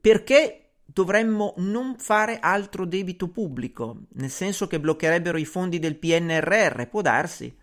perché 0.00 0.70
dovremmo 0.84 1.54
non 1.58 1.96
fare 1.98 2.38
altro 2.40 2.84
debito 2.86 3.28
pubblico? 3.28 4.06
Nel 4.14 4.30
senso 4.30 4.66
che 4.66 4.80
bloccherebbero 4.80 5.38
i 5.38 5.44
fondi 5.44 5.78
del 5.78 5.96
PNRR, 5.96 6.86
può 6.86 7.02
darsi. 7.02 7.54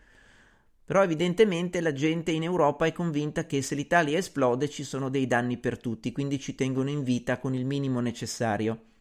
Però 0.86 1.02
evidentemente 1.02 1.82
la 1.82 1.94
gente 1.94 2.32
in 2.32 2.44
Europa 2.44 2.86
è 2.86 2.92
convinta 2.92 3.46
che 3.48 3.64
se 3.64 3.74
l'Italia 3.74 4.20
esplode 4.20 4.70
ci 4.70 4.84
sono 4.84 5.10
dei 5.10 5.26
danni 5.26 5.58
per 5.58 5.80
tutti, 5.80 6.12
quindi 6.12 6.40
ci 6.40 6.54
tengono 6.54 6.90
in 6.90 7.04
vita 7.04 7.40
con 7.40 7.56
il 7.56 7.66
minimo 7.66 8.00
necessario. 8.02 8.94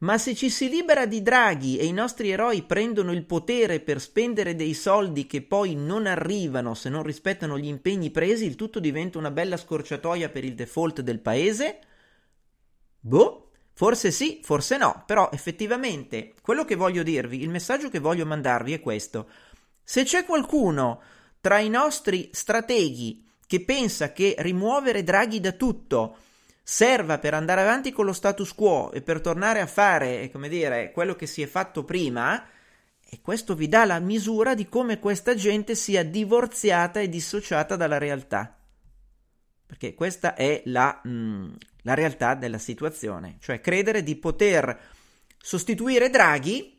Ma 0.00 0.16
se 0.16 0.36
ci 0.36 0.48
si 0.48 0.68
libera 0.68 1.06
di 1.06 1.22
Draghi 1.22 1.76
e 1.76 1.84
i 1.84 1.92
nostri 1.92 2.30
eroi 2.30 2.62
prendono 2.62 3.12
il 3.12 3.24
potere 3.24 3.80
per 3.80 4.00
spendere 4.00 4.54
dei 4.54 4.72
soldi 4.72 5.26
che 5.26 5.42
poi 5.42 5.74
non 5.74 6.06
arrivano 6.06 6.74
se 6.74 6.88
non 6.88 7.02
rispettano 7.02 7.58
gli 7.58 7.66
impegni 7.66 8.10
presi, 8.10 8.46
il 8.46 8.54
tutto 8.54 8.78
diventa 8.78 9.18
una 9.18 9.32
bella 9.32 9.56
scorciatoia 9.56 10.28
per 10.28 10.44
il 10.44 10.54
default 10.54 11.00
del 11.00 11.18
paese? 11.18 11.80
Boh, 13.00 13.50
forse 13.72 14.12
sì, 14.12 14.40
forse 14.44 14.76
no, 14.76 15.02
però 15.04 15.30
effettivamente 15.32 16.34
quello 16.42 16.64
che 16.64 16.76
voglio 16.76 17.02
dirvi, 17.02 17.42
il 17.42 17.48
messaggio 17.48 17.88
che 17.88 17.98
voglio 17.98 18.24
mandarvi 18.24 18.74
è 18.74 18.80
questo. 18.80 19.28
Se 19.82 20.04
c'è 20.04 20.24
qualcuno 20.24 21.02
tra 21.40 21.58
i 21.58 21.68
nostri 21.68 22.28
strateghi 22.32 23.26
che 23.48 23.64
pensa 23.64 24.12
che 24.12 24.36
rimuovere 24.38 25.02
Draghi 25.02 25.40
da 25.40 25.52
tutto 25.52 26.18
serva 26.70 27.16
per 27.18 27.32
andare 27.32 27.62
avanti 27.62 27.92
con 27.92 28.04
lo 28.04 28.12
status 28.12 28.52
quo 28.52 28.92
e 28.92 29.00
per 29.00 29.22
tornare 29.22 29.62
a 29.62 29.66
fare, 29.66 30.28
come 30.30 30.50
dire, 30.50 30.92
quello 30.92 31.16
che 31.16 31.24
si 31.24 31.40
è 31.40 31.46
fatto 31.46 31.82
prima, 31.82 32.46
e 33.08 33.20
questo 33.22 33.54
vi 33.54 33.68
dà 33.68 33.86
la 33.86 33.98
misura 34.00 34.54
di 34.54 34.68
come 34.68 34.98
questa 34.98 35.34
gente 35.34 35.74
sia 35.74 36.04
divorziata 36.04 37.00
e 37.00 37.08
dissociata 37.08 37.74
dalla 37.74 37.96
realtà. 37.96 38.54
Perché 39.64 39.94
questa 39.94 40.34
è 40.34 40.60
la, 40.66 41.00
mh, 41.02 41.08
mm, 41.08 41.54
la 41.84 41.94
realtà 41.94 42.34
della 42.34 42.58
situazione, 42.58 43.38
cioè 43.40 43.62
credere 43.62 44.02
di 44.02 44.16
poter 44.16 44.78
sostituire 45.38 46.10
Draghi 46.10 46.77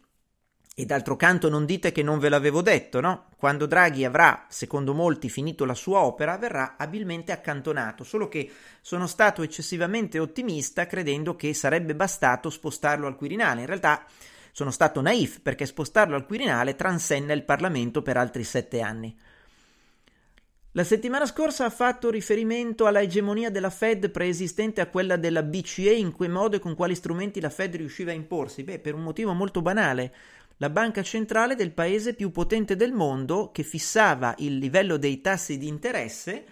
e 0.79 0.85
d'altro 0.85 1.17
canto 1.17 1.49
non 1.49 1.65
dite 1.65 1.91
che 1.91 2.01
non 2.01 2.19
ve 2.19 2.29
l'avevo 2.29 2.61
detto, 2.61 3.01
no? 3.01 3.25
Quando 3.35 3.65
Draghi 3.65 4.05
avrà, 4.05 4.45
secondo 4.47 4.93
molti, 4.93 5.27
finito 5.27 5.65
la 5.65 5.73
sua 5.73 5.99
opera, 5.99 6.37
verrà 6.37 6.75
abilmente 6.77 7.33
accantonato, 7.33 8.05
solo 8.05 8.29
che 8.29 8.49
sono 8.79 9.05
stato 9.05 9.41
eccessivamente 9.41 10.19
ottimista 10.19 10.87
credendo 10.87 11.35
che 11.35 11.53
sarebbe 11.53 11.95
bastato 11.95 12.49
spostarlo 12.49 13.07
al 13.07 13.17
Quirinale. 13.17 13.59
In 13.59 13.67
realtà 13.67 14.05
Sono 14.51 14.71
stato 14.71 15.01
naif 15.01 15.41
perché 15.41 15.65
spostarlo 15.65 16.15
al 16.15 16.25
Quirinale 16.25 16.75
transenna 16.75 17.33
il 17.33 17.43
Parlamento 17.43 18.01
per 18.01 18.17
altri 18.17 18.43
sette 18.43 18.81
anni. 18.81 19.17
La 20.73 20.83
settimana 20.83 21.25
scorsa 21.25 21.65
ha 21.65 21.69
fatto 21.69 22.09
riferimento 22.09 22.85
alla 22.85 23.01
egemonia 23.01 23.49
della 23.49 23.69
Fed 23.69 24.09
preesistente 24.11 24.81
a 24.81 24.87
quella 24.87 25.17
della 25.17 25.43
BCE, 25.43 25.93
in 25.93 26.15
che 26.15 26.27
modo 26.27 26.55
e 26.55 26.59
con 26.59 26.75
quali 26.75 26.93
strumenti 26.95 27.39
la 27.39 27.49
Fed 27.49 27.75
riusciva 27.75 28.11
a 28.11 28.15
imporsi? 28.15 28.63
Beh, 28.63 28.79
per 28.79 28.93
un 28.93 29.01
motivo 29.01 29.33
molto 29.33 29.61
banale. 29.61 30.13
La 30.61 30.69
banca 30.69 31.01
centrale 31.03 31.55
del 31.55 31.71
paese 31.71 32.13
più 32.13 32.31
potente 32.31 32.75
del 32.75 32.91
mondo 32.91 33.49
che 33.53 33.63
fissava 33.63 34.35
il 34.39 34.57
livello 34.57 34.97
dei 34.97 35.21
tassi 35.21 35.57
di 35.57 35.69
interesse 35.69 36.43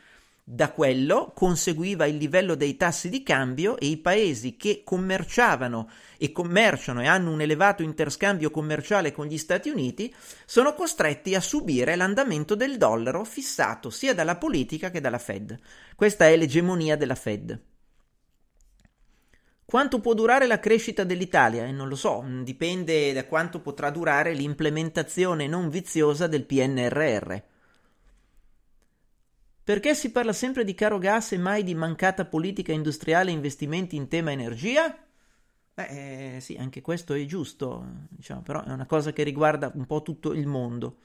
da 0.46 0.72
quello 0.72 1.34
conseguiva 1.36 2.06
il 2.06 2.16
livello 2.16 2.56
dei 2.56 2.78
tassi 2.78 3.10
di 3.10 3.22
cambio 3.22 3.78
e 3.78 3.88
i 3.88 3.98
paesi 3.98 4.56
che 4.56 4.84
commerciavano 4.86 5.90
e 6.18 6.32
commerciano 6.32 7.02
e 7.02 7.08
hanno 7.08 7.34
un 7.34 7.42
elevato 7.42 7.84
interscambio 7.84 8.50
commerciale 8.50 9.12
con 9.12 9.26
gli 9.26 9.38
Stati 9.38 9.68
Uniti 9.68 10.14
sono 10.46 10.74
costretti 10.74 11.36
a 11.36 11.42
subire 11.42 11.98
l'andamento 11.98 12.56
del 12.56 12.78
dollaro 12.78 13.26
fissato 13.26 13.90
sia 13.90 14.14
dalla 14.14 14.38
politica 14.38 14.90
che 14.90 15.02
dalla 15.02 15.20
Fed. 15.20 15.60
Questa 15.98 16.28
è 16.28 16.38
l'egemonia 16.38 16.96
della 16.96 17.16
Fed. 17.16 17.62
Quanto 19.70 20.00
può 20.00 20.14
durare 20.14 20.48
la 20.48 20.62
crescita 20.62 21.04
dell'Italia? 21.04 21.66
Eh, 21.66 21.74
non 21.74 21.90
lo 21.90 21.98
so, 21.98 22.24
dipende 22.42 23.12
da 23.12 23.26
quanto 23.26 23.60
potrà 23.60 23.90
durare 23.90 24.34
l'implementazione 24.34 25.46
non 25.46 25.68
viziosa 25.68 26.26
del 26.26 26.46
PNRR. 26.46 27.36
Perché 29.66 29.94
si 29.94 30.12
parla 30.12 30.32
sempre 30.32 30.64
di 30.64 30.74
caro 30.74 31.00
gas 31.00 31.34
e 31.34 31.38
mai 31.38 31.64
di 31.64 31.76
mancata 31.76 32.24
politica 32.24 32.72
industriale 32.72 33.30
e 33.30 33.34
investimenti 33.34 33.98
in 33.98 34.08
tema 34.08 34.32
energia? 34.32 34.98
Beh, 35.74 36.36
eh, 36.36 36.40
sì, 36.40 36.56
anche 36.56 36.80
questo 36.80 37.14
è 37.14 37.26
giusto, 37.26 37.86
diciamo, 38.08 38.44
però 38.44 38.64
è 38.64 38.72
una 38.72 38.86
cosa 38.86 39.12
che 39.12 39.24
riguarda 39.24 39.70
un 39.76 39.86
po' 39.86 40.02
tutto 40.02 40.32
il 40.32 40.48
mondo. 40.48 41.00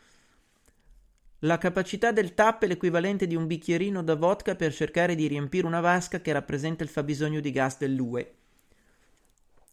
La 1.41 1.59
capacità 1.59 2.13
del 2.13 2.35
TAP 2.35 2.63
è 2.63 2.67
l'equivalente 2.69 3.27
di 3.27 3.35
un 3.35 3.49
bicchierino 3.49 4.05
da 4.05 4.15
vodka 4.15 4.55
per 4.55 4.73
cercare 4.73 5.17
di 5.17 5.27
riempire 5.27 5.67
una 5.67 5.81
vasca 5.81 6.21
che 6.21 6.31
rappresenta 6.31 6.85
il 6.85 6.91
fabbisogno 6.91 7.41
di 7.41 7.51
gas 7.51 7.79
dell'UE. 7.79 8.37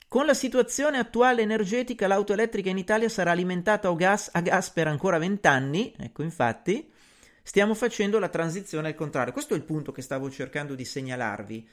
Con 0.10 0.26
la 0.26 0.34
situazione 0.34 0.98
attuale 0.98 1.44
energetica, 1.44 2.08
l'auto 2.08 2.34
elettrica 2.34 2.70
in 2.70 2.78
Italia 2.78 3.08
sarà 3.08 3.32
alimentata 3.32 3.88
a 3.88 3.96
gas, 3.96 4.30
a 4.34 4.42
gas 4.42 4.70
per 4.72 4.88
ancora 4.88 5.18
vent'anni, 5.18 5.94
ecco 5.98 6.24
infatti, 6.24 6.92
Stiamo 7.50 7.74
facendo 7.74 8.20
la 8.20 8.30
transizione 8.30 8.90
al 8.90 8.94
contrario. 8.94 9.34
Questo 9.34 9.56
è 9.56 9.58
il 9.58 9.64
punto 9.64 9.92
che 9.92 10.04
stavo 10.04 10.30
cercando 10.30 10.76
di 10.76 10.86
segnalarvi, 10.86 11.68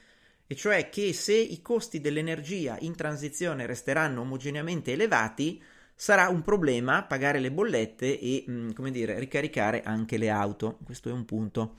e 0.47 0.55
cioè 0.55 0.89
che 0.89 1.13
se 1.13 1.35
i 1.35 1.61
costi 1.61 2.01
dell'energia 2.01 2.77
in 2.79 2.95
transizione 2.95 3.67
resteranno 3.67 4.21
omogeneamente 4.21 4.93
elevati, 4.93 5.61
sarà 5.93 6.29
un 6.29 6.41
problema 6.41 7.03
pagare 7.03 7.39
le 7.39 7.51
bollette 7.51 8.19
e, 8.19 8.43
mm, 8.49 8.71
come 8.71 8.89
dire, 8.89 9.19
ricaricare 9.19 9.83
anche 9.83 10.17
le 10.17 10.31
auto. 10.31 10.79
Questo 10.83 11.09
è 11.09 11.11
un 11.11 11.25
punto. 11.25 11.75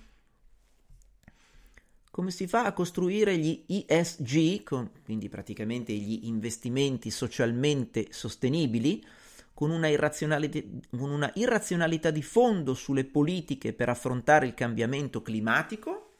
Come 2.19 2.33
si 2.33 2.49
fa 2.49 2.64
a 2.64 2.73
costruire 2.73 3.39
gli 3.39 3.64
ESG, 3.69 4.64
quindi 5.05 5.29
praticamente 5.29 5.93
gli 5.93 6.27
investimenti 6.27 7.11
socialmente 7.11 8.09
sostenibili? 8.11 9.07
con 9.55 9.71
una, 9.71 9.89
con 9.89 11.11
una 11.11 11.31
irrazionalità 11.37 12.11
di 12.11 12.23
fondo 12.25 12.75
sulle 12.75 13.05
politiche 13.05 13.73
per 13.73 13.89
affrontare 13.89 14.47
il 14.47 14.55
cambiamento 14.55 15.23
climatico? 15.23 16.16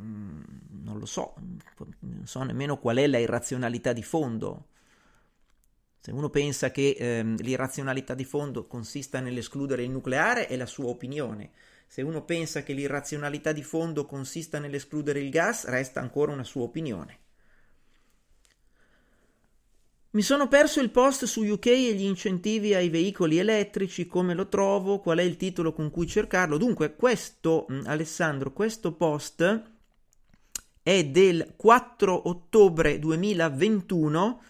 Mm, 0.00 0.42
non 0.84 1.00
lo 1.00 1.06
so, 1.06 1.34
non 1.98 2.26
so 2.26 2.44
nemmeno 2.44 2.78
qual 2.78 2.98
è 2.98 3.08
la 3.08 3.18
irrazionalità 3.18 3.92
di 3.92 4.04
fondo. 4.04 4.66
Se 5.98 6.12
uno 6.12 6.30
pensa 6.30 6.70
che 6.70 6.94
ehm, 6.96 7.36
l'irrazionalità 7.38 8.14
di 8.14 8.24
fondo 8.24 8.68
consista 8.68 9.18
nell'escludere 9.18 9.82
il 9.82 9.90
nucleare, 9.90 10.46
è 10.46 10.54
la 10.54 10.66
sua 10.66 10.86
opinione. 10.86 11.50
Se 11.90 12.02
uno 12.02 12.22
pensa 12.22 12.62
che 12.62 12.74
l'irrazionalità 12.74 13.52
di 13.52 13.62
fondo 13.62 14.04
consista 14.04 14.58
nell'escludere 14.58 15.20
il 15.20 15.30
gas, 15.30 15.64
resta 15.64 16.00
ancora 16.00 16.32
una 16.32 16.44
sua 16.44 16.64
opinione. 16.64 17.18
Mi 20.10 20.22
sono 20.22 20.48
perso 20.48 20.80
il 20.80 20.90
post 20.90 21.24
su 21.24 21.42
UK 21.42 21.66
e 21.66 21.94
gli 21.94 22.04
incentivi 22.04 22.74
ai 22.74 22.90
veicoli 22.90 23.38
elettrici, 23.38 24.06
come 24.06 24.34
lo 24.34 24.48
trovo, 24.48 25.00
qual 25.00 25.18
è 25.18 25.22
il 25.22 25.36
titolo 25.36 25.72
con 25.72 25.90
cui 25.90 26.06
cercarlo. 26.06 26.58
Dunque, 26.58 26.94
questo, 26.94 27.66
mm, 27.72 27.86
Alessandro, 27.86 28.52
questo 28.52 28.92
post 28.92 29.62
è 30.82 31.04
del 31.04 31.54
4 31.56 32.28
ottobre 32.28 32.98
2021 32.98 34.42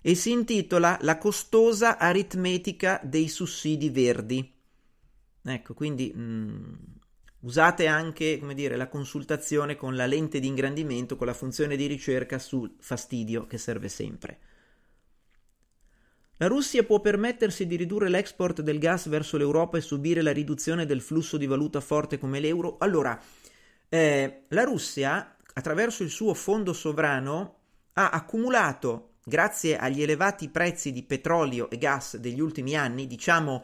e 0.00 0.14
si 0.14 0.30
intitola 0.30 0.96
La 1.00 1.18
costosa 1.18 1.98
aritmetica 1.98 3.00
dei 3.02 3.28
sussidi 3.28 3.90
verdi. 3.90 4.53
Ecco, 5.46 5.74
quindi 5.74 6.10
mh, 6.14 6.20
mm, 6.20 6.72
usate 7.40 7.86
anche, 7.86 8.38
come 8.38 8.54
dire, 8.54 8.76
la 8.76 8.88
consultazione 8.88 9.76
con 9.76 9.94
la 9.94 10.06
lente 10.06 10.40
di 10.40 10.46
ingrandimento, 10.46 11.16
con 11.16 11.26
la 11.26 11.34
funzione 11.34 11.76
di 11.76 11.86
ricerca 11.86 12.38
sul 12.38 12.74
fastidio 12.78 13.46
che 13.46 13.58
serve 13.58 13.88
sempre. 13.88 14.38
La 16.38 16.48
Russia 16.48 16.82
può 16.82 17.00
permettersi 17.00 17.66
di 17.66 17.76
ridurre 17.76 18.08
l'export 18.08 18.60
del 18.60 18.78
gas 18.78 19.08
verso 19.08 19.36
l'Europa 19.36 19.78
e 19.78 19.82
subire 19.82 20.20
la 20.20 20.32
riduzione 20.32 20.84
del 20.84 21.00
flusso 21.00 21.36
di 21.36 21.46
valuta 21.46 21.80
forte 21.80 22.18
come 22.18 22.40
l'euro? 22.40 22.76
Allora, 22.78 23.20
eh, 23.88 24.44
la 24.48 24.64
Russia, 24.64 25.36
attraverso 25.52 26.02
il 26.02 26.10
suo 26.10 26.34
fondo 26.34 26.72
sovrano, 26.72 27.58
ha 27.92 28.10
accumulato, 28.10 29.10
grazie 29.22 29.76
agli 29.76 30.02
elevati 30.02 30.48
prezzi 30.48 30.90
di 30.90 31.04
petrolio 31.04 31.70
e 31.70 31.78
gas 31.78 32.16
degli 32.16 32.40
ultimi 32.40 32.74
anni, 32.74 33.06
diciamo 33.06 33.62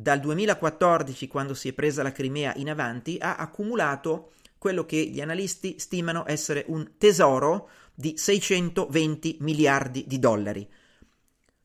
dal 0.00 0.18
2014, 0.18 1.28
quando 1.28 1.52
si 1.52 1.68
è 1.68 1.72
presa 1.74 2.02
la 2.02 2.10
Crimea 2.10 2.54
in 2.56 2.70
avanti, 2.70 3.18
ha 3.20 3.36
accumulato 3.36 4.32
quello 4.56 4.86
che 4.86 4.96
gli 4.96 5.20
analisti 5.20 5.78
stimano 5.78 6.24
essere 6.26 6.64
un 6.68 6.92
tesoro 6.96 7.68
di 7.94 8.16
620 8.16 9.36
miliardi 9.40 10.04
di 10.06 10.18
dollari. 10.18 10.66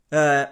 Eh, 0.10 0.50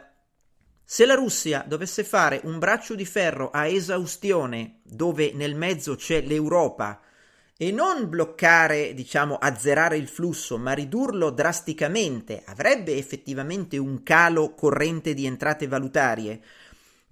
se 0.85 1.05
la 1.05 1.13
Russia 1.13 1.65
dovesse 1.67 2.05
fare 2.05 2.39
un 2.45 2.57
braccio 2.57 2.95
di 2.95 3.05
ferro 3.05 3.49
a 3.49 3.67
esaustione 3.67 4.79
dove 4.83 5.33
nel 5.33 5.55
mezzo 5.55 5.95
c'è 5.95 6.21
l'Europa 6.21 7.01
e 7.57 7.71
non 7.71 8.07
bloccare, 8.09 8.93
diciamo, 8.93 9.35
azzerare 9.35 9.97
il 9.97 10.07
flusso, 10.07 10.57
ma 10.57 10.71
ridurlo 10.71 11.29
drasticamente, 11.31 12.43
avrebbe 12.45 12.95
effettivamente 12.95 13.77
un 13.77 14.03
calo 14.03 14.53
corrente 14.53 15.13
di 15.13 15.25
entrate 15.25 15.67
valutarie, 15.67 16.41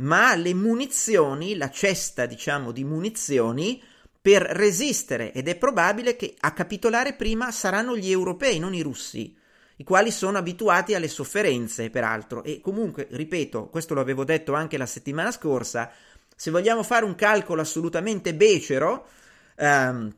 ma 0.01 0.35
le 0.35 0.53
munizioni, 0.53 1.55
la 1.55 1.69
cesta, 1.69 2.25
diciamo, 2.25 2.71
di 2.71 2.83
munizioni 2.83 3.81
per 4.21 4.43
resistere 4.43 5.33
ed 5.33 5.47
è 5.47 5.55
probabile 5.55 6.15
che 6.15 6.35
a 6.39 6.53
capitolare 6.53 7.13
prima 7.13 7.51
saranno 7.51 7.97
gli 7.97 8.11
europei, 8.11 8.59
non 8.59 8.73
i 8.73 8.81
russi 8.81 9.39
i 9.81 9.83
quali 9.83 10.11
sono 10.11 10.37
abituati 10.37 10.93
alle 10.93 11.07
sofferenze, 11.07 11.89
peraltro. 11.89 12.43
E 12.43 12.61
comunque, 12.61 13.07
ripeto, 13.09 13.67
questo 13.69 13.95
lo 13.95 14.01
avevo 14.01 14.23
detto 14.23 14.53
anche 14.53 14.77
la 14.77 14.85
settimana 14.85 15.31
scorsa, 15.31 15.91
se 16.35 16.51
vogliamo 16.51 16.83
fare 16.83 17.03
un 17.03 17.15
calcolo 17.15 17.61
assolutamente 17.61 18.35
becero, 18.35 19.07
ehm, 19.55 20.15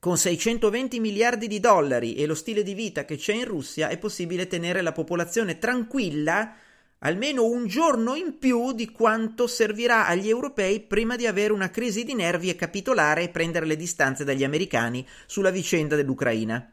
con 0.00 0.18
620 0.18 0.98
miliardi 0.98 1.46
di 1.46 1.60
dollari 1.60 2.16
e 2.16 2.26
lo 2.26 2.34
stile 2.34 2.64
di 2.64 2.74
vita 2.74 3.04
che 3.04 3.16
c'è 3.16 3.34
in 3.34 3.44
Russia, 3.44 3.88
è 3.88 3.98
possibile 3.98 4.48
tenere 4.48 4.82
la 4.82 4.92
popolazione 4.92 5.58
tranquilla 5.58 6.56
almeno 7.04 7.44
un 7.44 7.66
giorno 7.66 8.14
in 8.14 8.38
più 8.38 8.72
di 8.72 8.90
quanto 8.90 9.46
servirà 9.46 10.06
agli 10.06 10.28
europei 10.28 10.80
prima 10.80 11.16
di 11.16 11.26
avere 11.26 11.52
una 11.52 11.70
crisi 11.70 12.04
di 12.04 12.14
nervi 12.14 12.48
e 12.48 12.56
capitolare 12.56 13.22
e 13.24 13.28
prendere 13.28 13.66
le 13.66 13.76
distanze 13.76 14.24
dagli 14.24 14.44
americani 14.44 15.06
sulla 15.26 15.50
vicenda 15.50 15.96
dell'Ucraina. 15.96 16.68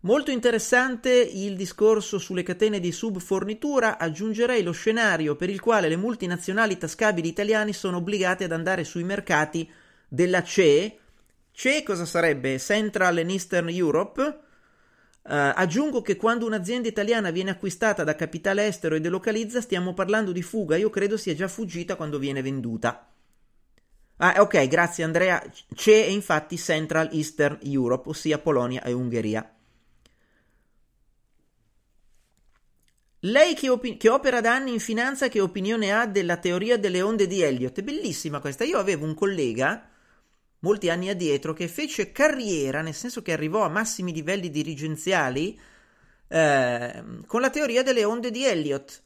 Molto 0.00 0.30
interessante 0.30 1.10
il 1.10 1.56
discorso 1.56 2.18
sulle 2.18 2.42
catene 2.42 2.78
di 2.78 2.92
subfornitura, 2.92 3.96
aggiungerei 3.98 4.62
lo 4.62 4.72
scenario 4.72 5.34
per 5.34 5.48
il 5.48 5.60
quale 5.60 5.88
le 5.88 5.96
multinazionali 5.96 6.76
tascabili 6.76 7.28
italiane 7.28 7.72
sono 7.72 7.98
obbligate 7.98 8.44
ad 8.44 8.52
andare 8.52 8.84
sui 8.84 9.02
mercati 9.02 9.70
della 10.06 10.42
CE. 10.42 10.98
CE 11.52 11.82
cosa 11.82 12.04
sarebbe? 12.04 12.58
Central 12.58 13.16
and 13.16 13.30
Eastern 13.30 13.68
Europe. 13.70 14.43
Uh, 15.26 15.56
aggiungo 15.56 16.02
che 16.02 16.16
quando 16.16 16.44
un'azienda 16.44 16.86
italiana 16.86 17.30
viene 17.30 17.50
acquistata 17.50 18.04
da 18.04 18.14
capitale 18.14 18.66
estero 18.66 18.94
e 18.94 19.00
delocalizza, 19.00 19.62
stiamo 19.62 19.94
parlando 19.94 20.32
di 20.32 20.42
fuga. 20.42 20.76
Io 20.76 20.90
credo 20.90 21.16
sia 21.16 21.34
già 21.34 21.48
fuggita 21.48 21.96
quando 21.96 22.18
viene 22.18 22.42
venduta. 22.42 23.10
Ah, 24.18 24.34
ok, 24.40 24.68
grazie 24.68 25.02
Andrea. 25.02 25.42
CE 25.74 26.04
è 26.04 26.08
infatti 26.08 26.58
Central 26.58 27.08
Eastern 27.12 27.58
Europe, 27.62 28.10
ossia 28.10 28.38
Polonia 28.38 28.82
e 28.82 28.92
Ungheria. 28.92 29.50
Lei 33.20 33.54
che, 33.54 33.70
opi- 33.70 33.96
che, 33.96 34.10
opera 34.10 34.42
da 34.42 34.54
anni 34.54 34.74
in 34.74 34.80
finanza, 34.80 35.28
che 35.28 35.40
opinione 35.40 35.90
ha 35.90 36.06
della 36.06 36.36
teoria 36.36 36.76
delle 36.76 37.00
onde 37.00 37.26
di 37.26 37.40
Elliott? 37.40 37.80
Bellissima 37.80 38.40
questa. 38.40 38.64
Io 38.64 38.76
avevo 38.76 39.06
un 39.06 39.14
collega, 39.14 39.88
molti 40.64 40.88
anni 40.88 41.10
addietro, 41.10 41.52
che 41.52 41.68
fece 41.68 42.10
carriera, 42.10 42.80
nel 42.80 42.94
senso 42.94 43.20
che 43.20 43.32
arrivò 43.32 43.62
a 43.64 43.68
massimi 43.68 44.14
livelli 44.14 44.48
dirigenziali, 44.48 45.60
eh, 46.26 47.04
con 47.26 47.42
la 47.42 47.50
teoria 47.50 47.82
delle 47.82 48.02
onde 48.04 48.30
di 48.30 48.46
Elliott. 48.46 49.02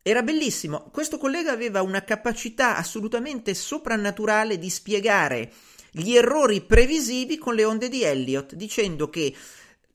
Era 0.00 0.22
bellissimo. 0.22 0.88
Questo 0.90 1.18
collega 1.18 1.52
aveva 1.52 1.82
una 1.82 2.02
capacità 2.04 2.76
assolutamente 2.76 3.52
soprannaturale 3.52 4.58
di 4.58 4.70
spiegare 4.70 5.52
gli 5.90 6.16
errori 6.16 6.62
previsivi 6.62 7.36
con 7.36 7.54
le 7.54 7.64
onde 7.64 7.88
di 7.88 8.02
Elliott, 8.02 8.54
dicendo 8.54 9.10
che 9.10 9.34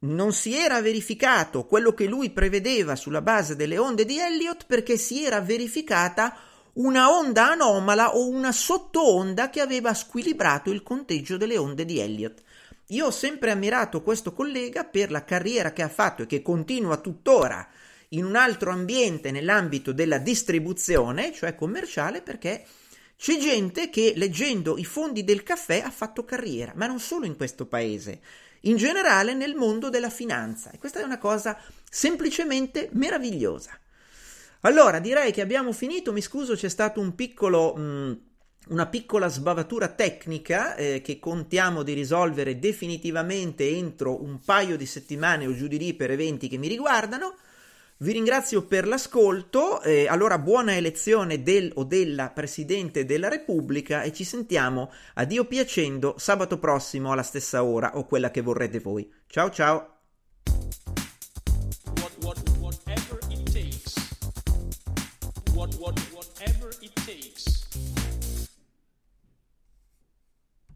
non 0.02 0.32
si 0.32 0.56
era 0.56 0.80
verificato 0.80 1.66
quello 1.66 1.94
che 1.94 2.06
lui 2.06 2.30
prevedeva 2.30 2.96
sulla 2.96 3.22
base 3.22 3.56
delle 3.56 3.78
onde 3.78 4.06
di 4.06 4.18
Elliott 4.18 4.66
perché 4.66 4.98
si 4.98 5.26
era 5.26 5.42
verificata 5.42 6.38
una 6.80 7.12
onda 7.12 7.52
anomala 7.52 8.16
o 8.16 8.30
una 8.30 8.54
sottoonda 8.54 9.50
che 9.50 9.60
aveva 9.60 9.94
squilibrato 9.94 10.72
il 10.72 10.82
conteggio 10.82 11.36
delle 11.36 11.58
onde 11.58 11.84
di 11.84 12.00
Elliott. 12.00 12.42
Io 12.88 13.08
ho 13.08 13.12
sempre 13.12 13.52
ammirato 13.52 14.02
questo 14.02 14.32
collega 14.32 14.86
per 14.86 15.12
la 15.12 15.26
carriera 15.26 15.74
che 15.74 15.82
ha 15.82 15.90
fatto 15.90 16.24
e 16.24 16.26
che 16.26 16.42
continua 16.42 16.98
tuttora 16.98 17.68
in 18.10 18.24
un 18.24 18.36
altro 18.38 18.72
ambiente 18.72 19.30
nell'ambito 19.30 19.92
della 19.92 20.20
distribuzione, 20.20 21.34
cioè 21.34 21.54
commerciale, 21.54 22.22
perché 22.22 22.66
c'è 23.18 23.38
gente 23.38 23.90
che 23.90 24.14
leggendo 24.16 24.78
i 24.78 24.86
fondi 24.86 25.26
del 25.26 25.44
caffè 25.44 25.82
ha 25.82 25.92
fatto 25.92 26.24
carriera, 26.24 26.72
ma 26.76 26.88
non 26.88 27.00
solo 27.00 27.26
in 27.26 27.36
questo 27.36 27.66
paese, 27.66 28.22
in 28.62 28.78
generale 28.78 29.34
nel 29.34 29.54
mondo 29.54 29.90
della 29.90 30.10
finanza. 30.10 30.72
E 30.72 30.78
questa 30.78 31.02
è 31.02 31.04
una 31.04 31.18
cosa 31.18 31.60
semplicemente 31.90 32.90
meravigliosa. 32.94 33.78
Allora, 34.62 35.00
direi 35.00 35.32
che 35.32 35.42
abbiamo 35.42 35.72
finito, 35.72 36.12
mi 36.12 36.22
scuso, 36.22 36.56
c'è 36.56 36.70
stato 36.70 37.00
un 37.00 37.16
piccolo... 37.16 37.76
Mh, 37.76 37.82
mm, 37.82 38.14
una 38.70 38.86
piccola 38.86 39.28
sbavatura 39.28 39.88
tecnica 39.88 40.76
eh, 40.76 41.02
che 41.02 41.20
contiamo 41.20 41.84
di 41.84 41.94
risolvere 41.94 42.60
definitivamente 42.60 43.68
entro 43.68 44.22
un 44.22 44.40
paio 44.44 44.78
di 44.78 44.86
settimane 44.86 45.48
o 45.48 45.54
giù 45.54 45.68
di 45.68 45.78
lì 45.78 45.94
per 45.94 46.12
eventi 46.12 46.48
che 46.48 46.58
mi 46.58 46.68
riguardano. 46.68 47.36
Vi 48.02 48.14
ringrazio 48.14 48.64
per 48.64 48.88
l'ascolto, 48.88 49.82
eh, 49.82 50.08
allora 50.08 50.40
buona 50.40 50.76
elezione 50.76 51.44
del 51.44 51.70
o 51.76 51.84
della 51.84 52.30
Presidente 52.30 53.06
della 53.06 53.28
Repubblica 53.28 54.04
e 54.04 54.14
ci 54.14 54.24
sentiamo 54.24 54.92
a 55.16 55.26
Dio 55.26 55.44
piacendo 55.46 56.16
sabato 56.18 56.60
prossimo 56.60 57.12
alla 57.12 57.24
stessa 57.24 57.64
ora 57.64 57.98
o 57.98 58.06
quella 58.06 58.32
che 58.32 58.42
vorrete 58.42 58.80
voi. 58.80 59.12
Ciao 59.28 59.50
ciao! 59.50 59.99
What, 65.78 65.98
whatever 66.14 66.70
it 66.82 66.96
takes. 67.06 67.39